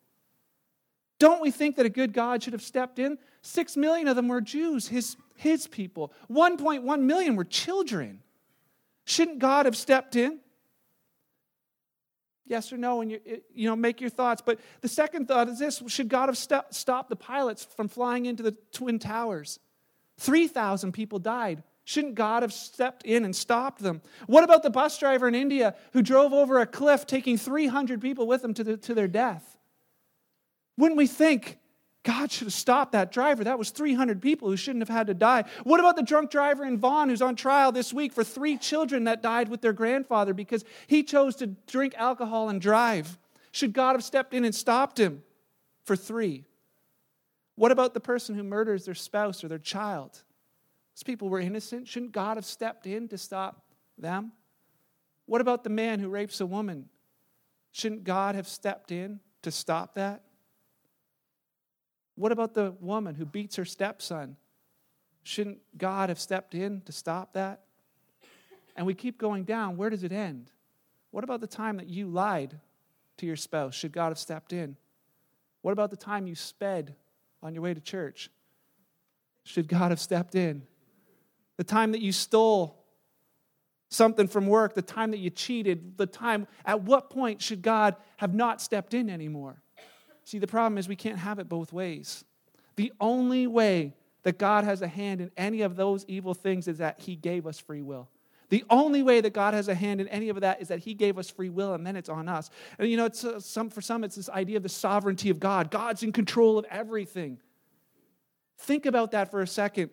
Don't 1.19 1.41
we 1.41 1.51
think 1.51 1.77
that 1.77 1.85
a 1.85 1.89
good 1.89 2.11
God 2.11 2.43
should 2.43 2.51
have 2.51 2.61
stepped 2.61 2.99
in? 2.99 3.17
Six 3.41 3.77
million 3.77 4.09
of 4.09 4.17
them 4.17 4.27
were 4.27 4.41
Jews, 4.41 4.89
his, 4.89 5.15
his 5.35 5.67
people. 5.67 6.11
1.1 6.29 7.01
million 7.01 7.37
were 7.37 7.45
children. 7.45 8.21
Shouldn't 9.05 9.39
God 9.39 9.65
have 9.65 9.77
stepped 9.77 10.17
in? 10.17 10.39
Yes 12.45 12.73
or 12.73 12.77
no, 12.77 12.99
and 12.99 13.11
you, 13.11 13.19
you 13.53 13.69
know, 13.69 13.75
make 13.75 14.01
your 14.01 14.09
thoughts. 14.09 14.41
But 14.45 14.59
the 14.81 14.89
second 14.89 15.29
thought 15.29 15.47
is 15.47 15.59
this 15.59 15.81
Should 15.87 16.09
God 16.09 16.27
have 16.27 16.37
st- 16.37 16.73
stopped 16.73 17.09
the 17.09 17.15
pilots 17.15 17.63
from 17.63 17.87
flying 17.87 18.25
into 18.25 18.43
the 18.43 18.51
Twin 18.73 18.99
Towers? 18.99 19.59
3,000 20.17 20.91
people 20.91 21.19
died. 21.19 21.63
Shouldn't 21.85 22.15
God 22.15 22.43
have 22.43 22.53
stepped 22.53 23.03
in 23.03 23.25
and 23.25 23.35
stopped 23.35 23.81
them? 23.81 24.01
What 24.27 24.43
about 24.43 24.63
the 24.63 24.69
bus 24.69 24.97
driver 24.97 25.27
in 25.27 25.35
India 25.35 25.75
who 25.91 26.01
drove 26.01 26.31
over 26.31 26.59
a 26.59 26.65
cliff, 26.65 27.05
taking 27.05 27.37
300 27.37 28.01
people 28.01 28.25
with 28.25 28.43
him 28.43 28.53
to, 28.53 28.63
the, 28.63 28.77
to 28.77 28.93
their 28.93 29.07
death? 29.07 29.57
Wouldn't 30.77 30.97
we 30.97 31.07
think 31.07 31.59
God 32.03 32.31
should 32.31 32.47
have 32.47 32.53
stopped 32.53 32.91
that 32.91 33.11
driver. 33.13 33.45
That 33.45 33.57
was 33.57 33.69
300 33.69 34.21
people 34.21 34.49
who 34.49 34.57
shouldn't 34.57 34.81
have 34.81 34.95
had 34.95 35.07
to 35.07 35.13
die. 35.13 35.45
What 35.63 35.79
about 35.79 35.95
the 35.95 36.03
drunk 36.03 36.31
driver 36.31 36.65
in 36.65 36.77
Vaughan 36.77 37.07
who's 37.07 37.21
on 37.21 37.35
trial 37.35 37.71
this 37.71 37.93
week 37.93 38.11
for 38.11 38.25
three 38.25 38.57
children 38.57 39.05
that 39.05 39.23
died 39.23 39.47
with 39.47 39.61
their 39.61 39.71
grandfather 39.71 40.33
because 40.33 40.65
he 40.87 41.03
chose 41.03 41.37
to 41.37 41.47
drink 41.47 41.95
alcohol 41.97 42.49
and 42.49 42.59
drive? 42.59 43.17
Should 43.51 43.71
God 43.71 43.93
have 43.93 44.03
stepped 44.03 44.33
in 44.33 44.43
and 44.43 44.53
stopped 44.53 44.99
him 44.99 45.23
for 45.85 45.95
three? 45.95 46.43
What 47.55 47.71
about 47.71 47.93
the 47.93 47.99
person 48.01 48.35
who 48.35 48.43
murders 48.43 48.83
their 48.83 48.95
spouse 48.95 49.43
or 49.43 49.47
their 49.47 49.57
child? 49.57 50.23
Those 50.95 51.03
people 51.03 51.29
were 51.29 51.39
innocent. 51.39 51.87
Shouldn't 51.87 52.11
God 52.11 52.37
have 52.37 52.45
stepped 52.45 52.85
in 52.87 53.07
to 53.09 53.17
stop 53.17 53.63
them? 53.97 54.31
What 55.25 55.41
about 55.41 55.63
the 55.63 55.69
man 55.69 55.99
who 55.99 56.09
rapes 56.09 56.41
a 56.41 56.45
woman? 56.45 56.89
Shouldn't 57.71 58.03
God 58.03 58.35
have 58.35 58.47
stepped 58.47 58.91
in 58.91 59.19
to 59.41 59.51
stop 59.51 59.95
that? 59.95 60.23
What 62.15 62.31
about 62.31 62.53
the 62.53 62.75
woman 62.79 63.15
who 63.15 63.25
beats 63.25 63.55
her 63.55 63.65
stepson? 63.65 64.37
Shouldn't 65.23 65.59
God 65.77 66.09
have 66.09 66.19
stepped 66.19 66.53
in 66.53 66.81
to 66.81 66.91
stop 66.91 67.33
that? 67.33 67.61
And 68.75 68.85
we 68.85 68.93
keep 68.93 69.17
going 69.17 69.43
down. 69.43 69.77
Where 69.77 69.89
does 69.89 70.03
it 70.03 70.11
end? 70.11 70.51
What 71.11 71.23
about 71.23 71.41
the 71.41 71.47
time 71.47 71.77
that 71.77 71.87
you 71.87 72.07
lied 72.07 72.59
to 73.17 73.25
your 73.25 73.35
spouse? 73.35 73.73
Should 73.73 73.93
God 73.93 74.09
have 74.09 74.19
stepped 74.19 74.53
in? 74.53 74.75
What 75.61 75.71
about 75.71 75.91
the 75.91 75.97
time 75.97 76.27
you 76.27 76.35
sped 76.35 76.95
on 77.41 77.53
your 77.53 77.63
way 77.63 77.73
to 77.73 77.81
church? 77.81 78.29
Should 79.43 79.67
God 79.67 79.91
have 79.91 79.99
stepped 79.99 80.35
in? 80.35 80.63
The 81.57 81.63
time 81.63 81.91
that 81.91 82.01
you 82.01 82.11
stole 82.11 82.83
something 83.89 84.27
from 84.27 84.47
work, 84.47 84.73
the 84.73 84.81
time 84.81 85.11
that 85.11 85.19
you 85.19 85.29
cheated, 85.29 85.97
the 85.97 86.07
time, 86.07 86.47
at 86.65 86.81
what 86.81 87.09
point 87.09 87.41
should 87.41 87.61
God 87.61 87.95
have 88.17 88.33
not 88.33 88.61
stepped 88.61 88.93
in 88.93 89.09
anymore? 89.09 89.61
See, 90.23 90.39
the 90.39 90.47
problem 90.47 90.77
is 90.77 90.87
we 90.87 90.95
can't 90.95 91.19
have 91.19 91.39
it 91.39 91.47
both 91.47 91.71
ways. 91.71 92.23
The 92.75 92.91
only 92.99 93.45
way 93.45 93.93
that 94.23 94.37
God 94.37 94.63
has 94.63 94.81
a 94.81 94.87
hand 94.87 95.21
in 95.21 95.31
any 95.37 95.61
of 95.61 95.75
those 95.75 96.05
evil 96.07 96.33
things 96.33 96.67
is 96.67 96.79
that 96.79 96.99
He 96.99 97.15
gave 97.15 97.45
us 97.45 97.59
free 97.59 97.81
will. 97.81 98.09
The 98.49 98.63
only 98.69 99.03
way 99.03 99.21
that 99.21 99.33
God 99.33 99.53
has 99.53 99.67
a 99.67 99.75
hand 99.75 99.99
in 99.99 100.07
any 100.09 100.29
of 100.29 100.39
that 100.41 100.61
is 100.61 100.69
that 100.69 100.79
He 100.79 100.93
gave 100.93 101.17
us 101.17 101.29
free 101.29 101.49
will, 101.49 101.73
and 101.73 101.85
then 101.85 101.95
it's 101.95 102.09
on 102.09 102.29
us. 102.29 102.49
And 102.79 102.89
you 102.89 102.97
know, 102.97 103.05
it's, 103.05 103.23
uh, 103.23 103.39
some, 103.39 103.69
for 103.69 103.81
some, 103.81 104.03
it's 104.03 104.15
this 104.15 104.29
idea 104.29 104.57
of 104.57 104.63
the 104.63 104.69
sovereignty 104.69 105.29
of 105.29 105.39
God. 105.39 105.69
God's 105.69 106.03
in 106.03 106.11
control 106.11 106.57
of 106.57 106.65
everything. 106.69 107.39
Think 108.59 108.85
about 108.85 109.11
that 109.11 109.29
for 109.29 109.41
a 109.41 109.47
second. 109.47 109.89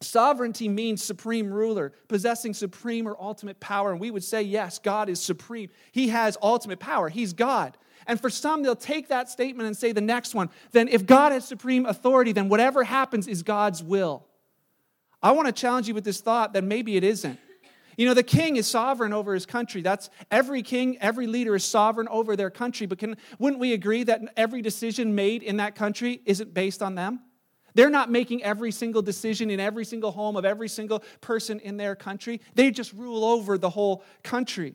Sovereignty 0.00 0.68
means 0.68 1.02
supreme 1.02 1.52
ruler, 1.52 1.92
possessing 2.06 2.54
supreme 2.54 3.08
or 3.08 3.16
ultimate 3.20 3.58
power. 3.58 3.90
And 3.90 4.00
we 4.00 4.12
would 4.12 4.22
say, 4.22 4.42
yes, 4.42 4.78
God 4.78 5.08
is 5.08 5.20
supreme. 5.20 5.70
He 5.90 6.08
has 6.08 6.38
ultimate 6.40 6.78
power. 6.78 7.08
He's 7.08 7.32
God. 7.32 7.76
And 8.06 8.20
for 8.20 8.30
some, 8.30 8.62
they'll 8.62 8.76
take 8.76 9.08
that 9.08 9.28
statement 9.28 9.66
and 9.66 9.76
say 9.76 9.92
the 9.92 10.00
next 10.00 10.34
one. 10.34 10.50
Then, 10.70 10.88
if 10.88 11.04
God 11.04 11.32
has 11.32 11.46
supreme 11.46 11.84
authority, 11.84 12.32
then 12.32 12.48
whatever 12.48 12.84
happens 12.84 13.26
is 13.26 13.42
God's 13.42 13.82
will. 13.82 14.24
I 15.20 15.32
want 15.32 15.46
to 15.46 15.52
challenge 15.52 15.88
you 15.88 15.94
with 15.94 16.04
this 16.04 16.20
thought 16.20 16.52
that 16.52 16.62
maybe 16.62 16.96
it 16.96 17.02
isn't. 17.02 17.38
You 17.96 18.06
know, 18.06 18.14
the 18.14 18.22
king 18.22 18.56
is 18.56 18.68
sovereign 18.68 19.12
over 19.12 19.34
his 19.34 19.44
country. 19.44 19.82
That's 19.82 20.08
every 20.30 20.62
king, 20.62 20.96
every 20.98 21.26
leader 21.26 21.56
is 21.56 21.64
sovereign 21.64 22.06
over 22.08 22.36
their 22.36 22.50
country. 22.50 22.86
But 22.86 22.98
can, 22.98 23.16
wouldn't 23.40 23.60
we 23.60 23.72
agree 23.72 24.04
that 24.04 24.20
every 24.36 24.62
decision 24.62 25.16
made 25.16 25.42
in 25.42 25.56
that 25.56 25.74
country 25.74 26.22
isn't 26.24 26.54
based 26.54 26.80
on 26.80 26.94
them? 26.94 27.20
They're 27.78 27.90
not 27.90 28.10
making 28.10 28.42
every 28.42 28.72
single 28.72 29.02
decision 29.02 29.50
in 29.50 29.60
every 29.60 29.84
single 29.84 30.10
home 30.10 30.34
of 30.34 30.44
every 30.44 30.68
single 30.68 31.04
person 31.20 31.60
in 31.60 31.76
their 31.76 31.94
country. 31.94 32.40
They 32.56 32.72
just 32.72 32.92
rule 32.92 33.22
over 33.22 33.56
the 33.56 33.70
whole 33.70 34.02
country. 34.24 34.74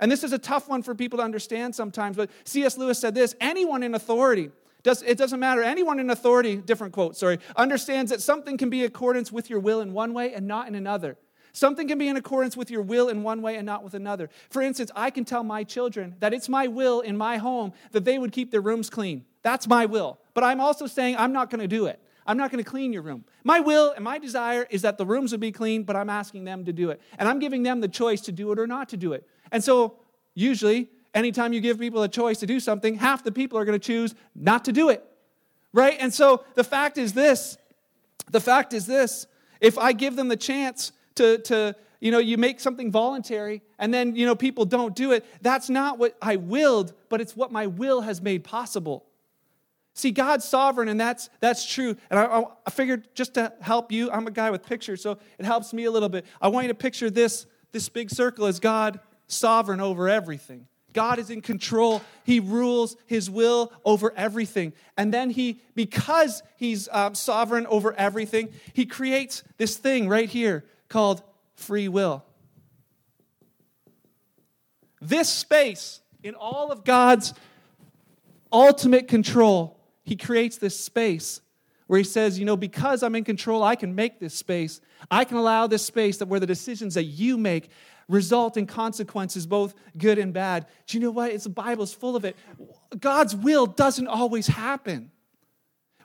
And 0.00 0.10
this 0.10 0.24
is 0.24 0.32
a 0.32 0.38
tough 0.38 0.68
one 0.68 0.82
for 0.82 0.96
people 0.96 1.18
to 1.18 1.22
understand 1.22 1.76
sometimes, 1.76 2.16
but 2.16 2.30
C.S. 2.42 2.76
Lewis 2.76 2.98
said 2.98 3.14
this 3.14 3.36
anyone 3.40 3.84
in 3.84 3.94
authority, 3.94 4.50
does, 4.82 5.00
it 5.02 5.16
doesn't 5.16 5.38
matter, 5.38 5.62
anyone 5.62 6.00
in 6.00 6.10
authority, 6.10 6.56
different 6.56 6.92
quote, 6.92 7.16
sorry, 7.16 7.38
understands 7.54 8.10
that 8.10 8.20
something 8.20 8.56
can 8.56 8.68
be 8.68 8.80
in 8.80 8.86
accordance 8.86 9.30
with 9.30 9.48
your 9.48 9.60
will 9.60 9.80
in 9.80 9.92
one 9.92 10.12
way 10.12 10.34
and 10.34 10.48
not 10.48 10.66
in 10.66 10.74
another. 10.74 11.16
Something 11.52 11.86
can 11.86 11.98
be 11.98 12.08
in 12.08 12.16
accordance 12.16 12.56
with 12.56 12.68
your 12.68 12.82
will 12.82 13.10
in 13.10 13.22
one 13.22 13.42
way 13.42 13.54
and 13.54 13.64
not 13.64 13.84
with 13.84 13.94
another. 13.94 14.28
For 14.50 14.60
instance, 14.60 14.90
I 14.96 15.10
can 15.10 15.24
tell 15.24 15.44
my 15.44 15.62
children 15.62 16.16
that 16.18 16.34
it's 16.34 16.48
my 16.48 16.66
will 16.66 17.00
in 17.00 17.16
my 17.16 17.36
home 17.36 17.74
that 17.92 18.04
they 18.04 18.18
would 18.18 18.32
keep 18.32 18.50
their 18.50 18.60
rooms 18.60 18.90
clean. 18.90 19.24
That's 19.42 19.68
my 19.68 19.86
will. 19.86 20.18
But 20.34 20.42
I'm 20.42 20.60
also 20.60 20.88
saying 20.88 21.14
I'm 21.16 21.32
not 21.32 21.48
going 21.48 21.60
to 21.60 21.68
do 21.68 21.86
it. 21.86 22.00
I'm 22.26 22.36
not 22.36 22.50
going 22.50 22.62
to 22.62 22.68
clean 22.68 22.92
your 22.92 23.02
room. 23.02 23.24
My 23.42 23.60
will 23.60 23.92
and 23.92 24.04
my 24.04 24.18
desire 24.18 24.66
is 24.70 24.82
that 24.82 24.98
the 24.98 25.04
rooms 25.04 25.32
would 25.32 25.40
be 25.40 25.52
clean, 25.52 25.82
but 25.82 25.96
I'm 25.96 26.08
asking 26.08 26.44
them 26.44 26.64
to 26.64 26.72
do 26.72 26.90
it. 26.90 27.00
And 27.18 27.28
I'm 27.28 27.38
giving 27.38 27.62
them 27.62 27.80
the 27.80 27.88
choice 27.88 28.22
to 28.22 28.32
do 28.32 28.50
it 28.52 28.58
or 28.58 28.66
not 28.66 28.88
to 28.90 28.96
do 28.96 29.12
it. 29.12 29.26
And 29.52 29.62
so, 29.62 29.96
usually, 30.34 30.88
anytime 31.14 31.52
you 31.52 31.60
give 31.60 31.78
people 31.78 32.02
a 32.02 32.08
choice 32.08 32.38
to 32.40 32.46
do 32.46 32.60
something, 32.60 32.94
half 32.94 33.22
the 33.22 33.32
people 33.32 33.58
are 33.58 33.64
going 33.64 33.78
to 33.78 33.86
choose 33.86 34.14
not 34.34 34.64
to 34.64 34.72
do 34.72 34.88
it. 34.88 35.04
Right? 35.72 35.96
And 36.00 36.12
so, 36.12 36.44
the 36.54 36.64
fact 36.64 36.98
is 36.98 37.12
this 37.12 37.58
the 38.30 38.40
fact 38.40 38.72
is 38.72 38.86
this 38.86 39.26
if 39.60 39.78
I 39.78 39.92
give 39.92 40.16
them 40.16 40.28
the 40.28 40.36
chance 40.36 40.92
to, 41.16 41.38
to 41.38 41.76
you 42.00 42.10
know, 42.10 42.18
you 42.18 42.36
make 42.36 42.60
something 42.60 42.90
voluntary 42.90 43.62
and 43.78 43.92
then, 43.92 44.14
you 44.16 44.26
know, 44.26 44.34
people 44.34 44.64
don't 44.64 44.94
do 44.94 45.12
it, 45.12 45.24
that's 45.40 45.70
not 45.70 45.98
what 45.98 46.16
I 46.20 46.36
willed, 46.36 46.92
but 47.08 47.20
it's 47.20 47.36
what 47.36 47.52
my 47.52 47.66
will 47.66 48.02
has 48.02 48.20
made 48.20 48.44
possible. 48.44 49.06
See, 49.96 50.10
God's 50.10 50.44
sovereign, 50.44 50.88
and 50.88 51.00
that's, 51.00 51.30
that's 51.38 51.64
true. 51.64 51.96
And 52.10 52.18
I, 52.18 52.44
I 52.66 52.70
figured 52.70 53.06
just 53.14 53.34
to 53.34 53.52
help 53.60 53.92
you, 53.92 54.10
I'm 54.10 54.26
a 54.26 54.32
guy 54.32 54.50
with 54.50 54.66
pictures, 54.66 55.00
so 55.00 55.18
it 55.38 55.46
helps 55.46 55.72
me 55.72 55.84
a 55.84 55.90
little 55.90 56.08
bit. 56.08 56.26
I 56.40 56.48
want 56.48 56.64
you 56.64 56.68
to 56.68 56.74
picture 56.74 57.10
this, 57.10 57.46
this 57.70 57.88
big 57.88 58.10
circle 58.10 58.46
as 58.46 58.58
God 58.58 58.98
sovereign 59.28 59.80
over 59.80 60.08
everything. 60.08 60.66
God 60.92 61.20
is 61.20 61.30
in 61.30 61.42
control. 61.42 62.02
He 62.24 62.40
rules 62.40 62.96
his 63.06 63.30
will 63.30 63.72
over 63.84 64.12
everything. 64.16 64.72
And 64.96 65.14
then 65.14 65.30
he, 65.30 65.60
because 65.76 66.42
he's 66.56 66.88
um, 66.90 67.14
sovereign 67.14 67.66
over 67.68 67.92
everything, 67.94 68.50
he 68.72 68.86
creates 68.86 69.44
this 69.58 69.76
thing 69.76 70.08
right 70.08 70.28
here 70.28 70.64
called 70.88 71.22
free 71.54 71.88
will. 71.88 72.24
This 75.00 75.28
space 75.28 76.00
in 76.22 76.34
all 76.34 76.72
of 76.72 76.84
God's 76.84 77.34
ultimate 78.52 79.06
control 79.08 79.78
he 80.04 80.16
creates 80.16 80.58
this 80.58 80.78
space 80.78 81.40
where 81.86 81.98
he 81.98 82.04
says, 82.04 82.38
you 82.38 82.44
know, 82.44 82.56
because 82.56 83.02
I'm 83.02 83.14
in 83.14 83.24
control, 83.24 83.62
I 83.62 83.76
can 83.76 83.94
make 83.94 84.18
this 84.18 84.34
space. 84.34 84.80
I 85.10 85.24
can 85.24 85.36
allow 85.36 85.66
this 85.66 85.84
space 85.84 86.18
that 86.18 86.28
where 86.28 86.40
the 86.40 86.46
decisions 86.46 86.94
that 86.94 87.04
you 87.04 87.36
make 87.36 87.70
result 88.08 88.56
in 88.56 88.66
consequences, 88.66 89.46
both 89.46 89.74
good 89.96 90.18
and 90.18 90.32
bad. 90.32 90.66
Do 90.86 90.96
you 90.96 91.04
know 91.04 91.10
what? 91.10 91.32
It's 91.32 91.44
the 91.44 91.50
Bible's 91.50 91.92
full 91.92 92.16
of 92.16 92.24
it. 92.24 92.36
God's 92.98 93.34
will 93.34 93.66
doesn't 93.66 94.06
always 94.06 94.46
happen. 94.46 95.10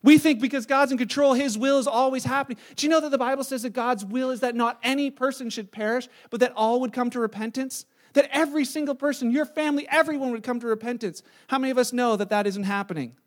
We 0.02 0.18
think 0.18 0.40
because 0.40 0.66
God's 0.66 0.94
in 0.94 0.98
control, 0.98 1.34
His 1.34 1.58
will 1.58 1.78
is 1.78 1.88
always 1.88 2.24
happening. 2.24 2.58
Do 2.76 2.86
you 2.86 2.90
know 2.90 3.02
that 3.02 3.12
the 3.12 3.18
Bible 3.18 3.44
says 3.44 3.64
that 3.64 3.74
God's 3.74 4.06
will 4.06 4.32
is 4.32 4.40
that 4.40 4.56
not 4.56 4.80
any 4.82 5.12
person 5.12 5.50
should 5.50 5.72
perish, 5.72 6.08
but 6.30 6.40
that 6.40 6.54
all 6.56 6.80
would 6.82 6.94
come 6.94 7.10
to 7.10 7.20
repentance? 7.20 7.86
That 8.14 8.30
every 8.32 8.64
single 8.64 8.96
person, 8.96 9.30
your 9.30 9.46
family, 9.46 9.88
everyone 9.90 10.32
would 10.32 10.44
come 10.44 10.60
to 10.62 10.68
repentance. 10.68 11.22
How 11.48 11.60
many 11.60 11.72
of 11.72 11.78
us 11.78 11.92
know 11.92 12.16
that 12.16 12.30
that 12.30 12.48
isn't 12.48 12.64
happening? 12.64 13.18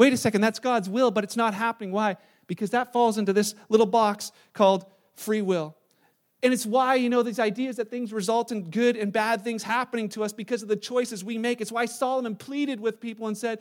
Wait 0.00 0.14
a 0.14 0.16
second, 0.16 0.40
that's 0.40 0.58
God's 0.58 0.88
will, 0.88 1.10
but 1.10 1.24
it's 1.24 1.36
not 1.36 1.52
happening. 1.52 1.92
Why? 1.92 2.16
Because 2.46 2.70
that 2.70 2.90
falls 2.90 3.18
into 3.18 3.34
this 3.34 3.54
little 3.68 3.84
box 3.84 4.32
called 4.54 4.86
free 5.12 5.42
will. 5.42 5.76
And 6.42 6.54
it's 6.54 6.64
why, 6.64 6.94
you 6.94 7.10
know, 7.10 7.22
these 7.22 7.38
ideas 7.38 7.76
that 7.76 7.90
things 7.90 8.10
result 8.10 8.50
in 8.50 8.70
good 8.70 8.96
and 8.96 9.12
bad 9.12 9.44
things 9.44 9.62
happening 9.62 10.08
to 10.08 10.24
us 10.24 10.32
because 10.32 10.62
of 10.62 10.70
the 10.70 10.76
choices 10.76 11.22
we 11.22 11.36
make. 11.36 11.60
It's 11.60 11.70
why 11.70 11.84
Solomon 11.84 12.34
pleaded 12.34 12.80
with 12.80 12.98
people 12.98 13.26
and 13.26 13.36
said, 13.36 13.58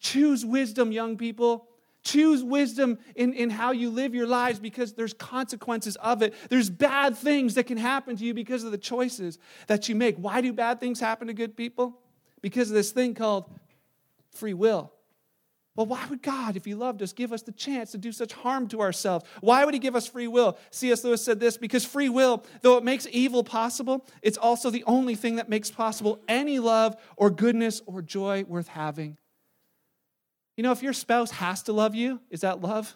Choose 0.00 0.46
wisdom, 0.46 0.92
young 0.92 1.18
people. 1.18 1.68
Choose 2.02 2.42
wisdom 2.42 2.98
in, 3.14 3.34
in 3.34 3.50
how 3.50 3.72
you 3.72 3.90
live 3.90 4.14
your 4.14 4.26
lives 4.26 4.58
because 4.60 4.94
there's 4.94 5.12
consequences 5.12 5.96
of 5.96 6.22
it. 6.22 6.32
There's 6.48 6.70
bad 6.70 7.18
things 7.18 7.52
that 7.56 7.64
can 7.64 7.76
happen 7.76 8.16
to 8.16 8.24
you 8.24 8.32
because 8.32 8.64
of 8.64 8.70
the 8.70 8.78
choices 8.78 9.38
that 9.66 9.90
you 9.90 9.94
make. 9.94 10.16
Why 10.16 10.40
do 10.40 10.54
bad 10.54 10.80
things 10.80 11.00
happen 11.00 11.26
to 11.26 11.34
good 11.34 11.54
people? 11.54 12.00
Because 12.40 12.70
of 12.70 12.76
this 12.76 12.92
thing 12.92 13.12
called 13.12 13.44
free 14.30 14.54
will. 14.54 14.90
Well, 15.74 15.86
why 15.86 16.04
would 16.10 16.20
God, 16.20 16.56
if 16.56 16.66
He 16.66 16.74
loved 16.74 17.00
us, 17.02 17.14
give 17.14 17.32
us 17.32 17.42
the 17.42 17.52
chance 17.52 17.92
to 17.92 17.98
do 17.98 18.12
such 18.12 18.34
harm 18.34 18.68
to 18.68 18.82
ourselves? 18.82 19.24
Why 19.40 19.64
would 19.64 19.72
He 19.72 19.80
give 19.80 19.96
us 19.96 20.06
free 20.06 20.28
will? 20.28 20.58
C.S. 20.70 21.02
Lewis 21.02 21.24
said 21.24 21.40
this 21.40 21.56
because 21.56 21.84
free 21.84 22.10
will, 22.10 22.44
though 22.60 22.76
it 22.76 22.84
makes 22.84 23.06
evil 23.10 23.42
possible, 23.42 24.04
it's 24.20 24.36
also 24.36 24.68
the 24.68 24.84
only 24.84 25.14
thing 25.14 25.36
that 25.36 25.48
makes 25.48 25.70
possible 25.70 26.20
any 26.28 26.58
love 26.58 26.96
or 27.16 27.30
goodness 27.30 27.80
or 27.86 28.02
joy 28.02 28.44
worth 28.44 28.68
having. 28.68 29.16
You 30.56 30.62
know, 30.62 30.72
if 30.72 30.82
your 30.82 30.92
spouse 30.92 31.30
has 31.30 31.62
to 31.64 31.72
love 31.72 31.94
you, 31.94 32.20
is 32.28 32.42
that 32.42 32.60
love? 32.60 32.94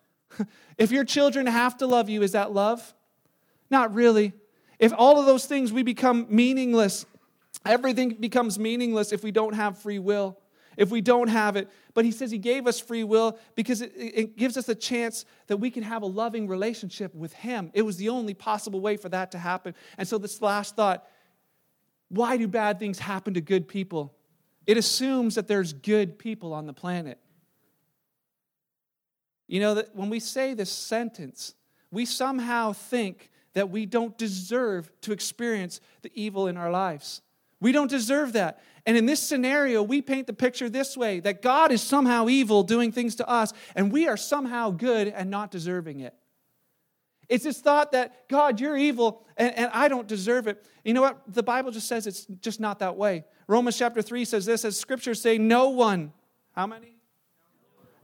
if 0.78 0.90
your 0.90 1.04
children 1.04 1.46
have 1.46 1.76
to 1.78 1.86
love 1.86 2.08
you, 2.08 2.22
is 2.22 2.32
that 2.32 2.52
love? 2.52 2.94
Not 3.70 3.92
really. 3.92 4.32
If 4.78 4.94
all 4.96 5.20
of 5.20 5.26
those 5.26 5.44
things 5.44 5.74
we 5.74 5.82
become 5.82 6.26
meaningless, 6.30 7.04
everything 7.66 8.14
becomes 8.14 8.58
meaningless 8.58 9.12
if 9.12 9.22
we 9.22 9.30
don't 9.30 9.52
have 9.52 9.76
free 9.76 9.98
will 9.98 10.38
if 10.78 10.90
we 10.90 11.02
don't 11.02 11.28
have 11.28 11.56
it. 11.56 11.68
But 11.92 12.06
he 12.06 12.10
says 12.10 12.30
he 12.30 12.38
gave 12.38 12.66
us 12.66 12.80
free 12.80 13.04
will 13.04 13.38
because 13.56 13.82
it, 13.82 13.92
it, 13.94 14.36
gives 14.36 14.56
us 14.56 14.68
a 14.70 14.74
chance 14.74 15.26
that 15.48 15.58
we 15.58 15.70
can 15.70 15.82
have 15.82 16.02
a 16.02 16.06
loving 16.06 16.46
relationship 16.46 17.14
with 17.14 17.34
him. 17.34 17.70
It 17.74 17.82
was 17.82 17.98
the 17.98 18.08
only 18.08 18.32
possible 18.32 18.80
way 18.80 18.96
for 18.96 19.10
that 19.10 19.32
to 19.32 19.38
happen. 19.38 19.74
And 19.98 20.08
so, 20.08 20.16
this 20.16 20.40
last 20.40 20.76
thought 20.76 21.06
why 22.10 22.38
do 22.38 22.48
bad 22.48 22.78
things 22.78 22.98
happen 22.98 23.34
to 23.34 23.42
good 23.42 23.68
people? 23.68 24.14
It 24.66 24.78
assumes 24.78 25.34
that 25.34 25.46
there's 25.46 25.74
good 25.74 26.18
people 26.18 26.54
on 26.54 26.66
the 26.66 26.72
planet. 26.72 27.18
You 29.46 29.60
know, 29.60 29.74
that 29.74 29.94
when 29.94 30.08
we 30.08 30.20
say 30.20 30.54
this 30.54 30.70
sentence, 30.70 31.54
we 31.90 32.06
somehow 32.06 32.72
think 32.72 33.30
that 33.52 33.70
we 33.70 33.84
don't 33.84 34.16
deserve 34.16 34.90
to 35.02 35.12
experience 35.12 35.80
the 36.02 36.10
evil 36.14 36.46
in 36.46 36.56
our 36.56 36.70
lives. 36.70 37.20
We 37.60 37.72
don't 37.72 37.90
deserve 37.90 38.34
that. 38.34 38.60
And 38.86 38.96
in 38.96 39.06
this 39.06 39.20
scenario, 39.20 39.82
we 39.82 40.00
paint 40.00 40.26
the 40.26 40.32
picture 40.32 40.68
this 40.68 40.96
way 40.96 41.20
that 41.20 41.42
God 41.42 41.72
is 41.72 41.82
somehow 41.82 42.28
evil 42.28 42.62
doing 42.62 42.92
things 42.92 43.16
to 43.16 43.28
us, 43.28 43.52
and 43.74 43.92
we 43.92 44.08
are 44.08 44.16
somehow 44.16 44.70
good 44.70 45.08
and 45.08 45.30
not 45.30 45.50
deserving 45.50 46.00
it. 46.00 46.14
It's 47.28 47.44
this 47.44 47.60
thought 47.60 47.92
that, 47.92 48.28
God, 48.28 48.58
you're 48.58 48.76
evil 48.76 49.26
and, 49.36 49.54
and 49.54 49.70
I 49.74 49.88
don't 49.88 50.08
deserve 50.08 50.46
it. 50.46 50.64
You 50.84 50.94
know 50.94 51.02
what? 51.02 51.22
The 51.28 51.42
Bible 51.42 51.70
just 51.70 51.86
says 51.86 52.06
it's 52.06 52.24
just 52.40 52.58
not 52.58 52.78
that 52.78 52.96
way. 52.96 53.24
Romans 53.46 53.76
chapter 53.76 54.00
3 54.00 54.24
says 54.24 54.46
this 54.46 54.64
as 54.64 54.78
scriptures 54.78 55.20
say, 55.20 55.36
no 55.36 55.68
one, 55.68 56.12
how 56.52 56.66
many? 56.66 56.96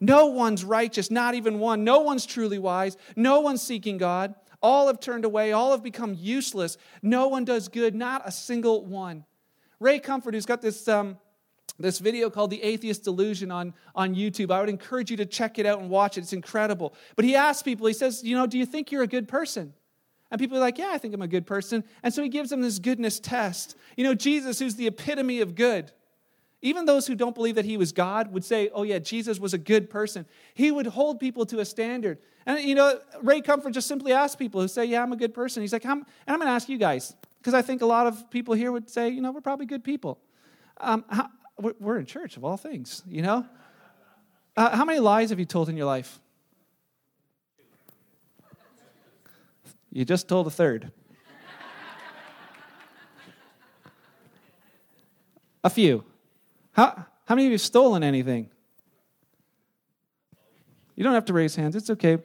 No 0.00 0.26
one's 0.26 0.64
righteous, 0.64 1.10
not 1.10 1.34
even 1.34 1.58
one. 1.58 1.84
No 1.84 2.00
one's 2.00 2.26
truly 2.26 2.58
wise. 2.58 2.98
No 3.16 3.40
one's 3.40 3.62
seeking 3.62 3.96
God. 3.96 4.34
All 4.60 4.88
have 4.88 5.00
turned 5.00 5.24
away. 5.24 5.52
All 5.52 5.70
have 5.70 5.82
become 5.82 6.14
useless. 6.18 6.76
No 7.02 7.28
one 7.28 7.46
does 7.46 7.68
good, 7.68 7.94
not 7.94 8.22
a 8.26 8.32
single 8.32 8.84
one. 8.84 9.24
Ray 9.80 9.98
Comfort, 9.98 10.34
who's 10.34 10.46
got 10.46 10.62
this, 10.62 10.88
um, 10.88 11.18
this 11.78 11.98
video 11.98 12.30
called 12.30 12.50
The 12.50 12.62
Atheist 12.62 13.02
Delusion 13.02 13.50
on, 13.50 13.74
on 13.94 14.14
YouTube, 14.14 14.50
I 14.50 14.60
would 14.60 14.68
encourage 14.68 15.10
you 15.10 15.16
to 15.18 15.26
check 15.26 15.58
it 15.58 15.66
out 15.66 15.80
and 15.80 15.90
watch 15.90 16.16
it. 16.16 16.22
It's 16.22 16.32
incredible. 16.32 16.94
But 17.16 17.24
he 17.24 17.34
asks 17.34 17.62
people, 17.62 17.86
he 17.86 17.92
says, 17.92 18.22
You 18.22 18.36
know, 18.36 18.46
do 18.46 18.58
you 18.58 18.66
think 18.66 18.92
you're 18.92 19.02
a 19.02 19.08
good 19.08 19.28
person? 19.28 19.74
And 20.30 20.40
people 20.40 20.56
are 20.56 20.60
like, 20.60 20.78
Yeah, 20.78 20.90
I 20.92 20.98
think 20.98 21.14
I'm 21.14 21.22
a 21.22 21.28
good 21.28 21.46
person. 21.46 21.84
And 22.02 22.14
so 22.14 22.22
he 22.22 22.28
gives 22.28 22.50
them 22.50 22.62
this 22.62 22.78
goodness 22.78 23.18
test. 23.18 23.76
You 23.96 24.04
know, 24.04 24.14
Jesus, 24.14 24.58
who's 24.58 24.76
the 24.76 24.86
epitome 24.86 25.40
of 25.40 25.54
good, 25.54 25.90
even 26.62 26.86
those 26.86 27.06
who 27.06 27.14
don't 27.14 27.34
believe 27.34 27.56
that 27.56 27.64
he 27.64 27.76
was 27.76 27.92
God 27.92 28.32
would 28.32 28.44
say, 28.44 28.70
Oh, 28.72 28.84
yeah, 28.84 28.98
Jesus 28.98 29.40
was 29.40 29.52
a 29.52 29.58
good 29.58 29.90
person. 29.90 30.26
He 30.54 30.70
would 30.70 30.86
hold 30.86 31.18
people 31.18 31.44
to 31.46 31.58
a 31.58 31.64
standard. 31.64 32.18
And, 32.46 32.60
you 32.60 32.74
know, 32.74 33.00
Ray 33.22 33.40
Comfort 33.40 33.72
just 33.72 33.88
simply 33.88 34.12
asks 34.12 34.36
people 34.36 34.60
who 34.60 34.68
say, 34.68 34.84
Yeah, 34.84 35.02
I'm 35.02 35.12
a 35.12 35.16
good 35.16 35.34
person. 35.34 35.62
He's 35.62 35.72
like, 35.72 35.84
and 35.84 36.04
I'm 36.28 36.38
going 36.38 36.48
to 36.48 36.52
ask 36.52 36.68
you 36.68 36.78
guys, 36.78 37.14
because 37.44 37.52
I 37.52 37.60
think 37.60 37.82
a 37.82 37.86
lot 37.86 38.06
of 38.06 38.30
people 38.30 38.54
here 38.54 38.72
would 38.72 38.88
say, 38.88 39.10
You 39.10 39.20
know, 39.20 39.30
we're 39.30 39.42
probably 39.42 39.66
good 39.66 39.84
people. 39.84 40.18
Um, 40.78 41.04
how, 41.10 41.28
we're 41.58 41.98
in 41.98 42.06
church, 42.06 42.38
of 42.38 42.44
all 42.44 42.56
things, 42.56 43.02
you 43.06 43.20
know? 43.20 43.46
Uh, 44.56 44.74
how 44.74 44.86
many 44.86 44.98
lies 44.98 45.28
have 45.28 45.38
you 45.38 45.44
told 45.44 45.68
in 45.68 45.76
your 45.76 45.84
life? 45.84 46.20
You 49.92 50.06
just 50.06 50.26
told 50.26 50.46
a 50.46 50.50
third. 50.50 50.90
a 55.62 55.68
few. 55.68 56.02
How, 56.72 57.04
how 57.26 57.34
many 57.34 57.46
of 57.46 57.50
you 57.50 57.54
have 57.54 57.60
stolen 57.60 58.02
anything? 58.02 58.48
You 60.96 61.04
don't 61.04 61.14
have 61.14 61.26
to 61.26 61.34
raise 61.34 61.54
hands, 61.54 61.76
it's 61.76 61.90
okay. 61.90 62.16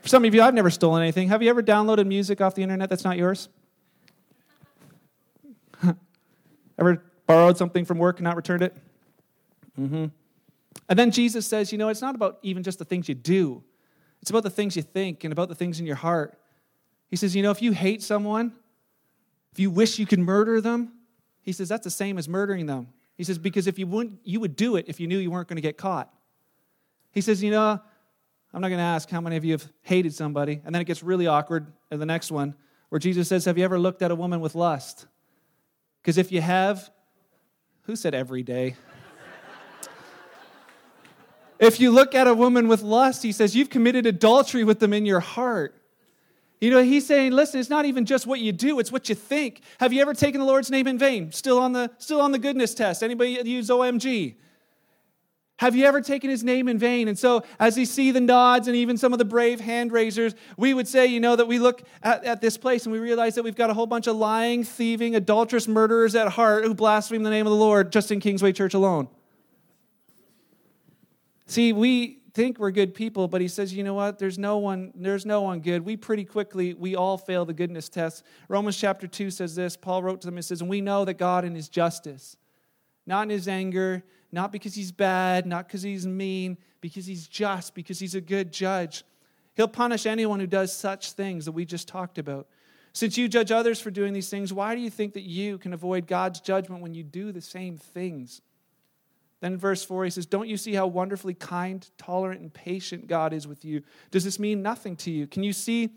For 0.00 0.08
some 0.08 0.24
of 0.24 0.34
you, 0.34 0.42
I've 0.42 0.54
never 0.54 0.70
stolen 0.70 1.02
anything. 1.02 1.28
Have 1.28 1.40
you 1.40 1.50
ever 1.50 1.62
downloaded 1.62 2.06
music 2.06 2.40
off 2.40 2.56
the 2.56 2.62
internet 2.62 2.88
that's 2.88 3.04
not 3.04 3.16
yours? 3.16 3.48
Ever 6.78 7.02
borrowed 7.26 7.56
something 7.56 7.84
from 7.84 7.98
work 7.98 8.18
and 8.18 8.24
not 8.24 8.36
returned 8.36 8.62
it? 8.62 8.76
Mm-hmm. 9.78 10.06
And 10.88 10.98
then 10.98 11.10
Jesus 11.10 11.46
says, 11.46 11.72
you 11.72 11.78
know, 11.78 11.88
it's 11.88 12.02
not 12.02 12.14
about 12.14 12.38
even 12.42 12.62
just 12.62 12.78
the 12.78 12.84
things 12.84 13.08
you 13.08 13.14
do, 13.14 13.62
it's 14.20 14.30
about 14.30 14.42
the 14.42 14.50
things 14.50 14.76
you 14.76 14.82
think 14.82 15.24
and 15.24 15.32
about 15.32 15.48
the 15.48 15.54
things 15.54 15.80
in 15.80 15.86
your 15.86 15.96
heart. 15.96 16.38
He 17.08 17.16
says, 17.16 17.34
you 17.34 17.42
know, 17.42 17.50
if 17.50 17.62
you 17.62 17.72
hate 17.72 18.02
someone, 18.02 18.52
if 19.52 19.58
you 19.58 19.70
wish 19.70 19.98
you 19.98 20.06
could 20.06 20.20
murder 20.20 20.60
them, 20.60 20.92
he 21.42 21.52
says 21.52 21.68
that's 21.68 21.84
the 21.84 21.90
same 21.90 22.18
as 22.18 22.28
murdering 22.28 22.66
them. 22.66 22.88
He 23.16 23.24
says, 23.24 23.38
because 23.38 23.66
if 23.66 23.78
you 23.78 23.86
wouldn't, 23.86 24.20
you 24.24 24.40
would 24.40 24.56
do 24.56 24.76
it 24.76 24.86
if 24.88 25.00
you 25.00 25.06
knew 25.06 25.18
you 25.18 25.30
weren't 25.30 25.48
going 25.48 25.56
to 25.56 25.62
get 25.62 25.76
caught. 25.76 26.12
He 27.12 27.20
says, 27.20 27.42
you 27.42 27.50
know, 27.50 27.80
I'm 28.52 28.60
not 28.60 28.68
going 28.68 28.78
to 28.78 28.84
ask 28.84 29.08
how 29.10 29.20
many 29.20 29.36
of 29.36 29.44
you 29.44 29.52
have 29.52 29.66
hated 29.82 30.14
somebody. 30.14 30.60
And 30.64 30.74
then 30.74 30.82
it 30.82 30.86
gets 30.86 31.02
really 31.02 31.26
awkward 31.26 31.72
in 31.90 32.00
the 32.00 32.06
next 32.06 32.30
one, 32.30 32.54
where 32.88 32.98
Jesus 32.98 33.28
says, 33.28 33.44
Have 33.44 33.58
you 33.58 33.64
ever 33.64 33.78
looked 33.78 34.02
at 34.02 34.10
a 34.10 34.14
woman 34.14 34.40
with 34.40 34.54
lust? 34.54 35.06
Because 36.02 36.18
if 36.18 36.32
you 36.32 36.40
have, 36.40 36.90
who 37.82 37.96
said 37.96 38.14
every 38.14 38.42
day? 38.42 38.76
if 41.58 41.80
you 41.80 41.90
look 41.90 42.14
at 42.14 42.26
a 42.26 42.34
woman 42.34 42.68
with 42.68 42.82
lust, 42.82 43.22
he 43.22 43.32
says, 43.32 43.54
You've 43.54 43.70
committed 43.70 44.06
adultery 44.06 44.64
with 44.64 44.80
them 44.80 44.92
in 44.92 45.04
your 45.06 45.20
heart. 45.20 45.76
You 46.60 46.68
know, 46.70 46.82
he's 46.82 47.06
saying, 47.06 47.32
listen, 47.32 47.58
it's 47.58 47.70
not 47.70 47.86
even 47.86 48.04
just 48.04 48.26
what 48.26 48.38
you 48.38 48.52
do, 48.52 48.78
it's 48.80 48.92
what 48.92 49.08
you 49.08 49.14
think. 49.14 49.62
Have 49.78 49.94
you 49.94 50.02
ever 50.02 50.12
taken 50.12 50.40
the 50.40 50.46
Lord's 50.46 50.70
name 50.70 50.86
in 50.86 50.98
vain? 50.98 51.32
Still 51.32 51.58
on 51.58 51.72
the, 51.72 51.90
still 51.96 52.20
on 52.20 52.32
the 52.32 52.38
goodness 52.38 52.74
test. 52.74 53.02
Anybody 53.02 53.40
use 53.44 53.70
OMG? 53.70 54.34
Have 55.60 55.76
you 55.76 55.84
ever 55.84 56.00
taken 56.00 56.30
his 56.30 56.42
name 56.42 56.68
in 56.68 56.78
vain? 56.78 57.06
And 57.06 57.18
so, 57.18 57.42
as 57.58 57.76
we 57.76 57.84
see 57.84 58.12
the 58.12 58.20
nods 58.20 58.66
and 58.66 58.74
even 58.74 58.96
some 58.96 59.12
of 59.12 59.18
the 59.18 59.26
brave 59.26 59.60
hand 59.60 59.92
raisers, 59.92 60.34
we 60.56 60.72
would 60.72 60.88
say, 60.88 61.04
you 61.04 61.20
know, 61.20 61.36
that 61.36 61.46
we 61.46 61.58
look 61.58 61.82
at, 62.02 62.24
at 62.24 62.40
this 62.40 62.56
place 62.56 62.86
and 62.86 62.94
we 62.94 62.98
realize 62.98 63.34
that 63.34 63.42
we've 63.42 63.54
got 63.54 63.68
a 63.68 63.74
whole 63.74 63.86
bunch 63.86 64.06
of 64.06 64.16
lying, 64.16 64.64
thieving, 64.64 65.14
adulterous 65.16 65.68
murderers 65.68 66.14
at 66.14 66.28
heart 66.28 66.64
who 66.64 66.72
blaspheme 66.72 67.24
the 67.24 67.28
name 67.28 67.46
of 67.46 67.50
the 67.50 67.58
Lord 67.58 67.92
just 67.92 68.10
in 68.10 68.20
Kingsway 68.20 68.52
Church 68.52 68.72
alone. 68.72 69.06
See, 71.44 71.74
we 71.74 72.20
think 72.32 72.58
we're 72.58 72.70
good 72.70 72.94
people, 72.94 73.28
but 73.28 73.42
he 73.42 73.48
says, 73.48 73.74
you 73.74 73.84
know 73.84 73.92
what? 73.92 74.18
There's 74.18 74.38
no 74.38 74.56
one, 74.56 74.92
there's 74.94 75.26
no 75.26 75.42
one 75.42 75.60
good. 75.60 75.84
We 75.84 75.94
pretty 75.94 76.24
quickly, 76.24 76.72
we 76.72 76.96
all 76.96 77.18
fail 77.18 77.44
the 77.44 77.52
goodness 77.52 77.90
test. 77.90 78.24
Romans 78.48 78.78
chapter 78.78 79.06
2 79.06 79.30
says 79.30 79.56
this. 79.56 79.76
Paul 79.76 80.02
wrote 80.04 80.22
to 80.22 80.26
them, 80.26 80.38
and 80.38 80.44
says, 80.44 80.62
And 80.62 80.70
we 80.70 80.80
know 80.80 81.04
that 81.04 81.18
God 81.18 81.44
in 81.44 81.54
his 81.54 81.68
justice, 81.68 82.38
not 83.04 83.24
in 83.24 83.28
his 83.28 83.46
anger, 83.46 84.04
not 84.32 84.52
because 84.52 84.74
he's 84.74 84.92
bad, 84.92 85.46
not 85.46 85.66
because 85.66 85.82
he's 85.82 86.06
mean, 86.06 86.58
because 86.80 87.06
he's 87.06 87.26
just, 87.26 87.74
because 87.74 87.98
he's 87.98 88.14
a 88.14 88.20
good 88.20 88.52
judge. 88.52 89.04
He'll 89.54 89.68
punish 89.68 90.06
anyone 90.06 90.40
who 90.40 90.46
does 90.46 90.74
such 90.74 91.12
things 91.12 91.44
that 91.44 91.52
we 91.52 91.64
just 91.64 91.88
talked 91.88 92.18
about. 92.18 92.46
Since 92.92 93.18
you 93.18 93.28
judge 93.28 93.52
others 93.52 93.80
for 93.80 93.90
doing 93.90 94.12
these 94.12 94.30
things, 94.30 94.52
why 94.52 94.74
do 94.74 94.80
you 94.80 94.90
think 94.90 95.14
that 95.14 95.22
you 95.22 95.58
can 95.58 95.72
avoid 95.72 96.06
God's 96.06 96.40
judgment 96.40 96.82
when 96.82 96.94
you 96.94 97.02
do 97.02 97.32
the 97.32 97.40
same 97.40 97.76
things? 97.76 98.40
Then 99.40 99.54
in 99.54 99.58
verse 99.58 99.84
4, 99.84 100.04
he 100.04 100.10
says, 100.10 100.26
Don't 100.26 100.48
you 100.48 100.56
see 100.56 100.74
how 100.74 100.86
wonderfully 100.86 101.34
kind, 101.34 101.88
tolerant, 101.98 102.40
and 102.40 102.52
patient 102.52 103.06
God 103.06 103.32
is 103.32 103.46
with 103.46 103.64
you? 103.64 103.82
Does 104.10 104.24
this 104.24 104.38
mean 104.38 104.62
nothing 104.62 104.96
to 104.96 105.10
you? 105.10 105.26
Can 105.26 105.42
you 105.42 105.52
see 105.52 105.90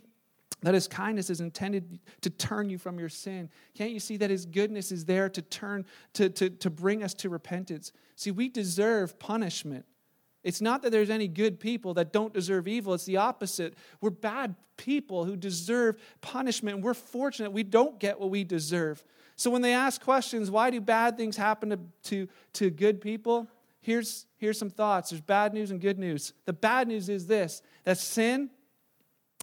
that 0.64 0.74
his 0.74 0.88
kindness 0.88 1.30
is 1.30 1.42
intended 1.42 2.00
to 2.22 2.30
turn 2.30 2.70
you 2.70 2.78
from 2.78 3.00
your 3.00 3.10
sin? 3.10 3.50
Can't 3.76 3.92
you 3.92 4.00
see 4.00 4.18
that 4.18 4.30
his 4.30 4.46
goodness 4.46 4.92
is 4.92 5.06
there 5.06 5.30
to 5.30 5.42
turn, 5.42 5.86
to, 6.14 6.30
to, 6.30 6.50
to 6.50 6.70
bring 6.70 7.04
us 7.04 7.14
to 7.16 7.30
repentance? 7.30 7.92
See, 8.16 8.32
we 8.32 8.50
deserve 8.50 9.20
punishment. 9.20 9.86
It's 10.44 10.62
not 10.62 10.82
that 10.82 10.92
there's 10.92 11.10
any 11.10 11.28
good 11.28 11.60
people 11.60 11.94
that 11.96 12.12
don't 12.12 12.34
deserve 12.34 12.68
evil. 12.68 12.94
It's 12.94 13.06
the 13.06 13.18
opposite. 13.18 13.76
We're 14.02 14.10
bad 14.10 14.56
people 14.78 15.26
who 15.26 15.36
deserve 15.36 15.98
punishment. 16.22 16.76
And 16.76 16.84
we're 16.84 16.94
fortunate 16.94 17.52
we 17.52 17.64
don't 17.64 18.00
get 18.00 18.20
what 18.20 18.30
we 18.30 18.44
deserve. 18.44 19.04
So 19.36 19.50
when 19.50 19.62
they 19.62 19.74
ask 19.74 20.02
questions, 20.02 20.52
why 20.52 20.70
do 20.70 20.80
bad 20.82 21.18
things 21.18 21.38
happen 21.38 21.70
to, 21.70 21.80
to, 22.04 22.28
to 22.54 22.70
good 22.70 23.02
people? 23.02 23.48
Here's, 23.82 24.26
here's 24.38 24.58
some 24.58 24.70
thoughts. 24.70 25.10
There's 25.10 25.22
bad 25.22 25.54
news 25.54 25.72
and 25.72 25.82
good 25.82 26.00
news. 26.00 26.34
The 26.46 26.54
bad 26.54 26.88
news 26.88 27.10
is 27.10 27.28
this 27.28 27.62
that 27.84 27.98
sin 27.98 28.50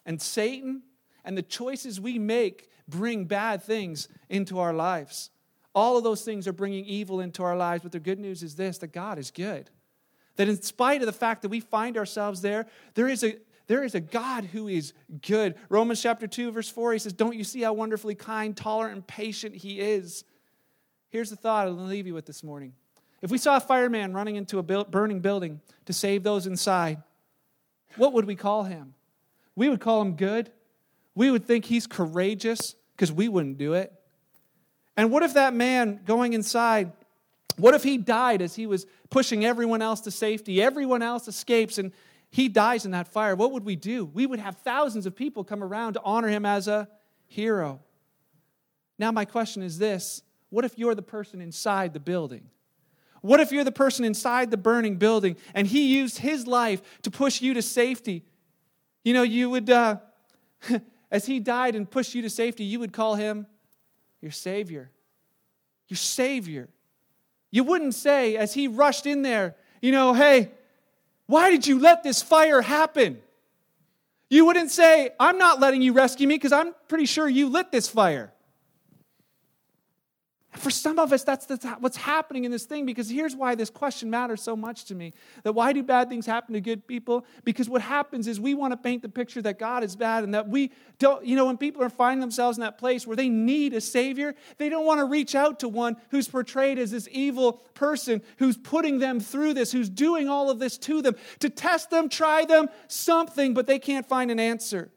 and 0.06 0.20
Satan 0.20 0.82
and 1.24 1.36
the 1.36 1.42
choices 1.42 2.00
we 2.00 2.18
make 2.18 2.68
bring 2.88 3.24
bad 3.24 3.62
things 3.62 4.08
into 4.28 4.58
our 4.58 4.72
lives. 4.72 5.30
All 5.74 5.96
of 5.96 6.04
those 6.04 6.22
things 6.22 6.48
are 6.48 6.52
bringing 6.52 6.84
evil 6.84 7.20
into 7.20 7.42
our 7.42 7.56
lives, 7.56 7.82
but 7.82 7.92
the 7.92 8.00
good 8.00 8.18
news 8.18 8.42
is 8.42 8.56
this 8.56 8.78
that 8.78 8.92
God 8.92 9.18
is 9.18 9.30
good. 9.30 9.70
That 10.36 10.48
in 10.48 10.60
spite 10.62 11.00
of 11.00 11.06
the 11.06 11.12
fact 11.12 11.42
that 11.42 11.48
we 11.48 11.60
find 11.60 11.96
ourselves 11.96 12.40
there, 12.40 12.66
there 12.94 13.08
is 13.08 13.22
a, 13.22 13.36
there 13.66 13.84
is 13.84 13.94
a 13.94 14.00
God 14.00 14.44
who 14.46 14.68
is 14.68 14.92
good. 15.22 15.54
Romans 15.68 16.02
chapter 16.02 16.26
2, 16.26 16.50
verse 16.50 16.68
4, 16.68 16.94
he 16.94 16.98
says, 16.98 17.12
Don't 17.12 17.36
you 17.36 17.44
see 17.44 17.62
how 17.62 17.72
wonderfully 17.72 18.14
kind, 18.14 18.56
tolerant, 18.56 18.94
and 18.94 19.06
patient 19.06 19.54
he 19.54 19.80
is? 19.80 20.24
Here's 21.10 21.30
the 21.30 21.36
thought 21.36 21.66
I'll 21.66 21.74
leave 21.74 22.06
you 22.06 22.14
with 22.14 22.26
this 22.26 22.42
morning. 22.42 22.72
If 23.22 23.30
we 23.30 23.38
saw 23.38 23.56
a 23.56 23.60
fireman 23.60 24.14
running 24.14 24.36
into 24.36 24.58
a 24.58 24.62
burning 24.62 25.20
building 25.20 25.60
to 25.84 25.92
save 25.92 26.22
those 26.22 26.46
inside, 26.46 27.02
what 27.96 28.12
would 28.12 28.24
we 28.24 28.36
call 28.36 28.64
him? 28.64 28.94
We 29.54 29.68
would 29.68 29.80
call 29.80 30.00
him 30.00 30.14
good. 30.14 30.50
We 31.20 31.30
would 31.30 31.44
think 31.44 31.66
he's 31.66 31.86
courageous 31.86 32.74
because 32.96 33.12
we 33.12 33.28
wouldn't 33.28 33.58
do 33.58 33.74
it. 33.74 33.92
And 34.96 35.12
what 35.12 35.22
if 35.22 35.34
that 35.34 35.52
man 35.52 36.00
going 36.06 36.32
inside, 36.32 36.92
what 37.58 37.74
if 37.74 37.82
he 37.82 37.98
died 37.98 38.40
as 38.40 38.54
he 38.54 38.66
was 38.66 38.86
pushing 39.10 39.44
everyone 39.44 39.82
else 39.82 40.00
to 40.00 40.10
safety? 40.10 40.62
Everyone 40.62 41.02
else 41.02 41.28
escapes, 41.28 41.76
and 41.76 41.92
he 42.30 42.48
dies 42.48 42.86
in 42.86 42.92
that 42.92 43.06
fire, 43.06 43.36
what 43.36 43.52
would 43.52 43.66
we 43.66 43.76
do? 43.76 44.06
We 44.06 44.24
would 44.24 44.38
have 44.38 44.56
thousands 44.64 45.04
of 45.04 45.14
people 45.14 45.44
come 45.44 45.62
around 45.62 45.92
to 45.92 46.00
honor 46.02 46.28
him 46.28 46.46
as 46.46 46.68
a 46.68 46.88
hero. 47.26 47.80
Now, 48.98 49.12
my 49.12 49.26
question 49.26 49.62
is 49.62 49.76
this 49.76 50.22
what 50.48 50.64
if 50.64 50.78
you're 50.78 50.94
the 50.94 51.02
person 51.02 51.42
inside 51.42 51.92
the 51.92 52.00
building? 52.00 52.48
What 53.20 53.40
if 53.40 53.52
you're 53.52 53.62
the 53.62 53.72
person 53.72 54.06
inside 54.06 54.50
the 54.50 54.56
burning 54.56 54.96
building 54.96 55.36
and 55.52 55.66
he 55.66 55.98
used 55.98 56.16
his 56.16 56.46
life 56.46 56.80
to 57.02 57.10
push 57.10 57.42
you 57.42 57.52
to 57.52 57.60
safety? 57.60 58.24
You 59.04 59.12
know, 59.12 59.22
you 59.22 59.50
would, 59.50 59.68
uh, 59.68 59.98
as 61.10 61.26
he 61.26 61.40
died 61.40 61.74
and 61.74 61.90
pushed 61.90 62.14
you 62.14 62.22
to 62.22 62.30
safety, 62.30 62.64
you 62.64 62.78
would 62.80 62.92
call 62.92 63.14
him 63.14 63.46
your 64.20 64.30
Savior. 64.30 64.90
Your 65.88 65.96
Savior. 65.96 66.68
You 67.50 67.64
wouldn't 67.64 67.94
say, 67.94 68.36
as 68.36 68.54
he 68.54 68.68
rushed 68.68 69.06
in 69.06 69.22
there, 69.22 69.56
you 69.82 69.92
know, 69.92 70.14
hey, 70.14 70.50
why 71.26 71.50
did 71.50 71.66
you 71.66 71.78
let 71.78 72.02
this 72.02 72.22
fire 72.22 72.60
happen? 72.60 73.20
You 74.28 74.46
wouldn't 74.46 74.70
say, 74.70 75.10
I'm 75.18 75.38
not 75.38 75.58
letting 75.58 75.82
you 75.82 75.92
rescue 75.92 76.28
me 76.28 76.36
because 76.36 76.52
I'm 76.52 76.74
pretty 76.88 77.06
sure 77.06 77.28
you 77.28 77.48
lit 77.48 77.72
this 77.72 77.88
fire. 77.88 78.32
For 80.54 80.70
some 80.70 80.98
of 80.98 81.12
us, 81.12 81.22
that's, 81.22 81.46
what's 81.78 81.96
happening 81.96 82.44
in 82.44 82.50
this 82.50 82.64
thing 82.64 82.84
because 82.84 83.08
here's 83.08 83.36
why 83.36 83.54
this 83.54 83.70
question 83.70 84.10
matters 84.10 84.42
so 84.42 84.56
much 84.56 84.84
to 84.86 84.96
me. 84.96 85.12
That 85.44 85.52
why 85.52 85.72
do 85.72 85.80
bad 85.84 86.08
things 86.08 86.26
happen 86.26 86.54
to 86.54 86.60
good 86.60 86.88
people? 86.88 87.24
Because 87.44 87.68
what 87.68 87.80
happens 87.80 88.26
is 88.26 88.40
we 88.40 88.54
want 88.54 88.72
to 88.72 88.76
paint 88.76 89.02
the 89.02 89.08
picture 89.08 89.40
that 89.42 89.60
God 89.60 89.84
is 89.84 89.94
bad 89.94 90.24
and 90.24 90.34
that 90.34 90.48
we 90.48 90.72
don't, 90.98 91.24
you 91.24 91.36
know, 91.36 91.46
when 91.46 91.56
people 91.56 91.84
are 91.84 91.88
finding 91.88 92.20
themselves 92.20 92.58
in 92.58 92.62
that 92.62 92.78
place 92.78 93.06
where 93.06 93.14
they 93.14 93.28
need 93.28 93.74
a 93.74 93.80
Savior, 93.80 94.34
they 94.58 94.68
don't 94.68 94.84
want 94.84 94.98
to 94.98 95.04
reach 95.04 95.36
out 95.36 95.60
to 95.60 95.68
one 95.68 95.96
who's 96.10 96.26
portrayed 96.26 96.80
as 96.80 96.90
this 96.90 97.08
evil 97.12 97.54
person 97.74 98.20
who's 98.38 98.56
putting 98.56 98.98
them 98.98 99.20
through 99.20 99.54
this, 99.54 99.70
who's 99.70 99.88
doing 99.88 100.28
all 100.28 100.50
of 100.50 100.58
this 100.58 100.78
to 100.78 101.00
them, 101.00 101.14
to 101.38 101.48
test 101.48 101.90
them, 101.90 102.08
try 102.08 102.44
them, 102.44 102.68
something, 102.88 103.54
but 103.54 103.68
they 103.68 103.78
can't 103.78 104.04
find 104.04 104.32
an 104.32 104.40
answer. 104.40 104.90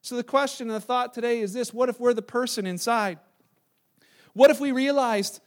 So 0.00 0.16
the 0.16 0.24
question 0.24 0.68
and 0.68 0.76
the 0.76 0.80
thought 0.80 1.14
today 1.14 1.38
is 1.38 1.52
this 1.52 1.72
what 1.72 1.88
if 1.88 2.00
we're 2.00 2.14
the 2.14 2.20
person 2.20 2.66
inside? 2.66 3.20
What 4.34 4.50
if 4.50 4.60
we 4.60 4.72
realized 4.72 5.40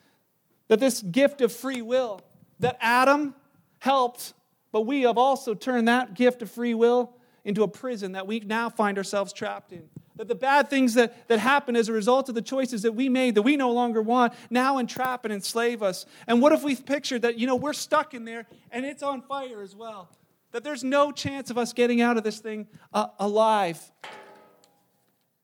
that 0.67 0.79
this 0.79 1.01
gift 1.01 1.41
of 1.41 1.51
free 1.51 1.81
will 1.81 2.21
that 2.59 2.77
Adam 2.79 3.35
helped, 3.79 4.33
but 4.71 4.81
we 4.81 5.03
have 5.03 5.17
also 5.17 5.53
turned 5.53 5.87
that 5.87 6.13
gift 6.13 6.41
of 6.41 6.51
free 6.51 6.73
will 6.73 7.15
into 7.43 7.63
a 7.63 7.67
prison 7.67 8.13
that 8.13 8.25
we 8.27 8.39
now 8.39 8.69
find 8.69 8.97
ourselves 8.97 9.33
trapped 9.33 9.71
in? 9.71 9.89
That 10.15 10.27
the 10.27 10.35
bad 10.35 10.69
things 10.69 10.93
that, 10.93 11.27
that 11.27 11.39
happen 11.39 11.75
as 11.75 11.89
a 11.89 11.93
result 11.93 12.29
of 12.29 12.35
the 12.35 12.41
choices 12.41 12.83
that 12.83 12.93
we 12.93 13.09
made 13.09 13.35
that 13.35 13.41
we 13.41 13.57
no 13.57 13.71
longer 13.71 14.01
want 14.01 14.33
now 14.49 14.77
entrap 14.77 15.25
and 15.25 15.33
enslave 15.33 15.83
us. 15.83 16.05
And 16.25 16.41
what 16.41 16.53
if 16.53 16.63
we've 16.63 16.85
pictured 16.85 17.23
that, 17.23 17.37
you 17.37 17.47
know, 17.47 17.55
we're 17.55 17.73
stuck 17.73 18.13
in 18.13 18.23
there 18.23 18.47
and 18.71 18.85
it's 18.85 19.03
on 19.03 19.21
fire 19.21 19.61
as 19.61 19.75
well? 19.75 20.09
That 20.51 20.63
there's 20.63 20.85
no 20.85 21.11
chance 21.11 21.49
of 21.49 21.57
us 21.57 21.73
getting 21.73 21.99
out 21.99 22.15
of 22.15 22.23
this 22.23 22.39
thing 22.39 22.67
uh, 22.93 23.07
alive. 23.19 23.79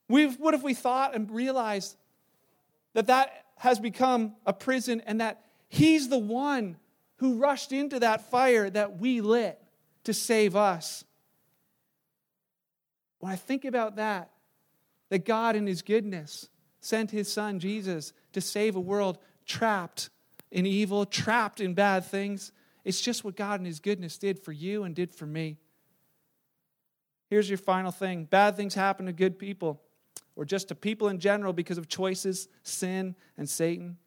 We've, 0.08 0.40
what 0.40 0.54
if 0.54 0.64
we 0.64 0.74
thought 0.74 1.16
and 1.16 1.30
realized 1.30 1.98
that 2.94 3.08
that 3.08 3.46
has 3.58 3.80
become 3.80 4.36
a 4.46 4.54
prison 4.54 5.02
and 5.06 5.22
that 5.22 5.46
he's 5.70 6.10
the 6.10 6.18
one 6.18 6.78
who 7.18 7.38
rushed 7.38 7.72
into 7.72 8.00
that 8.00 8.30
fire 8.30 8.70
that 8.70 9.00
we 9.00 9.22
lit 9.22 9.62
to 10.04 10.14
save 10.14 10.56
us. 10.56 11.04
When 13.20 13.32
I 13.32 13.36
think 13.36 13.66
about 13.66 13.98
that, 13.98 14.32
that 15.10 15.26
God 15.26 15.56
in 15.56 15.68
his 15.68 15.82
goodness 15.82 16.50
sent 16.80 17.12
his 17.12 17.32
son 17.32 17.60
Jesus 17.60 18.14
to 18.34 18.42
save 18.42 18.76
a 18.76 18.80
world 18.80 19.20
trapped 19.46 20.10
in 20.52 20.66
evil, 20.66 21.06
trapped 21.06 21.62
in 21.62 21.74
bad 21.76 22.06
things, 22.06 22.52
it's 22.84 23.00
just 23.00 23.24
what 23.24 23.36
God 23.36 23.60
in 23.60 23.66
his 23.66 23.80
goodness 23.80 24.18
did 24.18 24.40
for 24.40 24.52
you 24.52 24.84
and 24.84 24.96
did 24.96 25.14
for 25.14 25.26
me. 25.26 25.58
Here's 27.30 27.50
your 27.50 27.60
final 27.60 27.92
thing 27.92 28.26
bad 28.26 28.56
things 28.58 28.74
happen 28.74 29.06
to 29.06 29.14
good 29.14 29.38
people 29.38 29.82
or 30.36 30.46
just 30.46 30.70
to 30.70 30.76
people 30.76 31.10
in 31.10 31.20
general 31.20 31.54
because 31.54 31.78
of 31.78 31.88
choices, 31.88 32.48
sin, 32.64 33.16
and 33.38 33.50
Satan. 33.50 33.98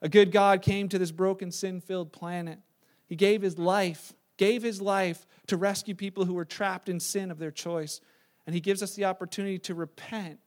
A 0.00 0.08
good 0.08 0.32
God 0.32 0.62
came 0.62 0.88
to 0.88 0.98
this 0.98 1.10
broken, 1.10 1.50
sin 1.50 1.80
filled 1.80 2.12
planet. 2.12 2.58
He 3.06 3.16
gave 3.16 3.42
his 3.42 3.58
life, 3.58 4.12
gave 4.36 4.62
his 4.62 4.80
life 4.80 5.26
to 5.46 5.56
rescue 5.56 5.94
people 5.94 6.24
who 6.24 6.34
were 6.34 6.44
trapped 6.44 6.88
in 6.88 7.00
sin 7.00 7.30
of 7.30 7.38
their 7.38 7.50
choice. 7.50 8.00
And 8.46 8.54
he 8.54 8.60
gives 8.60 8.82
us 8.82 8.94
the 8.94 9.04
opportunity 9.04 9.58
to 9.60 9.74
repent, 9.74 10.38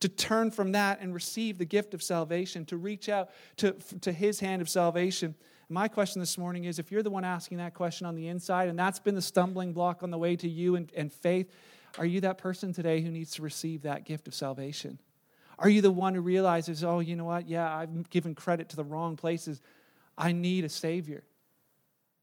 to 0.00 0.08
turn 0.08 0.50
from 0.50 0.72
that 0.72 1.00
and 1.00 1.14
receive 1.14 1.58
the 1.58 1.64
gift 1.64 1.94
of 1.94 2.02
salvation, 2.02 2.64
to 2.66 2.76
reach 2.76 3.08
out 3.08 3.30
to, 3.56 3.72
to 4.02 4.12
his 4.12 4.40
hand 4.40 4.62
of 4.62 4.68
salvation. 4.68 5.34
My 5.68 5.88
question 5.88 6.20
this 6.20 6.36
morning 6.36 6.64
is 6.64 6.78
if 6.78 6.90
you're 6.90 7.02
the 7.02 7.10
one 7.10 7.24
asking 7.24 7.58
that 7.58 7.74
question 7.74 8.06
on 8.06 8.16
the 8.16 8.28
inside, 8.28 8.68
and 8.68 8.78
that's 8.78 8.98
been 8.98 9.14
the 9.14 9.22
stumbling 9.22 9.72
block 9.72 10.02
on 10.02 10.10
the 10.10 10.18
way 10.18 10.36
to 10.36 10.48
you 10.48 10.74
and, 10.74 10.90
and 10.96 11.12
faith, 11.12 11.50
are 11.98 12.06
you 12.06 12.20
that 12.22 12.38
person 12.38 12.72
today 12.72 13.00
who 13.00 13.10
needs 13.10 13.32
to 13.32 13.42
receive 13.42 13.82
that 13.82 14.04
gift 14.04 14.28
of 14.28 14.34
salvation? 14.34 14.98
Are 15.58 15.68
you 15.68 15.82
the 15.82 15.90
one 15.90 16.14
who 16.14 16.20
realizes, 16.20 16.82
oh, 16.82 17.00
you 17.00 17.16
know 17.16 17.24
what? 17.24 17.48
Yeah, 17.48 17.74
I've 17.74 18.08
given 18.08 18.34
credit 18.34 18.70
to 18.70 18.76
the 18.76 18.84
wrong 18.84 19.16
places. 19.16 19.60
I 20.16 20.32
need 20.32 20.64
a 20.64 20.68
Savior. 20.68 21.22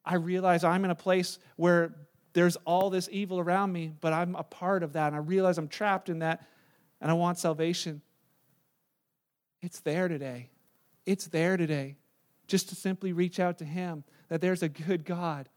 I 0.04 0.16
realize 0.16 0.64
I'm 0.64 0.86
in 0.86 0.92
a 0.92 0.96
place 0.96 1.38
where 1.56 1.94
there's 2.34 2.56
all 2.66 2.90
this 2.90 3.10
evil 3.12 3.40
around 3.40 3.72
me, 3.72 3.92
but 4.00 4.14
I'm 4.14 4.36
a 4.36 4.44
part 4.44 4.84
of 4.84 4.94
that. 4.94 5.08
And 5.08 5.16
I 5.16 5.20
realize 5.20 5.58
I'm 5.58 5.68
trapped 5.68 6.10
in 6.10 6.20
that 6.20 6.48
and 7.02 7.12
I 7.12 7.14
want 7.14 7.38
salvation. 7.38 8.02
It's 9.62 9.80
there 9.82 10.08
today. 10.08 10.50
It's 11.06 11.28
there 11.28 11.58
today. 11.58 11.98
Just 12.48 12.70
to 12.70 12.76
simply 12.76 13.12
reach 13.12 13.40
out 13.40 13.58
to 13.58 13.66
Him, 13.66 14.04
that 14.30 14.40
there's 14.40 14.64
a 14.64 14.70
good 14.70 15.04
God. 15.04 15.50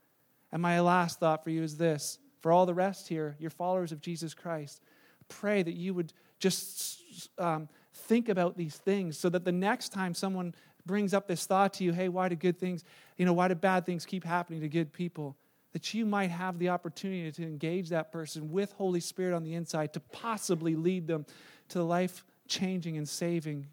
And 0.53 0.61
my 0.61 0.81
last 0.81 1.21
thought 1.21 1.45
for 1.45 1.51
you 1.51 1.63
is 1.63 1.77
this 1.77 2.19
for 2.41 2.53
all 2.53 2.66
the 2.66 2.74
rest 2.74 3.09
here, 3.09 3.36
you're 3.38 3.51
followers 3.51 3.93
of 3.93 4.01
Jesus 4.01 4.34
Christ. 4.34 4.82
Pray 5.28 5.62
that 5.62 5.74
you 5.74 5.95
would 5.95 6.12
just 6.38 7.28
um, 7.38 7.68
think 7.93 8.28
about 8.28 8.57
these 8.57 8.76
things 8.76 9.18
so 9.18 9.28
that 9.28 9.45
the 9.45 9.53
next 9.53 9.91
time 9.91 10.14
someone 10.14 10.55
brings 10.86 11.14
up 11.14 11.28
this 11.28 11.47
thought 11.47 11.74
to 11.74 11.84
you, 11.84 11.93
hey, 11.93 12.09
why 12.09 12.28
do 12.28 12.34
good 12.34 12.59
things, 12.59 12.84
you 13.16 13.26
know, 13.26 13.32
why 13.32 13.49
do 13.49 13.55
bad 13.55 13.86
things 13.86 14.07
keep 14.07 14.24
happening 14.24 14.61
to 14.61 14.68
good 14.68 14.93
people? 14.93 15.36
That 15.72 15.95
you 15.95 16.05
might 16.05 16.30
have 16.30 16.59
the 16.59 16.70
opportunity 16.70 17.30
to 17.30 17.43
engage 17.43 17.91
that 17.91 18.11
person 18.11 18.51
with 18.51 18.72
Holy 18.72 19.01
Spirit 19.01 19.36
on 19.36 19.45
the 19.45 19.55
inside 19.55 19.93
to 19.93 20.01
possibly 20.01 20.74
lead 20.74 21.07
them 21.07 21.26
to 21.68 21.78
the 21.78 21.84
life 21.84 22.24
changing 22.49 22.97
and 22.97 23.09
saving 23.09 23.66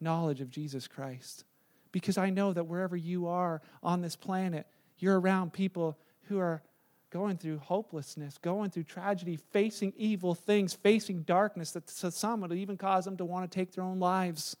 knowledge 0.00 0.40
of 0.40 0.50
Jesus 0.50 0.88
Christ. 0.88 1.44
Because 1.92 2.18
I 2.18 2.30
know 2.30 2.52
that 2.52 2.64
wherever 2.66 2.96
you 2.96 3.28
are 3.28 3.62
on 3.82 4.00
this 4.00 4.16
planet, 4.16 4.66
you're 4.98 5.20
around 5.20 5.52
people 5.52 5.96
who 6.24 6.40
are 6.40 6.62
going 7.14 7.36
through 7.36 7.58
hopelessness, 7.58 8.38
going 8.38 8.68
through 8.70 8.82
tragedy, 8.82 9.36
facing 9.52 9.92
evil 9.96 10.34
things, 10.34 10.74
facing 10.74 11.22
darkness 11.22 11.70
that 11.70 11.86
to 11.86 12.10
some 12.10 12.40
would 12.40 12.50
even 12.50 12.76
cause 12.76 13.04
them 13.04 13.16
to 13.16 13.24
want 13.24 13.48
to 13.48 13.54
take 13.56 13.70
their 13.70 13.84
own 13.84 14.00
lives. 14.00 14.56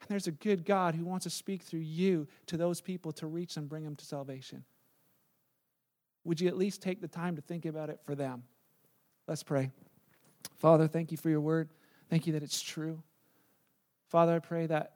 And 0.00 0.08
there's 0.08 0.26
a 0.26 0.32
good 0.32 0.64
God 0.64 0.94
who 0.94 1.04
wants 1.04 1.24
to 1.24 1.30
speak 1.30 1.62
through 1.62 1.80
you 1.80 2.26
to 2.46 2.56
those 2.56 2.80
people 2.80 3.12
to 3.12 3.26
reach 3.26 3.54
them, 3.54 3.66
bring 3.66 3.84
them 3.84 3.96
to 3.96 4.04
salvation. 4.06 4.64
Would 6.24 6.40
you 6.40 6.48
at 6.48 6.56
least 6.56 6.80
take 6.80 7.02
the 7.02 7.08
time 7.08 7.36
to 7.36 7.42
think 7.42 7.66
about 7.66 7.90
it 7.90 8.00
for 8.06 8.14
them? 8.14 8.44
Let's 9.28 9.42
pray. 9.42 9.72
Father, 10.56 10.88
thank 10.88 11.10
you 11.10 11.18
for 11.18 11.28
your 11.28 11.42
word. 11.42 11.68
Thank 12.08 12.26
you 12.26 12.32
that 12.32 12.42
it's 12.42 12.62
true. 12.62 13.02
Father, 14.08 14.36
I 14.36 14.38
pray 14.38 14.64
that 14.68 14.92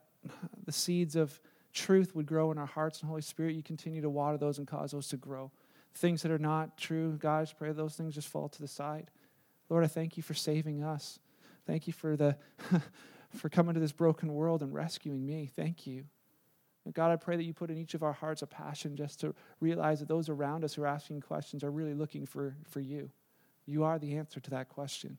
the 0.65 0.73
seeds 0.73 1.17
of 1.17 1.39
truth 1.75 2.15
would 2.15 2.25
grow 2.25 2.51
in 2.51 2.57
our 2.57 2.65
hearts 2.65 3.01
and 3.01 3.11
Holy 3.11 3.21
Spirit, 3.21 3.57
you 3.57 3.63
continue 3.63 4.01
to 4.01 4.09
water 4.09 4.39
those 4.39 4.57
and 4.57 4.67
cause 4.67 4.93
those 4.93 5.09
to 5.09 5.19
grow 5.19 5.53
things 5.97 6.23
that 6.23 6.31
are 6.31 6.39
not 6.39 6.77
true, 6.77 7.17
God, 7.19 7.51
pray 7.59 7.73
those 7.73 7.95
things 7.95 8.15
just 8.15 8.29
fall 8.29 8.49
to 8.49 8.61
the 8.61 8.69
side. 8.69 9.11
Lord, 9.69 9.85
I 9.85 9.89
thank 9.89 10.17
you 10.17 10.23
for 10.23 10.35
saving 10.35 10.83
us. 10.83 11.19
Thank 11.67 11.87
you 11.87 11.93
for 11.93 12.17
the 12.17 12.37
for 13.35 13.49
coming 13.49 13.75
to 13.75 13.81
this 13.81 13.93
broken 13.93 14.33
world 14.33 14.63
and 14.63 14.73
rescuing 14.73 15.27
me. 15.27 15.51
Thank 15.55 15.87
you. 15.87 16.05
And 16.85 16.95
God, 16.95 17.11
I 17.11 17.17
pray 17.17 17.37
that 17.37 17.43
you 17.43 17.53
put 17.53 17.71
in 17.71 17.77
each 17.77 17.95
of 17.95 18.05
our 18.05 18.13
hearts 18.13 18.43
a 18.43 18.47
passion 18.47 18.95
just 18.95 19.21
to 19.21 19.35
realize 19.59 19.99
that 19.99 20.09
those 20.09 20.29
around 20.29 20.65
us 20.65 20.75
who 20.75 20.83
are 20.83 20.87
asking 20.87 21.21
questions 21.21 21.65
are 21.65 21.71
really 21.71 21.95
looking 21.95 22.27
for, 22.27 22.57
for 22.69 22.81
you. 22.81 23.11
You 23.67 23.83
are 23.83 23.99
the 23.99 24.17
answer 24.17 24.39
to 24.39 24.51
that 24.51 24.69
question. 24.69 25.19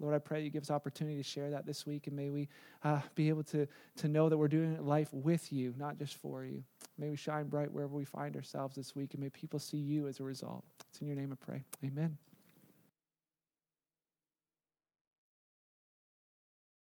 Lord, 0.00 0.14
I 0.14 0.18
pray 0.18 0.42
you 0.42 0.50
give 0.50 0.62
us 0.62 0.70
opportunity 0.70 1.16
to 1.18 1.22
share 1.22 1.50
that 1.50 1.66
this 1.66 1.86
week, 1.86 2.06
and 2.06 2.16
may 2.16 2.30
we 2.30 2.48
uh, 2.82 3.00
be 3.14 3.28
able 3.28 3.44
to, 3.44 3.68
to 3.96 4.08
know 4.08 4.28
that 4.28 4.36
we're 4.36 4.48
doing 4.48 4.84
life 4.84 5.12
with 5.12 5.52
you, 5.52 5.74
not 5.76 5.98
just 5.98 6.16
for 6.16 6.44
you. 6.44 6.64
May 6.98 7.10
we 7.10 7.16
shine 7.16 7.48
bright 7.48 7.70
wherever 7.70 7.94
we 7.94 8.04
find 8.04 8.34
ourselves 8.34 8.76
this 8.76 8.96
week, 8.96 9.14
and 9.14 9.22
may 9.22 9.28
people 9.28 9.58
see 9.58 9.76
you 9.76 10.08
as 10.08 10.18
a 10.18 10.24
result. 10.24 10.64
It's 10.88 11.00
in 11.00 11.06
your 11.06 11.16
name 11.16 11.32
I 11.32 11.44
pray. 11.44 11.64
Amen. 11.84 12.16